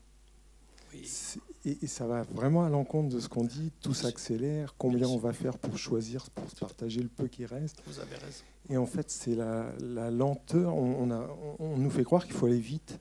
Et, 1.64 1.86
ça 1.86 2.06
va 2.06 2.22
vraiment 2.22 2.64
à 2.64 2.68
l'encontre 2.68 3.14
de 3.14 3.20
ce 3.20 3.28
qu'on 3.28 3.44
dit, 3.44 3.72
tout 3.82 3.94
s'accélère, 3.94 4.74
combien 4.78 5.06
on 5.08 5.18
va 5.18 5.32
faire 5.32 5.58
pour 5.58 5.76
choisir, 5.76 6.30
pour 6.30 6.44
partager 6.60 7.00
le 7.00 7.08
peu 7.08 7.26
qui 7.26 7.44
reste. 7.44 7.82
Vous 7.86 8.00
avez 8.00 8.16
raison. 8.16 8.44
Et 8.70 8.76
en 8.76 8.86
fait, 8.86 9.10
c'est 9.10 9.34
la, 9.34 10.10
lenteur, 10.10 10.74
on, 10.74 11.10
a, 11.10 11.28
on, 11.58 11.76
nous 11.76 11.90
fait 11.90 12.04
croire 12.04 12.24
qu'il 12.24 12.34
faut 12.34 12.46
aller 12.46 12.60
vite. 12.60 12.98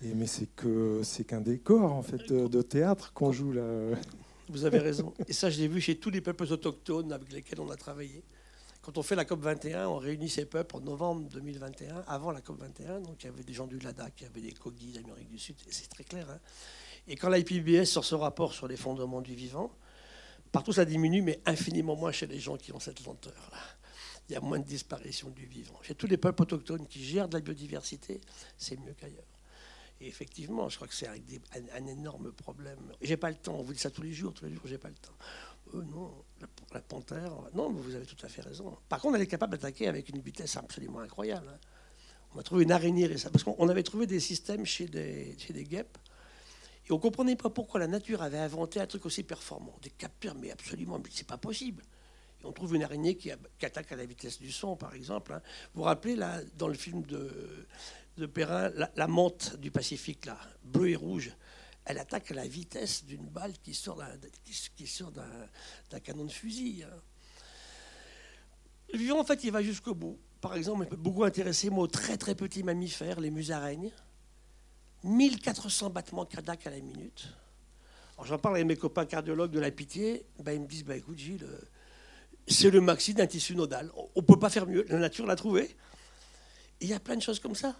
Et, 0.00 0.14
mais 0.14 0.28
c'est 0.28 0.46
que 0.54 1.00
c'est 1.02 1.24
qu'un 1.24 1.40
décor 1.40 1.92
en 1.92 2.02
fait 2.02 2.32
de, 2.32 2.62
théâtre 2.62 3.12
qu'on 3.12 3.32
joue 3.32 3.52
là. 3.52 3.96
Vous 4.48 4.64
avez 4.64 4.78
raison. 4.78 5.12
Et 5.26 5.32
ça, 5.32 5.50
je 5.50 5.58
l'ai 5.60 5.68
vu 5.68 5.80
chez 5.80 5.96
tous 5.96 6.10
les 6.10 6.20
peuples 6.20 6.44
autochtones 6.44 7.12
avec 7.12 7.32
lesquels 7.32 7.60
on 7.60 7.68
a 7.70 7.76
travaillé. 7.76 8.22
Quand 8.82 8.96
on 8.96 9.02
fait 9.02 9.16
la 9.16 9.24
COP 9.24 9.40
21, 9.40 9.88
on 9.88 9.96
réunit 9.96 10.28
ces 10.28 10.46
peuples 10.46 10.76
en 10.76 10.80
novembre 10.80 11.28
2021, 11.28 12.04
avant 12.06 12.30
la 12.30 12.40
COP 12.40 12.60
21. 12.60 13.00
Donc 13.00 13.22
il 13.22 13.26
y 13.26 13.28
avait 13.28 13.42
des 13.42 13.52
gens 13.52 13.66
du 13.66 13.78
Ladakh, 13.78 14.14
il 14.20 14.24
y 14.24 14.26
avait 14.26 14.40
des 14.40 14.52
Kogis 14.52 14.92
d'Amérique 14.92 15.28
du 15.28 15.38
Sud, 15.38 15.56
c'est 15.68 15.88
très 15.88 16.04
clair. 16.04 16.28
Hein. 16.30 16.38
et 17.06 17.16
quand 17.16 17.28
l'IPBS 17.28 17.84
sort 17.84 18.04
ce 18.04 18.14
rapport 18.14 18.52
sur 18.52 18.68
les 18.68 18.76
fondements 18.76 19.20
du 19.20 19.34
vivant, 19.34 19.70
partout 20.52 20.72
ça 20.72 20.84
diminue, 20.84 21.22
mais 21.22 21.40
infiniment 21.44 21.96
moins 21.96 22.12
chez 22.12 22.26
les 22.26 22.38
gens 22.38 22.56
qui 22.56 22.72
ont 22.72 22.80
cette 22.80 23.04
lenteur-là. 23.04 23.58
Il 24.28 24.34
y 24.34 24.36
a 24.36 24.40
moins 24.40 24.58
de 24.58 24.64
disparition 24.64 25.30
du 25.30 25.46
vivant. 25.46 25.78
Chez 25.82 25.94
tous 25.94 26.06
les 26.06 26.18
peuples 26.18 26.42
autochtones 26.42 26.86
qui 26.86 27.02
gèrent 27.02 27.28
de 27.28 27.34
la 27.34 27.40
biodiversité, 27.40 28.20
c'est 28.58 28.78
mieux 28.78 28.92
qu'ailleurs. 28.92 29.24
Et 30.00 30.06
effectivement, 30.06 30.68
je 30.68 30.76
crois 30.76 30.86
que 30.86 30.94
c'est 30.94 31.08
un, 31.08 31.16
un, 31.74 31.86
énorme 31.86 32.30
problème. 32.32 32.78
J'ai 33.00 33.16
pas 33.16 33.30
le 33.30 33.36
temps, 33.36 33.54
on 33.54 33.62
vous 33.62 33.72
dit 33.72 33.78
ça 33.78 33.90
tous 33.90 34.02
les 34.02 34.12
jours, 34.12 34.32
tous 34.32 34.44
les 34.44 34.52
jours, 34.52 34.62
j'ai 34.66 34.78
pas 34.78 34.88
le 34.88 34.94
temps. 34.94 35.16
Euh, 35.74 35.82
non, 35.82 36.24
la, 36.72 36.80
panthère. 36.80 37.32
Non, 37.54 37.70
vous 37.70 37.94
avez 37.94 38.06
tout 38.06 38.24
à 38.24 38.28
fait 38.28 38.42
raison. 38.42 38.76
Par 38.88 39.00
contre, 39.00 39.16
elle 39.16 39.22
est 39.22 39.26
capable 39.26 39.52
d'attaquer 39.52 39.88
avec 39.88 40.08
une 40.08 40.20
vitesse 40.20 40.56
absolument 40.56 41.00
incroyable. 41.00 41.48
Hein. 41.48 41.58
On 42.34 42.38
a 42.38 42.42
trouvé 42.42 42.64
une 42.64 42.72
araignée 42.72 43.08
parce 43.08 43.42
qu'on 43.42 43.68
avait 43.68 43.82
trouvé 43.82 44.06
des 44.06 44.20
systèmes 44.20 44.66
chez 44.66 44.86
des, 44.86 45.34
chez 45.38 45.52
des 45.52 45.64
guêpes. 45.64 45.98
Et 46.86 46.92
on 46.92 46.96
ne 46.96 47.00
comprenait 47.00 47.36
pas 47.36 47.50
pourquoi 47.50 47.80
la 47.80 47.86
nature 47.86 48.22
avait 48.22 48.38
inventé 48.38 48.80
un 48.80 48.86
truc 48.86 49.06
aussi 49.06 49.22
performant. 49.22 49.76
Des 49.82 49.90
capteurs, 49.90 50.34
mais 50.34 50.50
absolument, 50.50 50.98
mais 50.98 51.10
c'est 51.12 51.26
pas 51.26 51.38
possible. 51.38 51.82
On 52.44 52.52
trouve 52.52 52.76
une 52.76 52.82
araignée 52.82 53.16
qui, 53.16 53.30
attaque 53.30 53.92
à 53.92 53.96
la 53.96 54.06
vitesse 54.06 54.38
du 54.38 54.52
son, 54.52 54.76
par 54.76 54.94
exemple. 54.94 55.32
Hein. 55.32 55.42
Vous 55.74 55.80
vous 55.80 55.82
rappelez, 55.82 56.16
là, 56.16 56.40
dans 56.56 56.68
le 56.68 56.74
film 56.74 57.02
de, 57.02 57.66
de 58.16 58.26
Perrin, 58.26 58.70
la, 58.74 58.90
la 58.94 59.06
menthe 59.06 59.56
du 59.56 59.70
Pacifique, 59.70 60.26
là, 60.26 60.38
bleu 60.64 60.90
et 60.90 60.96
rouge 60.96 61.32
elle 61.88 61.98
attaque 61.98 62.30
à 62.30 62.34
la 62.34 62.46
vitesse 62.46 63.06
d'une 63.06 63.26
balle 63.26 63.54
qui 63.62 63.72
sort 63.72 63.96
d'un 63.96 66.00
canon 66.00 66.26
de 66.26 66.30
fusil. 66.30 66.84
Hein. 66.84 66.94
Le 68.92 68.98
vivant, 68.98 69.18
en 69.18 69.24
fait, 69.24 69.42
il 69.42 69.50
va 69.50 69.62
jusqu'au 69.62 69.94
bout. 69.94 70.18
Par 70.42 70.54
exemple, 70.54 70.84
il 70.84 70.88
peut 70.88 70.96
beaucoup 70.96 71.24
intéresser 71.24 71.70
moi 71.70 71.84
aux 71.84 71.88
très 71.88 72.18
très 72.18 72.34
petits 72.34 72.62
mammifères, 72.62 73.20
les 73.20 73.30
musaraignes. 73.30 73.90
1400 75.02 75.90
battements 75.90 76.26
cardiaques 76.26 76.66
à 76.66 76.70
la 76.70 76.80
minute. 76.80 77.28
J'en 78.22 78.38
parle 78.38 78.56
avec 78.56 78.66
mes 78.66 78.76
copains 78.76 79.06
cardiologues 79.06 79.52
de 79.52 79.60
la 79.60 79.70
pitié. 79.70 80.26
Ben, 80.40 80.52
ils 80.52 80.60
me 80.60 80.66
disent 80.66 80.84
bah, 80.84 80.96
écoute, 80.96 81.16
Gilles, 81.16 81.44
euh, 81.44 81.58
c'est 82.46 82.70
le 82.70 82.82
maxi 82.82 83.14
d'un 83.14 83.26
tissu 83.26 83.56
nodal. 83.56 83.90
On 83.96 84.20
ne 84.20 84.26
peut 84.26 84.38
pas 84.38 84.50
faire 84.50 84.66
mieux. 84.66 84.84
La 84.90 84.98
nature 84.98 85.24
l'a 85.24 85.36
trouvé. 85.36 85.74
il 86.82 86.88
y 86.88 86.92
a 86.92 87.00
plein 87.00 87.16
de 87.16 87.22
choses 87.22 87.40
comme 87.40 87.54
ça. 87.54 87.74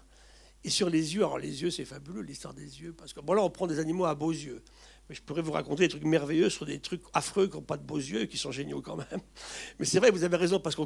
Et 0.64 0.70
sur 0.70 0.90
les 0.90 1.14
yeux, 1.14 1.20
alors 1.20 1.38
les 1.38 1.62
yeux, 1.62 1.70
c'est 1.70 1.84
fabuleux 1.84 2.22
l'histoire 2.22 2.52
des 2.52 2.80
yeux, 2.80 2.92
parce 2.92 3.12
que 3.12 3.20
bon 3.20 3.32
là, 3.34 3.42
on 3.42 3.50
prend 3.50 3.66
des 3.66 3.78
animaux 3.78 4.06
à 4.06 4.14
beaux 4.14 4.32
yeux. 4.32 4.62
Mais 5.08 5.14
je 5.14 5.22
pourrais 5.22 5.40
vous 5.40 5.52
raconter 5.52 5.84
des 5.84 5.88
trucs 5.88 6.04
merveilleux 6.04 6.50
sur 6.50 6.66
des 6.66 6.80
trucs 6.80 7.02
affreux 7.14 7.46
qui 7.46 7.54
n'ont 7.54 7.62
pas 7.62 7.78
de 7.78 7.82
beaux 7.82 7.96
yeux, 7.96 8.26
qui 8.26 8.36
sont 8.36 8.52
géniaux 8.52 8.82
quand 8.82 8.96
même. 8.96 9.20
Mais 9.78 9.86
c'est 9.86 10.00
vrai, 10.00 10.10
vous 10.10 10.24
avez 10.24 10.36
raison, 10.36 10.60
parce 10.60 10.76
que 10.76 10.82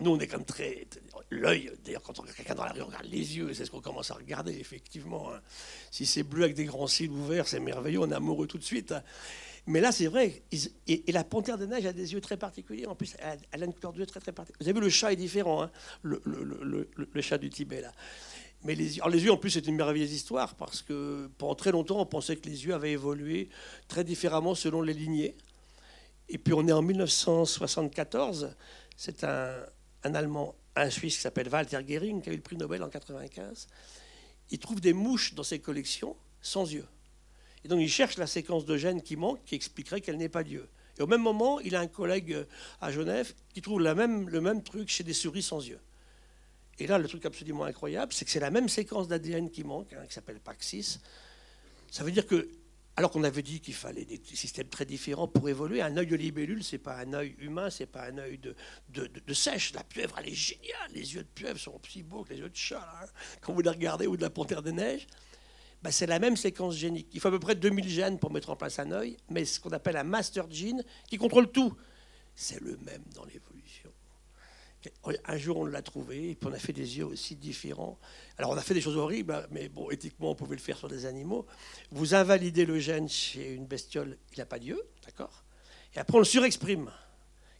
nous, 0.00 0.10
on 0.10 0.18
est 0.18 0.26
comme 0.26 0.44
très. 0.44 0.88
L'œil, 1.30 1.70
d'ailleurs, 1.84 2.02
quand 2.02 2.18
on 2.18 2.22
regarde 2.22 2.36
quelqu'un 2.36 2.54
dans 2.54 2.64
la 2.64 2.72
rue, 2.72 2.82
on 2.82 2.86
regarde 2.86 3.06
les 3.06 3.36
yeux, 3.36 3.54
c'est 3.54 3.64
ce 3.64 3.70
qu'on 3.70 3.80
commence 3.80 4.10
à 4.10 4.14
regarder, 4.14 4.58
effectivement. 4.58 5.32
Hein. 5.32 5.40
Si 5.92 6.04
c'est 6.04 6.24
bleu 6.24 6.44
avec 6.44 6.56
des 6.56 6.64
grands 6.64 6.88
cils 6.88 7.10
ouverts, 7.10 7.46
c'est 7.46 7.60
merveilleux, 7.60 8.00
on 8.00 8.10
est 8.10 8.14
amoureux 8.14 8.48
tout 8.48 8.58
de 8.58 8.64
suite. 8.64 8.90
Hein. 8.90 9.02
Mais 9.66 9.80
là, 9.80 9.92
c'est 9.92 10.06
vrai. 10.06 10.42
Et, 10.86 11.12
la 11.12 11.24
panthère 11.24 11.56
de 11.56 11.64
neige 11.64 11.86
a 11.86 11.92
des 11.92 12.12
yeux 12.12 12.20
très 12.20 12.36
particuliers. 12.36 12.86
En 12.86 12.94
plus, 12.94 13.16
elle 13.18 13.62
a, 13.62 13.64
une 13.64 13.72
couleur 13.72 13.92
de 13.92 14.00
yeux 14.00 14.06
très, 14.06 14.20
très 14.20 14.32
particulière. 14.32 14.58
Vous 14.60 14.68
avez 14.68 14.78
vu, 14.78 14.84
le 14.84 14.90
chat 14.90 15.12
est 15.12 15.16
différent, 15.16 15.62
hein, 15.62 15.70
le, 16.02 17.20
chat 17.20 17.38
du 17.38 17.48
Tibet, 17.48 17.80
là. 17.80 17.92
Mais 18.64 18.74
les, 18.74 18.96
yeux, 18.96 19.32
en 19.32 19.36
plus, 19.36 19.50
c'est 19.50 19.66
une 19.66 19.76
merveilleuse 19.76 20.12
histoire 20.12 20.54
parce 20.54 20.80
que 20.80 21.30
pendant 21.36 21.54
très 21.54 21.70
longtemps, 21.70 22.00
on 22.00 22.06
pensait 22.06 22.36
que 22.36 22.48
les 22.48 22.64
yeux 22.64 22.74
avaient 22.74 22.92
évolué 22.92 23.50
très 23.88 24.04
différemment 24.04 24.54
selon 24.54 24.80
les 24.80 24.94
lignées. 24.94 25.36
Et 26.30 26.38
puis 26.38 26.54
on 26.54 26.66
est 26.66 26.72
en 26.72 26.80
1974. 26.80 28.56
C'est 28.96 29.22
un, 29.24 29.54
Allemand, 30.02 30.54
un 30.76 30.88
Suisse 30.88 31.16
qui 31.16 31.22
s'appelle 31.22 31.48
Walter 31.50 31.80
Gehring, 31.86 32.22
qui 32.22 32.30
a 32.30 32.32
eu 32.32 32.36
le 32.36 32.42
prix 32.42 32.56
Nobel 32.56 32.82
en 32.82 32.86
1995. 32.86 33.68
Il 34.50 34.58
trouve 34.58 34.80
des 34.80 34.94
mouches 34.94 35.34
dans 35.34 35.42
ses 35.42 35.58
collections 35.58 36.16
sans 36.40 36.70
yeux. 36.72 36.86
Et 37.64 37.68
donc 37.68 37.80
il 37.80 37.88
cherche 37.88 38.16
la 38.16 38.26
séquence 38.26 38.64
de 38.64 38.76
gènes 38.78 39.02
qui 39.02 39.16
manque, 39.16 39.44
qui 39.44 39.54
expliquerait 39.54 40.00
qu'elle 40.00 40.16
n'est 40.16 40.28
pas 40.30 40.42
Dieu. 40.42 40.68
Et 40.98 41.02
au 41.02 41.06
même 41.06 41.22
moment, 41.22 41.60
il 41.60 41.74
a 41.76 41.80
un 41.80 41.86
collègue 41.86 42.32
euh, 42.32 42.44
à 42.80 42.92
Genève 42.92 43.34
qui 43.52 43.60
trouve 43.62 43.82
même, 43.82 44.28
le 44.28 44.40
même 44.40 44.62
truc 44.62 44.88
chez 44.88 45.02
des 45.02 45.12
souris 45.12 45.42
sans 45.42 45.66
yeux. 45.66 45.80
Et 46.78 46.86
là, 46.86 46.98
le 46.98 47.08
truc 47.08 47.24
absolument 47.26 47.64
incroyable, 47.64 48.12
c'est 48.12 48.24
que 48.24 48.30
c'est 48.30 48.40
la 48.40 48.50
même 48.50 48.68
séquence 48.68 49.08
d'ADN 49.08 49.50
qui 49.50 49.64
manque, 49.64 49.92
hein, 49.92 50.04
qui 50.06 50.14
s'appelle 50.14 50.40
PAX6. 50.44 50.98
Ça 51.90 52.02
veut 52.02 52.10
dire 52.10 52.26
que, 52.26 52.48
alors 52.96 53.10
qu'on 53.10 53.24
avait 53.24 53.42
dit 53.42 53.60
qu'il 53.60 53.74
fallait 53.74 54.04
des 54.04 54.20
systèmes 54.24 54.68
très 54.68 54.84
différents 54.84 55.28
pour 55.28 55.48
évoluer, 55.48 55.82
un 55.82 55.96
œil 55.96 56.06
de 56.06 56.16
libellule, 56.16 56.62
c'est 56.62 56.78
pas 56.78 56.96
un 56.98 57.12
œil 57.12 57.34
humain, 57.38 57.70
c'est 57.70 57.86
pas 57.86 58.06
un 58.06 58.18
œil 58.18 58.38
de, 58.38 58.54
de, 58.88 59.34
sèche. 59.34 59.72
La 59.72 59.84
pieuvre, 59.84 60.16
elle 60.18 60.28
est 60.28 60.34
géniale. 60.34 60.90
Les 60.92 61.14
yeux 61.14 61.22
de 61.22 61.28
pieuvre 61.28 61.58
sont 61.58 61.80
aussi 61.82 62.02
beaux 62.02 62.24
que 62.24 62.32
les 62.32 62.40
yeux 62.40 62.50
de 62.50 62.56
chat, 62.56 62.88
hein, 63.02 63.06
quand 63.40 63.52
vous 63.52 63.62
les 63.62 63.70
regardez, 63.70 64.06
ou 64.06 64.16
de 64.16 64.22
la 64.22 64.30
panthère 64.30 64.62
des 64.62 64.72
neiges. 64.72 65.06
Bah, 65.82 65.92
c'est 65.92 66.06
la 66.06 66.18
même 66.18 66.36
séquence 66.36 66.76
génique. 66.76 67.08
Il 67.12 67.20
faut 67.20 67.28
à 67.28 67.30
peu 67.30 67.38
près 67.38 67.54
2000 67.54 67.88
gènes 67.88 68.18
pour 68.18 68.32
mettre 68.32 68.50
en 68.50 68.56
place 68.56 68.78
un 68.78 68.90
œil, 68.90 69.16
mais 69.28 69.44
ce 69.44 69.60
qu'on 69.60 69.70
appelle 69.70 69.96
un 69.96 70.04
master 70.04 70.50
gene 70.50 70.82
qui 71.08 71.18
contrôle 71.18 71.52
tout, 71.52 71.76
c'est 72.34 72.60
le 72.60 72.76
même 72.78 73.04
dans 73.14 73.24
l'évolution. 73.24 73.92
Un 75.24 75.36
jour, 75.36 75.58
on 75.58 75.64
l'a 75.64 75.82
trouvé, 75.82 76.30
et 76.30 76.34
puis 76.34 76.48
on 76.48 76.52
a 76.52 76.58
fait 76.58 76.72
des 76.72 76.98
yeux 76.98 77.06
aussi 77.06 77.36
différents. 77.36 77.98
Alors, 78.38 78.50
on 78.50 78.56
a 78.56 78.62
fait 78.62 78.74
des 78.74 78.80
choses 78.80 78.96
horribles, 78.96 79.32
hein, 79.32 79.46
mais 79.50 79.68
bon, 79.68 79.90
éthiquement, 79.90 80.30
on 80.30 80.34
pouvait 80.34 80.56
le 80.56 80.60
faire 80.60 80.76
sur 80.76 80.88
des 80.88 81.06
animaux. 81.06 81.46
Vous 81.90 82.14
invalidez 82.14 82.66
le 82.66 82.78
gène 82.78 83.08
chez 83.08 83.52
une 83.52 83.66
bestiole, 83.66 84.18
il 84.32 84.38
n'a 84.38 84.46
pas 84.46 84.58
d'yeux, 84.58 84.82
d'accord? 85.04 85.44
Et 85.94 85.98
après, 85.98 86.16
on 86.16 86.20
le 86.20 86.24
surexprime. 86.24 86.90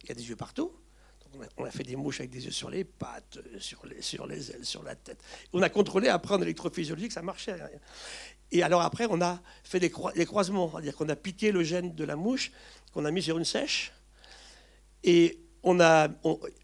Il 0.02 0.08
y 0.08 0.12
a 0.12 0.14
des 0.14 0.28
yeux 0.28 0.36
partout 0.36 0.72
on 1.56 1.64
a, 1.64 1.70
fait 1.70 1.82
des 1.82 1.96
mouches 1.96 2.20
avec 2.20 2.30
des 2.30 2.44
yeux 2.44 2.50
sur 2.50 2.70
les 2.70 2.84
pattes, 2.84 3.38
euh, 3.38 3.58
sur 3.58 3.84
les, 3.86 4.50
ailes, 4.50 4.64
sur 4.64 4.82
la 4.82 4.94
tête. 4.94 5.22
On 5.52 5.62
a 5.62 5.68
contrôlé 5.68 6.08
après 6.08 6.34
en 6.34 6.42
électrophysiologie 6.42 7.08
que 7.08 7.14
ça 7.14 7.22
marchait. 7.22 7.56
Et 8.50 8.62
alors 8.62 8.82
après, 8.82 9.06
on 9.08 9.20
a 9.20 9.40
fait 9.62 9.80
des, 9.80 9.90
croisements, 9.90 10.70
c'est-à-dire 10.70 10.96
qu'on 10.96 11.08
a 11.08 11.16
piqué 11.16 11.52
le 11.52 11.62
gène 11.62 11.94
de 11.94 12.04
la 12.04 12.16
mouche, 12.16 12.52
qu'on 12.92 13.04
a 13.04 13.10
mis 13.10 13.22
sur 13.22 13.38
une 13.38 13.44
sèche. 13.44 13.92
Et 15.02 15.38
on 15.64 15.80
a, 15.80 16.08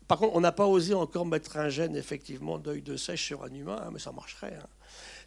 par 0.07 0.19
contre, 0.19 0.37
on 0.37 0.41
n'a 0.41 0.53
pas 0.53 0.67
osé 0.67 0.95
encore 0.95 1.27
mettre 1.27 1.57
un 1.57 1.69
gène 1.69 1.97
effectivement 1.97 2.59
d'œil 2.59 2.83
de 2.83 2.97
sèche 2.97 3.25
sur 3.25 3.43
un 3.43 3.53
humain, 3.53 3.81
hein, 3.83 3.91
mais 3.93 3.99
ça 3.99 4.13
marcherait. 4.13 4.59
Hein. 4.61 4.69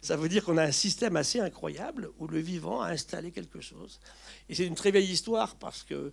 Ça 0.00 0.16
veut 0.16 0.28
dire 0.28 0.44
qu'on 0.44 0.58
a 0.58 0.62
un 0.62 0.72
système 0.72 1.16
assez 1.16 1.40
incroyable 1.40 2.10
où 2.18 2.26
le 2.26 2.38
vivant 2.38 2.80
a 2.80 2.88
installé 2.88 3.30
quelque 3.30 3.60
chose. 3.60 4.00
Et 4.48 4.54
c'est 4.54 4.66
une 4.66 4.74
très 4.74 4.90
vieille 4.90 5.10
histoire 5.10 5.56
parce 5.56 5.82
que 5.82 6.12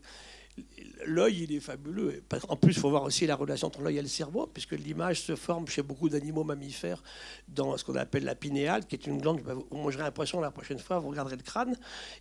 l'œil, 1.06 1.44
il 1.44 1.56
est 1.56 1.60
fabuleux. 1.60 2.24
En 2.48 2.56
plus, 2.56 2.72
il 2.72 2.80
faut 2.80 2.90
voir 2.90 3.04
aussi 3.04 3.26
la 3.26 3.36
relation 3.36 3.68
entre 3.68 3.82
l'œil 3.82 3.98
et 3.98 4.02
le 4.02 4.08
cerveau, 4.08 4.48
puisque 4.48 4.74
l'image 4.74 5.22
se 5.22 5.36
forme 5.36 5.68
chez 5.68 5.82
beaucoup 5.82 6.10
d'animaux 6.10 6.44
mammifères 6.44 7.04
dans 7.48 7.78
ce 7.78 7.84
qu'on 7.84 7.96
appelle 7.96 8.24
la 8.24 8.36
pinéale, 8.36 8.86
qui 8.86 8.96
est 8.96 9.08
une 9.08 9.20
glande. 9.20 9.42
Vous 9.42 9.78
mangerez 9.78 10.04
un 10.04 10.12
poisson 10.12 10.40
la 10.40 10.52
prochaine 10.52 10.80
fois, 10.80 11.00
vous 11.00 11.10
regarderez 11.10 11.38
le 11.38 11.44
crâne. 11.44 11.78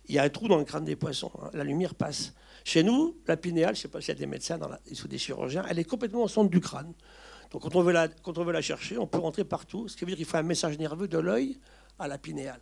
Il 0.07 0.15
y 0.15 0.19
a 0.19 0.23
un 0.23 0.29
trou 0.29 0.47
dans 0.47 0.57
le 0.57 0.65
crâne 0.65 0.85
des 0.85 0.95
poissons. 0.95 1.31
Hein. 1.41 1.49
La 1.53 1.63
lumière 1.63 1.95
passe. 1.95 2.33
Chez 2.63 2.83
nous, 2.83 3.17
la 3.27 3.37
pinéale, 3.37 3.75
je 3.75 3.79
ne 3.79 3.83
sais 3.83 3.87
pas 3.87 4.01
s'il 4.01 4.09
y 4.09 4.17
a 4.17 4.19
des 4.19 4.27
médecins 4.27 4.57
dans 4.57 4.67
la, 4.67 4.79
ou 5.03 5.07
des 5.07 5.17
chirurgiens, 5.17 5.65
elle 5.69 5.79
est 5.79 5.83
complètement 5.83 6.23
au 6.23 6.27
centre 6.27 6.49
du 6.49 6.59
crâne. 6.59 6.93
Donc 7.51 7.63
quand 7.63 7.75
on, 7.75 7.81
veut 7.81 7.91
la, 7.91 8.07
quand 8.07 8.37
on 8.37 8.43
veut 8.43 8.53
la 8.53 8.61
chercher, 8.61 8.97
on 8.97 9.07
peut 9.07 9.17
rentrer 9.17 9.43
partout, 9.43 9.87
ce 9.87 9.97
qui 9.97 10.05
veut 10.05 10.07
dire 10.07 10.17
qu'il 10.17 10.25
faut 10.25 10.37
un 10.37 10.43
message 10.43 10.77
nerveux 10.77 11.07
de 11.07 11.17
l'œil 11.17 11.59
à 11.99 12.07
la 12.07 12.17
pinéale. 12.17 12.61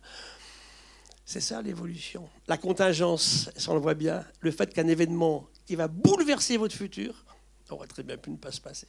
C'est 1.24 1.40
ça 1.40 1.62
l'évolution. 1.62 2.28
La 2.48 2.56
contingence, 2.56 3.50
ça 3.56 3.70
on 3.70 3.74
le 3.74 3.80
voit 3.80 3.94
bien, 3.94 4.24
le 4.40 4.50
fait 4.50 4.74
qu'un 4.74 4.88
événement 4.88 5.46
qui 5.70 5.76
va 5.76 5.86
bouleverser 5.86 6.56
votre 6.56 6.74
futur 6.74 7.24
aurait 7.70 7.86
très 7.86 8.02
bien 8.02 8.16
pu 8.16 8.30
ne 8.30 8.36
pas 8.36 8.50
se 8.50 8.60
passer. 8.60 8.88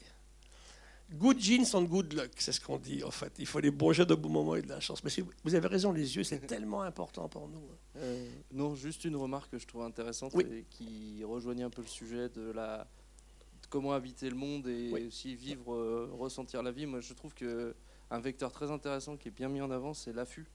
Good 1.14 1.40
genes 1.40 1.76
and 1.76 1.84
good 1.84 2.12
luck, 2.14 2.32
c'est 2.40 2.54
ce 2.54 2.60
qu'on 2.60 2.80
dit 2.80 3.04
en 3.04 3.12
fait. 3.12 3.32
Il 3.38 3.46
faut 3.46 3.60
les 3.60 3.70
bons 3.70 3.94
jeux 3.94 4.08
de 4.08 4.16
bon 4.16 4.30
moment 4.30 4.56
et 4.56 4.64
de 4.64 4.68
la 4.70 4.80
chance. 4.80 5.04
Mais 5.04 5.12
vous 5.44 5.54
avez 5.54 5.68
raison, 5.68 5.92
les 5.92 6.16
yeux, 6.16 6.24
c'est 6.24 6.40
tellement 6.48 6.82
important 6.82 7.30
pour 7.30 7.48
nous. 7.50 7.62
Euh, 7.98 8.28
non, 8.52 8.74
juste 8.74 9.06
une 9.06 9.16
remarque 9.16 9.52
que 9.52 9.60
je 9.60 9.68
trouve 9.68 9.84
intéressante 9.84 10.34
et 10.40 10.66
qui 10.72 11.24
rejoignait 11.24 11.62
un 11.62 11.70
peu 11.70 11.84
le 11.84 11.88
sujet 11.88 12.30
de 12.30 12.50
la 12.50 12.88
comment 13.70 13.94
habiter 13.94 14.28
le 14.28 14.36
monde 14.36 14.68
et 14.68 15.06
aussi 15.06 15.36
vivre, 15.36 15.76
euh, 15.76 16.10
ressentir 16.18 16.64
la 16.64 16.72
vie. 16.72 16.88
Moi, 16.88 17.00
je 17.02 17.14
trouve 17.14 17.36
que 17.36 17.76
un 18.10 18.20
vecteur 18.20 18.52
très 18.52 18.72
intéressant 18.72 19.18
qui 19.18 19.28
est 19.28 19.32
bien 19.32 19.50
mis 19.50 19.62
en 19.62 19.70
avant, 19.70 19.94
c'est 19.94 20.14
l'affût. 20.14 20.48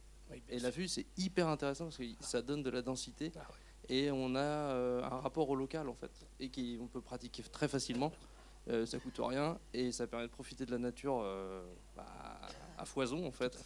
et 0.49 0.59
l'affût, 0.59 0.89
c'est 0.89 1.07
hyper 1.17 1.47
intéressant 1.47 1.85
parce 1.85 1.99
que 1.99 2.05
ça 2.19 2.43
donne 2.43 2.65
de 2.65 2.71
la 2.71 2.83
densité. 2.83 3.31
Ah 3.37 3.47
et 3.89 4.11
on 4.11 4.35
a 4.35 4.41
euh, 4.41 5.03
un 5.05 5.21
rapport 5.21 5.49
au 5.49 5.57
local 5.57 5.89
en 5.89 5.95
fait 5.95 6.11
et 6.41 6.51
qu'on 6.51 6.87
peut 6.87 7.01
pratiquer 7.01 7.43
très 7.43 7.69
facilement. 7.69 8.13
Euh, 8.69 8.85
ça 8.85 8.99
coûte 8.99 9.21
rien 9.21 9.59
et 9.73 9.93
ça 9.93 10.07
permet 10.09 10.27
de 10.27 10.33
profiter 10.33 10.67
de 10.67 10.73
la 10.73 10.79
nature 10.79 11.21
euh, 11.23 11.63
bah, 11.95 12.07
à 12.79 12.85
foison 12.85 13.25
en 13.25 13.31
fait, 13.31 13.57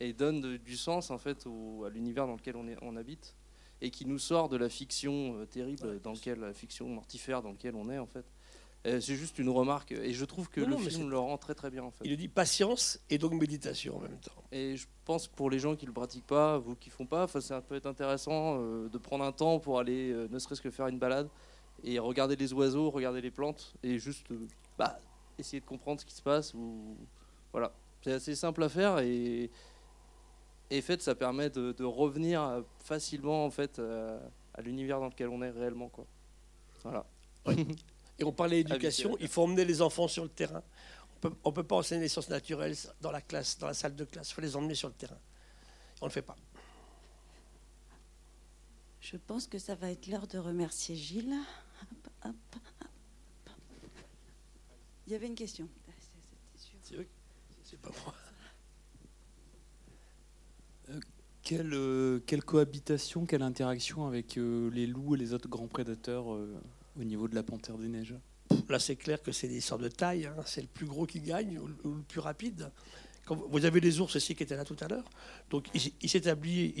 et 0.00 0.12
donne 0.12 0.58
du 0.58 0.76
sens 0.76 1.10
en 1.10 1.18
fait 1.18 1.46
à 1.46 1.88
l'univers 1.88 2.26
dans 2.26 2.34
lequel 2.34 2.56
on, 2.56 2.66
est, 2.66 2.76
on 2.82 2.96
habite 2.96 3.36
et 3.80 3.90
qui 3.90 4.06
nous 4.06 4.18
sort 4.18 4.48
de 4.48 4.56
la 4.56 4.68
fiction 4.68 5.46
terrible 5.46 6.00
dans 6.00 6.14
la 6.36 6.52
fiction 6.52 6.88
mortifère 6.88 7.42
dans 7.42 7.52
lequel 7.52 7.74
on 7.76 7.88
est 7.90 7.98
en 7.98 8.06
fait. 8.06 8.26
Euh, 8.86 9.00
c'est 9.00 9.14
juste 9.14 9.38
une 9.38 9.50
remarque. 9.50 9.92
Et 9.92 10.12
je 10.12 10.24
trouve 10.24 10.48
que 10.48 10.60
le 10.60 10.76
film 10.78 11.10
le 11.10 11.18
rend 11.18 11.36
très 11.36 11.54
très 11.54 11.70
bien. 11.70 11.84
En 11.84 11.90
fait. 11.90 12.04
Il 12.04 12.16
dit 12.16 12.28
patience 12.28 12.98
et 13.10 13.18
donc 13.18 13.32
méditation 13.34 13.98
en 13.98 14.00
même 14.00 14.18
temps. 14.18 14.42
Et 14.52 14.76
je 14.76 14.86
pense 15.04 15.28
pour 15.28 15.50
les 15.50 15.58
gens 15.58 15.76
qui 15.76 15.84
ne 15.84 15.90
le 15.90 15.94
pratiquent 15.94 16.26
pas, 16.26 16.58
vous 16.58 16.74
qui 16.76 16.88
ne 16.88 16.94
font 16.94 17.06
pas, 17.06 17.28
ça 17.28 17.60
peut 17.60 17.74
être 17.74 17.86
intéressant 17.86 18.58
euh, 18.58 18.88
de 18.88 18.98
prendre 18.98 19.24
un 19.24 19.32
temps 19.32 19.58
pour 19.58 19.78
aller 19.78 20.10
euh, 20.10 20.28
ne 20.30 20.38
serait-ce 20.38 20.62
que 20.62 20.70
faire 20.70 20.86
une 20.86 20.98
balade 20.98 21.28
et 21.84 21.98
regarder 21.98 22.36
les 22.36 22.52
oiseaux, 22.52 22.90
regarder 22.90 23.20
les 23.20 23.30
plantes 23.30 23.74
et 23.82 23.98
juste 23.98 24.26
bah, 24.78 24.98
essayer 25.38 25.60
de 25.60 25.66
comprendre 25.66 26.00
ce 26.00 26.06
qui 26.06 26.14
se 26.14 26.22
passe. 26.22 26.54
Ou... 26.54 26.96
Voilà. 27.52 27.72
C'est 28.02 28.12
assez 28.12 28.34
simple 28.34 28.62
à 28.62 28.70
faire 28.70 28.98
et, 29.00 29.50
et 30.70 30.80
fait, 30.80 31.02
ça 31.02 31.14
permet 31.14 31.50
de, 31.50 31.84
revenir 31.84 32.62
facilement 32.78 33.44
en 33.44 33.50
fait, 33.50 33.78
à 33.78 34.62
l'univers 34.62 35.00
dans 35.00 35.08
lequel 35.08 35.28
on 35.28 35.42
est 35.42 35.50
réellement. 35.50 35.90
Quoi. 35.90 36.06
Voilà. 36.82 37.04
Et 38.20 38.24
on 38.24 38.32
parlait 38.32 38.62
d'éducation, 38.62 39.16
il 39.18 39.28
faut 39.28 39.42
emmener 39.42 39.64
les 39.64 39.80
enfants 39.80 40.06
sur 40.06 40.22
le 40.22 40.28
terrain. 40.28 40.62
On 41.44 41.50
ne 41.50 41.54
peut 41.54 41.64
pas 41.64 41.76
enseigner 41.76 42.02
les 42.02 42.08
sciences 42.08 42.28
naturelles 42.28 42.76
dans 43.00 43.10
la 43.10 43.22
classe, 43.22 43.58
dans 43.58 43.66
la 43.66 43.74
salle 43.74 43.96
de 43.96 44.04
classe. 44.04 44.30
Il 44.30 44.34
faut 44.34 44.40
les 44.42 44.56
emmener 44.56 44.74
sur 44.74 44.88
le 44.88 44.94
terrain. 44.94 45.18
On 46.00 46.06
ne 46.06 46.10
le 46.10 46.12
fait 46.12 46.22
pas. 46.22 46.36
Je 49.00 49.16
pense 49.16 49.46
que 49.46 49.58
ça 49.58 49.74
va 49.74 49.90
être 49.90 50.06
l'heure 50.06 50.26
de 50.26 50.38
remercier 50.38 50.94
Gilles. 50.94 51.34
Il 55.06 55.12
y 55.12 55.14
avait 55.14 55.26
une 55.26 55.34
question. 55.34 55.68
C'est 57.64 57.80
pas 57.80 57.90
moi. 58.04 58.14
Euh, 60.90 61.00
quelle, 61.42 61.72
euh, 61.72 62.20
quelle, 62.26 62.44
cohabitation, 62.44 63.26
quelle 63.26 63.42
interaction 63.42 64.06
avec 64.06 64.36
euh, 64.36 64.70
les 64.70 64.86
loups 64.86 65.14
et 65.14 65.18
les 65.18 65.32
autres 65.32 65.48
grands 65.48 65.68
prédateurs 65.68 66.36
au 67.00 67.04
niveau 67.04 67.28
de 67.28 67.34
la 67.34 67.42
panthère 67.42 67.78
des 67.78 67.88
neiges 67.88 68.14
Là, 68.68 68.78
c'est 68.78 68.96
clair 68.96 69.22
que 69.22 69.32
c'est 69.32 69.48
des 69.48 69.60
sortes 69.60 69.82
de 69.82 69.88
taille. 69.88 70.26
Hein. 70.26 70.36
C'est 70.46 70.60
le 70.60 70.68
plus 70.68 70.86
gros 70.86 71.06
qui 71.06 71.20
gagne 71.20 71.58
ou, 71.58 71.66
le 71.68 72.02
plus 72.02 72.20
rapide. 72.20 72.70
Vous 73.26 73.64
avez 73.64 73.80
les 73.80 74.00
ours 74.00 74.16
aussi 74.16 74.34
qui 74.34 74.42
étaient 74.42 74.56
là 74.56 74.64
tout 74.64 74.76
à 74.80 74.88
l'heure. 74.88 75.08
Donc, 75.50 75.66
il, 75.74 76.08
s'établit 76.08 76.74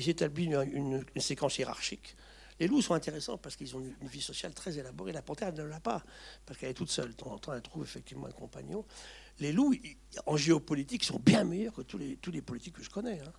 une, 0.72 1.04
séquence 1.16 1.58
hiérarchique. 1.58 2.16
Les 2.58 2.66
loups 2.66 2.82
sont 2.82 2.94
intéressants 2.94 3.38
parce 3.38 3.56
qu'ils 3.56 3.76
ont 3.76 3.80
une 3.80 4.08
vie 4.08 4.20
sociale 4.20 4.52
très 4.52 4.78
élaborée. 4.78 5.12
La 5.12 5.22
panthère 5.22 5.52
ne 5.52 5.62
l'a 5.62 5.80
pas 5.80 6.04
parce 6.44 6.58
qu'elle 6.58 6.70
est 6.70 6.74
toute 6.74 6.90
seule. 6.90 7.12
En 7.22 7.38
temps, 7.38 7.54
elle 7.54 7.62
trouve 7.62 7.84
effectivement 7.84 8.26
un 8.26 8.32
compagnon. 8.32 8.84
Les 9.38 9.52
loups, 9.52 9.74
en 10.26 10.36
géopolitique, 10.36 11.04
sont 11.04 11.20
bien 11.20 11.44
meilleurs 11.44 11.72
que 11.72 11.82
tous 11.82 11.98
les, 11.98 12.16
tous 12.16 12.30
les 12.30 12.42
politiques 12.42 12.76
que 12.76 12.82
je 12.82 12.90
connais. 12.90 13.20
Hein. 13.20 13.32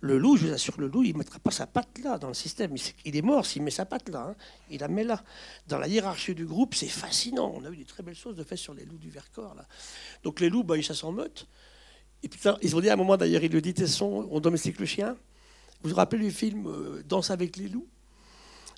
Le 0.00 0.16
loup, 0.16 0.36
je 0.36 0.46
vous 0.46 0.52
assure, 0.52 0.80
le 0.80 0.88
loup, 0.88 1.02
il 1.02 1.12
ne 1.12 1.18
mettra 1.18 1.38
pas 1.38 1.50
sa 1.50 1.66
patte 1.66 1.98
là 2.02 2.18
dans 2.18 2.28
le 2.28 2.34
système. 2.34 2.74
Il 3.04 3.16
est 3.16 3.22
mort 3.22 3.44
s'il 3.44 3.62
met 3.62 3.70
sa 3.70 3.84
patte 3.84 4.08
là. 4.08 4.28
Hein. 4.30 4.34
Il 4.70 4.80
la 4.80 4.88
met 4.88 5.04
là. 5.04 5.22
Dans 5.68 5.78
la 5.78 5.88
hiérarchie 5.88 6.34
du 6.34 6.46
groupe, 6.46 6.74
c'est 6.74 6.88
fascinant. 6.88 7.52
On 7.54 7.64
a 7.64 7.70
eu 7.70 7.76
des 7.76 7.84
très 7.84 8.02
belles 8.02 8.14
choses 8.14 8.36
de 8.36 8.42
fait 8.42 8.56
sur 8.56 8.72
les 8.72 8.86
loups 8.86 8.98
du 8.98 9.10
Vercors. 9.10 9.54
Là. 9.54 9.66
Donc 10.22 10.40
les 10.40 10.48
loups, 10.48 10.64
bah, 10.64 10.78
ils 10.78 10.82
chassent 10.82 11.04
en 11.04 11.12
meute. 11.12 11.46
Et 12.22 12.28
putain, 12.28 12.56
ils 12.62 12.74
ont 12.76 12.80
dit 12.80 12.88
à 12.88 12.94
un 12.94 12.96
moment, 12.96 13.16
d'ailleurs, 13.16 13.42
il 13.42 13.52
le 13.52 13.60
Tesson, 13.60 14.26
on 14.30 14.40
domestique 14.40 14.78
le 14.80 14.86
chien. 14.86 15.16
Vous 15.82 15.90
vous 15.90 15.96
rappelez 15.96 16.24
du 16.24 16.30
film 16.30 16.66
euh, 16.66 17.02
Danse 17.06 17.30
avec 17.30 17.56
les 17.56 17.68
loups 17.68 17.88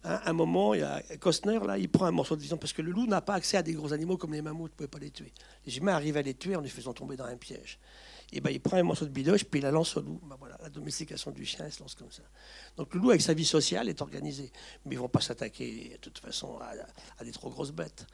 hein, 0.05 0.21
À 0.25 0.31
un 0.31 0.33
moment, 0.33 0.75
il 0.75 0.81
y 0.81 0.85
a 0.85 1.03
Costner, 1.21 1.59
là, 1.65 1.79
il 1.79 1.89
prend 1.89 2.07
un 2.07 2.13
morceau 2.13 2.35
de 2.35 2.41
vision 2.41 2.57
parce 2.57 2.73
que 2.73 2.83
le 2.83 2.91
loup 2.91 3.07
n'a 3.07 3.21
pas 3.21 3.35
accès 3.35 3.57
à 3.57 3.63
des 3.63 3.73
gros 3.75 3.93
animaux 3.93 4.17
comme 4.17 4.33
les 4.33 4.43
mammouths, 4.43 4.71
ne 4.73 4.77
pouvez 4.77 4.89
pas 4.89 4.99
les 4.99 5.11
tuer. 5.11 5.33
Les 5.67 5.77
humains 5.79 5.95
arrivent 5.95 6.17
à 6.17 6.23
les 6.23 6.35
tuer 6.35 6.57
en 6.57 6.61
les 6.61 6.69
faisant 6.69 6.93
tomber 6.93 7.17
dans 7.17 7.25
un 7.25 7.37
piège 7.37 7.79
et 8.33 8.41
ben, 8.41 8.51
il 8.51 8.61
prend 8.61 8.79
un 8.79 8.83
morceau 8.83 9.05
de 9.05 9.11
bidoche, 9.11 9.45
puis 9.45 9.61
il 9.61 9.63
la 9.63 9.71
lance 9.71 9.97
au 9.97 10.01
loup. 10.01 10.21
Ben, 10.25 10.37
voilà, 10.39 10.57
la 10.63 10.71
domestication 10.71 11.31
du 11.31 11.45
chien, 11.45 11.67
elle 11.67 11.73
se 11.73 11.81
lance 11.81 11.95
comme 11.95 12.11
ça. 12.11 12.23
Donc 12.77 12.95
le 12.95 13.01
loup, 13.01 13.11
avec 13.11 13.21
sa 13.21 13.35
vie 13.35 13.45
sociale, 13.45 13.89
est 13.91 14.01
organisé. 14.01 14.51
Mais 14.87 14.95
ils 14.95 14.99
ne 14.99 15.03
vont 15.03 15.09
pas 15.09 15.21
s'attaquer, 15.21 15.91
de 15.93 15.99
toute 15.99 16.19
façon, 16.19 16.59
à, 17.19 17.25
des 17.25 17.33
trop 17.33 17.51
grosses 17.51 17.73
bêtes. 17.73 18.07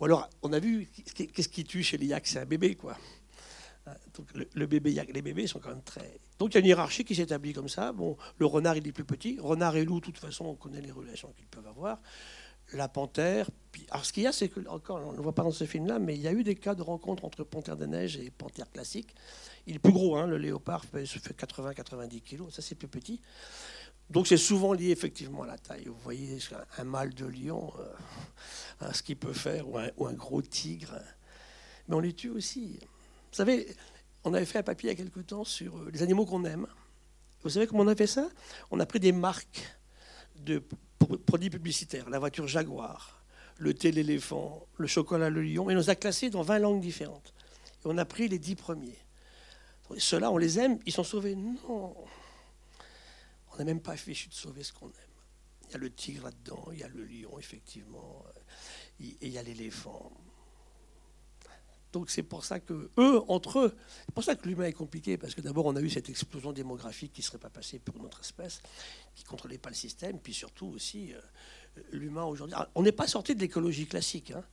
Ou 0.00 0.06
alors, 0.06 0.28
on 0.42 0.52
a 0.52 0.58
vu, 0.58 0.88
qu'est-ce 1.14 1.48
qui 1.48 1.62
tue 1.64 1.84
chez 1.84 1.98
les 1.98 2.06
yaks? 2.06 2.26
C'est 2.26 2.40
un 2.40 2.46
bébé, 2.46 2.74
quoi. 2.74 2.96
Hein, 3.86 3.94
donc, 4.14 4.26
le, 4.52 4.66
bébé 4.66 4.92
yak, 4.92 5.10
les 5.14 5.22
bébés 5.22 5.46
sont 5.46 5.60
quand 5.60 5.70
même 5.70 5.82
très. 5.82 6.20
Donc 6.38 6.52
il 6.52 6.54
y 6.54 6.56
a 6.56 6.60
une 6.60 6.66
hiérarchie 6.66 7.04
qui 7.04 7.14
s'établit 7.14 7.52
comme 7.52 7.68
ça. 7.68 7.92
Bon, 7.92 8.16
le 8.38 8.46
renard, 8.46 8.76
il 8.76 8.86
est 8.86 8.92
plus 8.92 9.04
petit. 9.04 9.38
Renard 9.40 9.76
et 9.76 9.84
loup, 9.84 10.00
de 10.00 10.06
toute 10.06 10.18
façon, 10.18 10.46
on 10.46 10.54
connaît 10.54 10.80
les 10.80 10.90
relations 10.90 11.32
qu'ils 11.36 11.46
peuvent 11.46 11.66
avoir 11.66 11.98
la 12.72 12.88
panthère. 12.88 13.50
Alors, 13.90 14.04
ce 14.04 14.12
qu'il 14.12 14.24
y 14.24 14.26
a, 14.26 14.32
c'est 14.32 14.48
que, 14.48 14.66
encore, 14.68 15.00
on 15.04 15.12
ne 15.12 15.16
le 15.16 15.22
voit 15.22 15.34
pas 15.34 15.42
dans 15.42 15.50
ce 15.50 15.64
film-là, 15.64 15.98
mais 15.98 16.14
il 16.14 16.20
y 16.20 16.28
a 16.28 16.32
eu 16.32 16.42
des 16.42 16.54
cas 16.54 16.74
de 16.74 16.82
rencontre 16.82 17.24
entre 17.24 17.44
panthère 17.44 17.76
des 17.76 17.86
neiges 17.86 18.16
et 18.16 18.30
panthère 18.30 18.70
classique. 18.70 19.14
Il 19.66 19.76
est 19.76 19.78
plus 19.78 19.92
gros, 19.92 20.16
hein, 20.16 20.26
le 20.26 20.38
léopard 20.38 20.84
fait, 20.84 21.06
fait 21.06 21.36
80-90 21.36 22.20
kilos, 22.22 22.54
ça 22.54 22.62
c'est 22.62 22.74
plus 22.74 22.88
petit. 22.88 23.20
Donc 24.10 24.26
c'est 24.26 24.36
souvent 24.36 24.72
lié 24.72 24.90
effectivement 24.90 25.44
à 25.44 25.46
la 25.46 25.58
taille. 25.58 25.84
Vous 25.86 25.98
voyez 26.02 26.38
un 26.78 26.84
mâle 26.84 27.14
de 27.14 27.26
lion, 27.26 27.72
euh, 28.82 28.92
ce 28.92 29.02
qu'il 29.04 29.16
peut 29.16 29.32
faire, 29.32 29.66
ou 29.68 30.06
un, 30.06 30.12
gros 30.14 30.42
tigre. 30.42 30.98
Mais 31.86 31.94
on 31.94 32.00
les 32.00 32.12
tue 32.12 32.30
aussi. 32.30 32.80
Vous 32.80 33.36
savez, 33.36 33.68
on 34.24 34.34
avait 34.34 34.46
fait 34.46 34.58
un 34.58 34.64
papier 34.64 34.90
il 34.90 34.98
y 34.98 35.00
a 35.00 35.04
quelque 35.04 35.20
temps 35.20 35.44
sur 35.44 35.76
euh, 35.76 35.90
les 35.92 36.02
animaux 36.02 36.26
qu'on 36.26 36.44
aime. 36.44 36.66
Vous 37.42 37.50
savez 37.50 37.68
comment 37.68 37.84
on 37.84 37.88
a 37.88 37.94
fait 37.94 38.08
ça? 38.08 38.28
On 38.72 38.80
a 38.80 38.86
pris 38.86 38.98
des 38.98 39.12
marques 39.12 39.79
de 40.44 40.62
produits 41.26 41.50
publicitaires, 41.50 42.08
la 42.10 42.18
voiture 42.18 42.46
Jaguar, 42.46 43.22
le 43.58 43.74
thé 43.74 43.92
l'éléphant, 43.92 44.66
le 44.78 44.86
chocolat 44.86 45.30
le 45.30 45.42
lion, 45.42 45.70
et 45.70 45.76
on 45.76 45.88
a 45.88 45.94
classés 45.94 46.30
dans 46.30 46.42
20 46.42 46.58
langues 46.60 46.80
différentes. 46.80 47.34
Et 47.84 47.86
on 47.86 47.98
a 47.98 48.04
pris 48.04 48.28
les 48.28 48.38
10 48.38 48.54
premiers. 48.56 48.98
Ceux-là, 49.96 50.30
on 50.30 50.36
les 50.36 50.58
aime, 50.58 50.78
ils 50.86 50.92
sont 50.92 51.04
sauvés. 51.04 51.34
Non, 51.34 51.56
on 51.68 53.56
n'a 53.58 53.64
même 53.64 53.80
pas 53.80 53.96
fichu 53.96 54.28
de 54.28 54.34
sauver 54.34 54.62
ce 54.62 54.72
qu'on 54.72 54.86
aime. 54.86 54.94
Il 55.68 55.72
y 55.72 55.74
a 55.74 55.78
le 55.78 55.90
tigre 55.90 56.24
là-dedans, 56.24 56.68
il 56.72 56.78
y 56.78 56.82
a 56.82 56.88
le 56.88 57.04
lion, 57.04 57.38
effectivement, 57.38 58.24
et 59.00 59.16
il 59.20 59.28
y 59.28 59.38
a 59.38 59.42
l'éléphant. 59.42 60.12
Donc 61.92 62.10
c'est 62.10 62.22
pour 62.22 62.44
ça 62.44 62.60
que 62.60 62.90
eux, 62.98 63.20
entre 63.28 63.58
eux, 63.58 63.76
c'est 64.06 64.14
pour 64.14 64.22
ça 64.22 64.36
que 64.36 64.46
l'humain 64.48 64.66
est 64.66 64.72
compliqué, 64.72 65.16
parce 65.16 65.34
que 65.34 65.40
d'abord 65.40 65.66
on 65.66 65.76
a 65.76 65.80
eu 65.80 65.90
cette 65.90 66.08
explosion 66.08 66.52
démographique 66.52 67.12
qui 67.12 67.20
ne 67.20 67.24
serait 67.24 67.38
pas 67.38 67.50
passée 67.50 67.78
pour 67.78 67.96
une 67.96 68.04
autre 68.04 68.20
espèce, 68.20 68.60
qui 69.14 69.24
ne 69.24 69.28
contrôlait 69.28 69.58
pas 69.58 69.70
le 69.70 69.74
système, 69.74 70.18
puis 70.20 70.32
surtout 70.32 70.66
aussi 70.66 71.12
euh, 71.12 71.80
l'humain 71.92 72.24
aujourd'hui. 72.24 72.56
On 72.74 72.82
n'est 72.82 72.92
pas 72.92 73.08
sorti 73.08 73.34
de 73.34 73.40
l'écologie 73.40 73.86
classique. 73.86 74.30
Hein. 74.30 74.44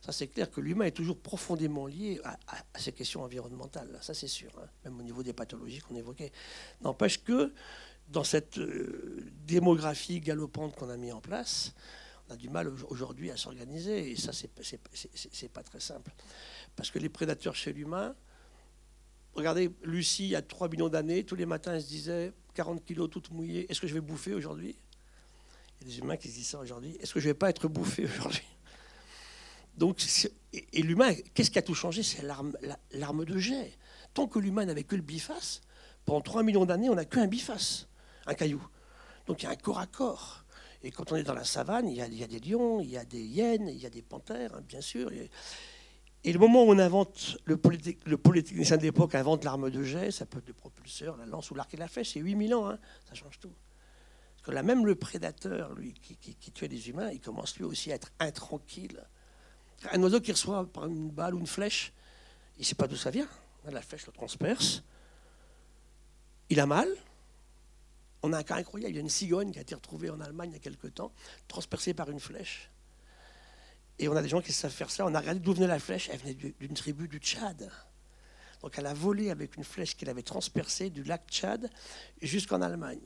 Ça 0.00 0.12
c'est 0.12 0.28
clair 0.28 0.50
que 0.50 0.60
l'humain 0.60 0.86
est 0.86 0.92
toujours 0.92 1.18
profondément 1.18 1.86
lié 1.86 2.20
à, 2.24 2.38
ces 2.78 2.92
questions 2.92 3.22
environnementales, 3.22 3.98
ça 4.00 4.14
c'est 4.14 4.28
sûr, 4.28 4.50
hein. 4.58 4.66
même 4.84 4.98
au 4.98 5.02
niveau 5.02 5.22
des 5.22 5.32
pathologies 5.32 5.80
qu'on 5.80 5.96
évoquait. 5.96 6.32
N'empêche 6.80 7.22
que 7.22 7.52
dans 8.08 8.24
cette 8.24 8.58
euh, 8.58 9.26
démographie 9.44 10.20
galopante 10.20 10.74
qu'on 10.76 10.88
a 10.88 10.96
mis 10.96 11.12
en 11.12 11.20
place, 11.20 11.74
on 12.28 12.34
a 12.34 12.36
du 12.36 12.48
mal 12.48 12.72
aujourd'hui 12.88 13.30
à 13.30 13.36
s'organiser 13.36 14.10
et 14.10 14.16
ça, 14.16 14.32
c'est 14.32 15.48
pas 15.48 15.62
très 15.62 15.80
simple. 15.80 16.12
Parce 16.78 16.92
que 16.92 17.00
les 17.00 17.08
prédateurs 17.08 17.56
chez 17.56 17.72
l'humain, 17.72 18.14
regardez, 19.34 19.68
Lucie, 19.82 20.26
il 20.26 20.30
y 20.30 20.36
a 20.36 20.42
3 20.42 20.68
millions 20.68 20.88
d'années, 20.88 21.24
tous 21.24 21.34
les 21.34 21.44
matins, 21.44 21.74
elle 21.74 21.82
se 21.82 21.88
disait 21.88 22.32
40 22.54 22.84
kilos 22.84 23.10
toute 23.10 23.32
mouillée, 23.32 23.68
est-ce 23.68 23.80
que 23.80 23.88
je 23.88 23.94
vais 23.94 24.00
bouffer 24.00 24.32
aujourd'hui? 24.32 24.78
Il 25.80 25.88
y 25.88 25.90
a 25.90 25.92
des 25.92 25.98
humains 25.98 26.16
qui 26.16 26.28
se 26.28 26.34
disent 26.34 26.50
ça 26.50 26.60
aujourd'hui, 26.60 26.96
est-ce 27.00 27.12
que 27.12 27.18
je 27.18 27.26
vais 27.26 27.34
pas 27.34 27.50
être 27.50 27.66
bouffé 27.66 28.04
aujourd'hui? 28.18 28.46
Donc, 29.76 30.00
et, 30.52 30.82
l'humain, 30.82 31.14
qu'est-ce 31.34 31.50
qui 31.50 31.58
a 31.58 31.62
tout 31.62 31.74
changé? 31.74 32.04
C'est 32.04 32.22
l'arme 32.22 33.24
de 33.24 33.38
jet. 33.38 33.76
Tant 34.14 34.28
que 34.28 34.38
l'humain 34.38 34.64
n'avait 34.64 34.84
que 34.84 34.94
le 34.94 35.02
biface, 35.02 35.62
pendant 36.04 36.20
3 36.20 36.44
millions 36.44 36.64
d'années, 36.64 36.90
on 36.90 36.94
n'a 36.94 37.04
qu'un 37.04 37.26
biface 37.26 37.88
un 38.26 38.34
caillou. 38.34 38.64
Donc 39.26 39.42
il 39.42 39.46
y 39.46 39.48
a 39.48 39.50
un 39.50 39.56
corps 39.56 39.80
à 39.80 39.86
corps. 39.86 40.44
Et 40.84 40.92
quand 40.92 41.10
on 41.10 41.16
est 41.16 41.24
dans 41.24 41.34
la 41.34 41.44
savane, 41.44 41.88
il 41.88 41.96
y 41.96 42.22
a, 42.22 42.26
des 42.28 42.38
lions, 42.38 42.80
il 42.80 42.90
y 42.90 42.96
a 42.96 43.04
des 43.04 43.20
hyènes, 43.20 43.68
il 43.68 43.78
y 43.78 43.86
a 43.86 43.90
des 43.90 44.02
panthères, 44.02 44.54
hein, 44.54 44.62
bien 44.68 44.80
sûr. 44.80 45.10
Et, 46.24 46.32
le 46.32 46.38
moment 46.38 46.64
où 46.64 46.70
on 46.70 46.78
invente, 46.78 47.38
le, 47.44 47.56
polytechnicien 47.56 48.76
de 48.76 48.82
l'époque 48.82 49.14
invente 49.14 49.44
l'arme 49.44 49.70
de 49.70 49.82
jet, 49.82 50.10
ça 50.10 50.26
peut 50.26 50.38
être 50.38 50.48
le 50.48 50.54
propulseur, 50.54 51.16
la 51.16 51.26
lance 51.26 51.50
ou 51.50 51.54
l'arc 51.54 51.72
et 51.74 51.76
la 51.76 51.88
flèche, 51.88 52.12
c'est 52.14 52.20
8000 52.20 52.54
ans, 52.54 52.68
hein, 52.68 52.78
ça 53.08 53.14
change 53.14 53.38
tout. 53.38 53.52
Parce 54.36 54.46
que 54.46 54.50
là, 54.52 54.62
même 54.62 54.84
le 54.84 54.94
prédateur, 54.94 55.74
lui, 55.74 55.94
qui, 55.94 56.16
qui, 56.16 56.52
tuait 56.52 56.68
des 56.68 56.88
humains, 56.88 57.10
il 57.10 57.20
commence 57.20 57.56
lui 57.56 57.64
aussi 57.64 57.92
à 57.92 57.94
être 57.94 58.10
intranquille. 58.18 59.00
Un 59.92 60.02
oiseau 60.02 60.20
qui 60.20 60.32
reçoit 60.32 60.66
par 60.66 60.86
une 60.86 61.10
balle 61.10 61.34
ou 61.34 61.38
une 61.38 61.46
flèche, 61.46 61.92
il 62.56 62.62
ne 62.62 62.66
sait 62.66 62.74
pas 62.74 62.88
d'où 62.88 62.96
ça 62.96 63.10
vient. 63.10 63.28
La 63.70 63.82
flèche 63.82 64.06
le 64.06 64.12
transperce. 64.12 64.82
Il 66.50 66.58
a 66.60 66.66
mal, 66.66 66.88
on 68.22 68.32
a 68.32 68.38
un 68.38 68.42
cas 68.42 68.56
incroyable. 68.56 68.92
Il 68.92 68.96
y 68.96 68.98
a 68.98 69.02
une 69.02 69.08
cigogne 69.08 69.52
qui 69.52 69.58
a 69.58 69.62
été 69.62 69.74
retrouvée 69.74 70.10
en 70.10 70.20
Allemagne 70.20 70.50
il 70.50 70.54
y 70.54 70.56
a 70.56 70.60
quelque 70.60 70.88
temps, 70.88 71.12
transpercée 71.46 71.94
par 71.94 72.10
une 72.10 72.20
flèche. 72.20 72.70
Et 73.98 74.08
on 74.08 74.16
a 74.16 74.22
des 74.22 74.28
gens 74.28 74.40
qui 74.40 74.52
savent 74.52 74.72
faire 74.72 74.90
ça. 74.90 75.04
On 75.06 75.14
a 75.14 75.20
regardé 75.20 75.40
d'où 75.40 75.52
venait 75.52 75.66
la 75.66 75.78
flèche. 75.78 76.08
Elle 76.12 76.20
venait 76.20 76.34
d'une 76.34 76.74
tribu 76.74 77.08
du 77.08 77.18
Tchad. 77.18 77.70
Donc 78.62 78.78
elle 78.78 78.86
a 78.86 78.94
volé 78.94 79.30
avec 79.30 79.56
une 79.56 79.64
flèche 79.64 79.96
qu'elle 79.96 80.08
avait 80.08 80.22
transpercée 80.22 80.90
du 80.90 81.04
lac 81.04 81.28
Tchad 81.28 81.70
jusqu'en 82.20 82.60
Allemagne. 82.60 83.00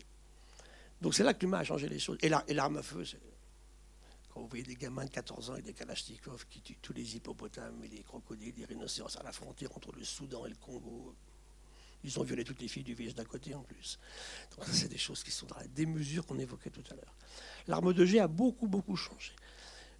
Donc 1.00 1.14
c'est 1.14 1.24
là 1.24 1.34
que 1.34 1.40
l'humain 1.40 1.58
a 1.58 1.64
changé 1.64 1.88
les 1.88 1.98
choses. 1.98 2.18
Et 2.22 2.28
l'arme 2.54 2.76
à 2.76 2.82
feu, 2.82 3.04
quand 4.32 4.40
vous 4.40 4.48
voyez 4.48 4.64
des 4.64 4.76
gamins 4.76 5.04
de 5.04 5.10
14 5.10 5.50
ans 5.50 5.56
et 5.56 5.62
des 5.62 5.74
kalachnikovs 5.74 6.46
qui 6.48 6.62
tuent 6.62 6.78
tous 6.80 6.94
les 6.94 7.16
hippopotames 7.16 7.82
et 7.84 7.88
les 7.88 8.02
crocodiles, 8.02 8.54
les 8.56 8.64
rhinocéros 8.64 9.18
à 9.18 9.22
la 9.22 9.32
frontière 9.32 9.76
entre 9.76 9.92
le 9.92 10.04
Soudan 10.04 10.46
et 10.46 10.50
le 10.50 10.56
Congo. 10.56 11.14
Ils 12.04 12.18
ont 12.18 12.22
violé 12.24 12.42
toutes 12.42 12.60
les 12.60 12.68
filles 12.68 12.82
du 12.82 12.94
village 12.94 13.14
d'à 13.14 13.24
côté 13.24 13.54
en 13.54 13.62
plus. 13.62 13.98
Donc 14.56 14.64
ça, 14.64 14.72
c'est 14.72 14.88
des 14.88 14.98
choses 14.98 15.22
qui 15.22 15.30
sont 15.30 15.46
dans 15.46 15.56
la 15.56 15.66
démesure 15.68 16.26
qu'on 16.26 16.38
évoquait 16.38 16.70
tout 16.70 16.82
à 16.90 16.94
l'heure. 16.94 17.14
L'arme 17.68 17.92
de 17.92 18.04
G 18.04 18.18
a 18.18 18.26
beaucoup, 18.26 18.66
beaucoup 18.66 18.96
changé. 18.96 19.32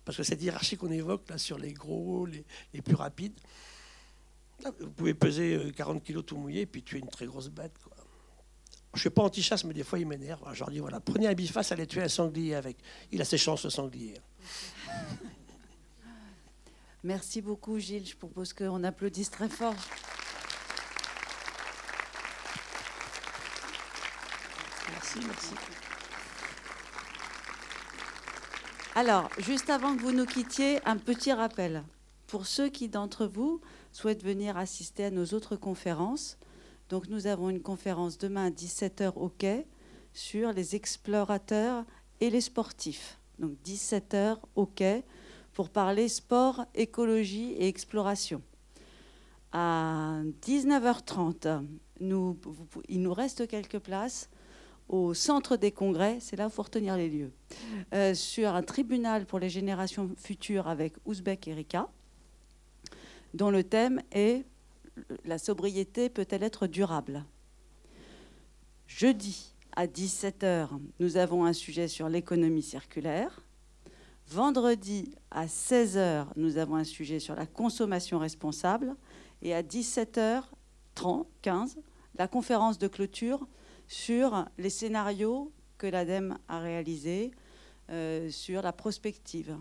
Parce 0.05 0.17
que 0.17 0.23
cette 0.23 0.43
hiérarchie 0.43 0.77
qu'on 0.77 0.91
évoque 0.91 1.29
là 1.31 1.39
sur 1.39 1.59
les 1.59 1.73
gros, 1.73 2.27
les, 2.27 2.83
plus 2.83 2.95
rapides, 2.95 3.39
vous 4.81 4.91
pouvez 4.91 5.15
peser 5.15 5.73
40 5.77 5.97
euh, 5.97 6.01
kilos 6.01 6.25
tout 6.27 6.37
mouillé 6.37 6.63
et 6.63 6.67
puis 6.67 6.83
tuer 6.83 6.99
une 6.99 7.09
très 7.09 7.27
grosse 7.27 7.49
bête. 7.49 7.73
Quoi. 7.83 7.97
Je 8.95 8.99
ne 8.99 9.01
suis 9.01 9.11
pas 9.11 9.23
anti-chasse, 9.23 9.65
mais 9.65 9.73
des 9.73 9.85
fois, 9.85 9.99
il 9.99 10.07
m'énerve. 10.07 10.43
Je 10.53 10.61
leur 10.61 10.71
dis, 10.71 10.79
voilà, 10.79 11.01
prenez 11.01 11.27
un 11.27 11.33
biface, 11.33 11.73
allez 11.73 11.87
tuer 11.87 12.03
un 12.03 12.09
sanglier 12.09 12.55
avec. 12.55 12.77
Il 13.11 13.23
a 13.23 13.25
ses 13.25 13.39
chances, 13.39 13.65
le 13.65 13.71
sanglier. 13.71 14.15
Merci 17.03 17.41
beaucoup, 17.41 17.79
Gilles. 17.79 18.07
Je 18.07 18.17
propose 18.17 18.53
qu'on 18.53 18.85
applaudisse 18.85 19.31
très 19.31 19.49
fort. 19.49 19.75
Merci, 24.91 25.21
Alors, 28.95 29.31
juste 29.39 29.71
avant 29.71 29.97
que 29.97 30.03
vous 30.03 30.13
nous 30.13 30.27
quittiez, 30.27 30.79
un 30.87 30.99
petit 30.99 31.33
rappel. 31.33 31.83
Pour 32.27 32.45
ceux 32.45 32.69
qui 32.69 32.91
d'entre 32.91 33.25
vous 33.25 33.63
souhaitent 33.91 34.23
venir 34.23 34.59
assister 34.59 35.07
à 35.07 35.11
nos 35.11 35.25
autres 35.29 35.57
conférences, 35.57 36.37
donc 36.91 37.09
nous 37.09 37.27
avons 37.27 37.49
une 37.49 37.63
conférence 37.63 38.19
demain 38.19 38.49
à 38.49 38.51
17h 38.51 39.15
au 39.17 39.31
quai 39.31 39.67
sur 40.13 40.53
les 40.53 40.77
explorateurs 40.77 41.87
et 42.21 42.29
les 42.29 42.43
sportifs. 42.43 43.19
Donc 43.39 43.53
17h 43.65 44.37
au 44.57 44.67
quai 44.67 45.05
pour 45.55 45.71
parler 45.71 46.07
sport, 46.11 46.67
écologie 46.75 47.53
et 47.53 47.69
exploration. 47.69 48.43
À 49.53 50.21
19h30, 50.43 51.65
nous, 52.01 52.39
il 52.91 53.01
nous 53.01 53.15
reste 53.15 53.49
quelques 53.49 53.79
places 53.79 54.29
au 54.93 55.15
centre 55.15 55.57
des 55.57 55.73
congrès, 55.73 56.19
c'est 56.21 56.37
là 56.37 56.45
où 56.45 56.49
il 56.49 56.53
faut 56.53 56.63
retenir 56.63 56.97
les 56.97 57.09
lieux, 57.09 57.33
euh, 57.95 58.13
sur 58.13 58.55
un 58.55 58.63
tribunal 58.63 59.25
pour 59.25 59.39
les 59.39 59.49
générations 59.49 60.11
futures 60.19 60.69
avec 60.69 60.93
Ouzbek 61.07 61.49
Erika, 61.49 61.89
dont 63.35 63.51
le 63.51 63.65
thème 63.65 64.03
est 64.13 64.45
La 65.25 65.39
sobriété 65.39 66.11
peut-elle 66.11 66.43
être 66.43 66.67
durable? 66.67 67.25
Jeudi 68.87 69.55
à 69.75 69.87
17h, 69.87 70.69
nous 71.01 71.17
avons 71.17 71.47
un 71.47 71.55
sujet 71.55 71.89
sur 71.89 72.11
l'économie 72.11 72.63
circulaire. 72.63 73.41
Vendredi 74.29 75.15
à 75.31 75.47
16h, 75.47 76.27
nous 76.37 76.59
avons 76.59 76.77
un 76.77 76.85
sujet 76.85 77.19
sur 77.19 77.35
la 77.35 77.47
consommation 77.47 78.19
responsable. 78.19 78.95
Et 79.41 79.55
à 79.55 79.63
17h30, 79.63 81.25
15, 81.41 81.79
la 82.19 82.29
conférence 82.29 82.79
de 82.79 82.87
clôture 82.87 83.47
sur 83.89 84.45
les 84.59 84.71
scénarios 84.71 85.53
que 85.79 85.87
l'ADEME 85.87 86.39
a 86.49 86.61
réalisés 86.61 87.33
euh, 87.91 88.31
sur 88.31 88.63
la 88.63 88.73
prospective. 88.73 89.57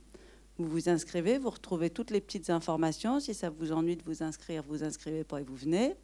vous 0.58 0.68
vous 0.68 0.88
inscrivez, 0.88 1.38
vous 1.38 1.50
retrouvez 1.50 1.90
toutes 1.90 2.10
les 2.10 2.20
petites 2.20 2.50
informations. 2.50 3.18
Si 3.18 3.32
ça 3.32 3.48
vous 3.48 3.72
ennuie 3.72 3.96
de 3.96 4.02
vous 4.04 4.22
inscrire, 4.22 4.62
vous 4.68 4.84
inscrivez 4.84 5.24
pas 5.24 5.40
et 5.40 5.44
vous 5.44 5.56
venez, 5.56 5.94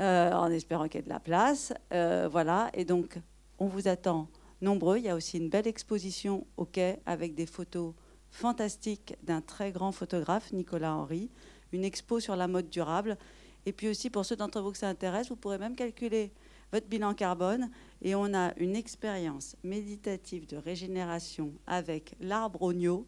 euh, 0.00 0.32
en 0.32 0.50
espérant 0.50 0.88
qu'il 0.88 0.96
y 0.96 0.98
ait 0.98 1.04
de 1.04 1.08
la 1.08 1.20
place. 1.20 1.72
Euh, 1.92 2.28
voilà, 2.30 2.70
et 2.74 2.84
donc 2.84 3.18
on 3.58 3.66
vous 3.66 3.86
attend 3.86 4.28
Il 4.66 5.02
y 5.02 5.10
a 5.10 5.14
aussi 5.14 5.36
une 5.36 5.50
belle 5.50 5.66
exposition 5.66 6.46
au 6.56 6.64
quai 6.64 6.98
avec 7.04 7.34
des 7.34 7.44
photos 7.44 7.92
fantastiques 8.30 9.14
d'un 9.22 9.42
très 9.42 9.72
grand 9.72 9.92
photographe, 9.92 10.54
Nicolas 10.54 10.94
Henry, 10.94 11.28
une 11.72 11.84
expo 11.84 12.18
sur 12.18 12.34
la 12.34 12.48
mode 12.48 12.70
durable. 12.70 13.18
Et 13.66 13.72
puis 13.72 13.90
aussi, 13.90 14.08
pour 14.08 14.24
ceux 14.24 14.36
d'entre 14.36 14.62
vous 14.62 14.72
que 14.72 14.78
ça 14.78 14.88
intéresse, 14.88 15.28
vous 15.28 15.36
pourrez 15.36 15.58
même 15.58 15.76
calculer 15.76 16.32
votre 16.72 16.86
bilan 16.86 17.12
carbone. 17.12 17.70
Et 18.00 18.14
on 18.14 18.32
a 18.32 18.54
une 18.56 18.74
expérience 18.74 19.54
méditative 19.64 20.46
de 20.46 20.56
régénération 20.56 21.52
avec 21.66 22.14
l'arbre 22.18 22.62
oignon. 22.62 23.04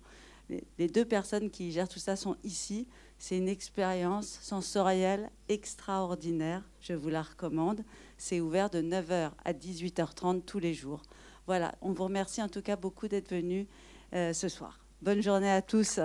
Les 0.78 0.88
deux 0.88 1.06
personnes 1.06 1.50
qui 1.50 1.72
gèrent 1.72 1.88
tout 1.88 1.98
ça 1.98 2.16
sont 2.16 2.36
ici. 2.44 2.86
C'est 3.18 3.38
une 3.38 3.48
expérience 3.48 4.28
sensorielle 4.42 5.30
extraordinaire. 5.48 6.68
Je 6.82 6.92
vous 6.92 7.08
la 7.08 7.22
recommande. 7.22 7.82
C'est 8.18 8.40
ouvert 8.40 8.68
de 8.68 8.82
9h 8.82 9.30
à 9.42 9.52
18h30 9.54 10.42
tous 10.42 10.58
les 10.58 10.74
jours. 10.74 11.00
Voilà, 11.46 11.74
on 11.80 11.92
vous 11.92 12.04
remercie 12.04 12.42
en 12.42 12.48
tout 12.48 12.62
cas 12.62 12.76
beaucoup 12.76 13.06
d'être 13.06 13.30
venu 13.30 13.66
euh, 14.14 14.32
ce 14.32 14.48
soir. 14.48 14.80
Bonne 15.00 15.22
journée 15.22 15.50
à 15.50 15.62
tous. 15.62 16.00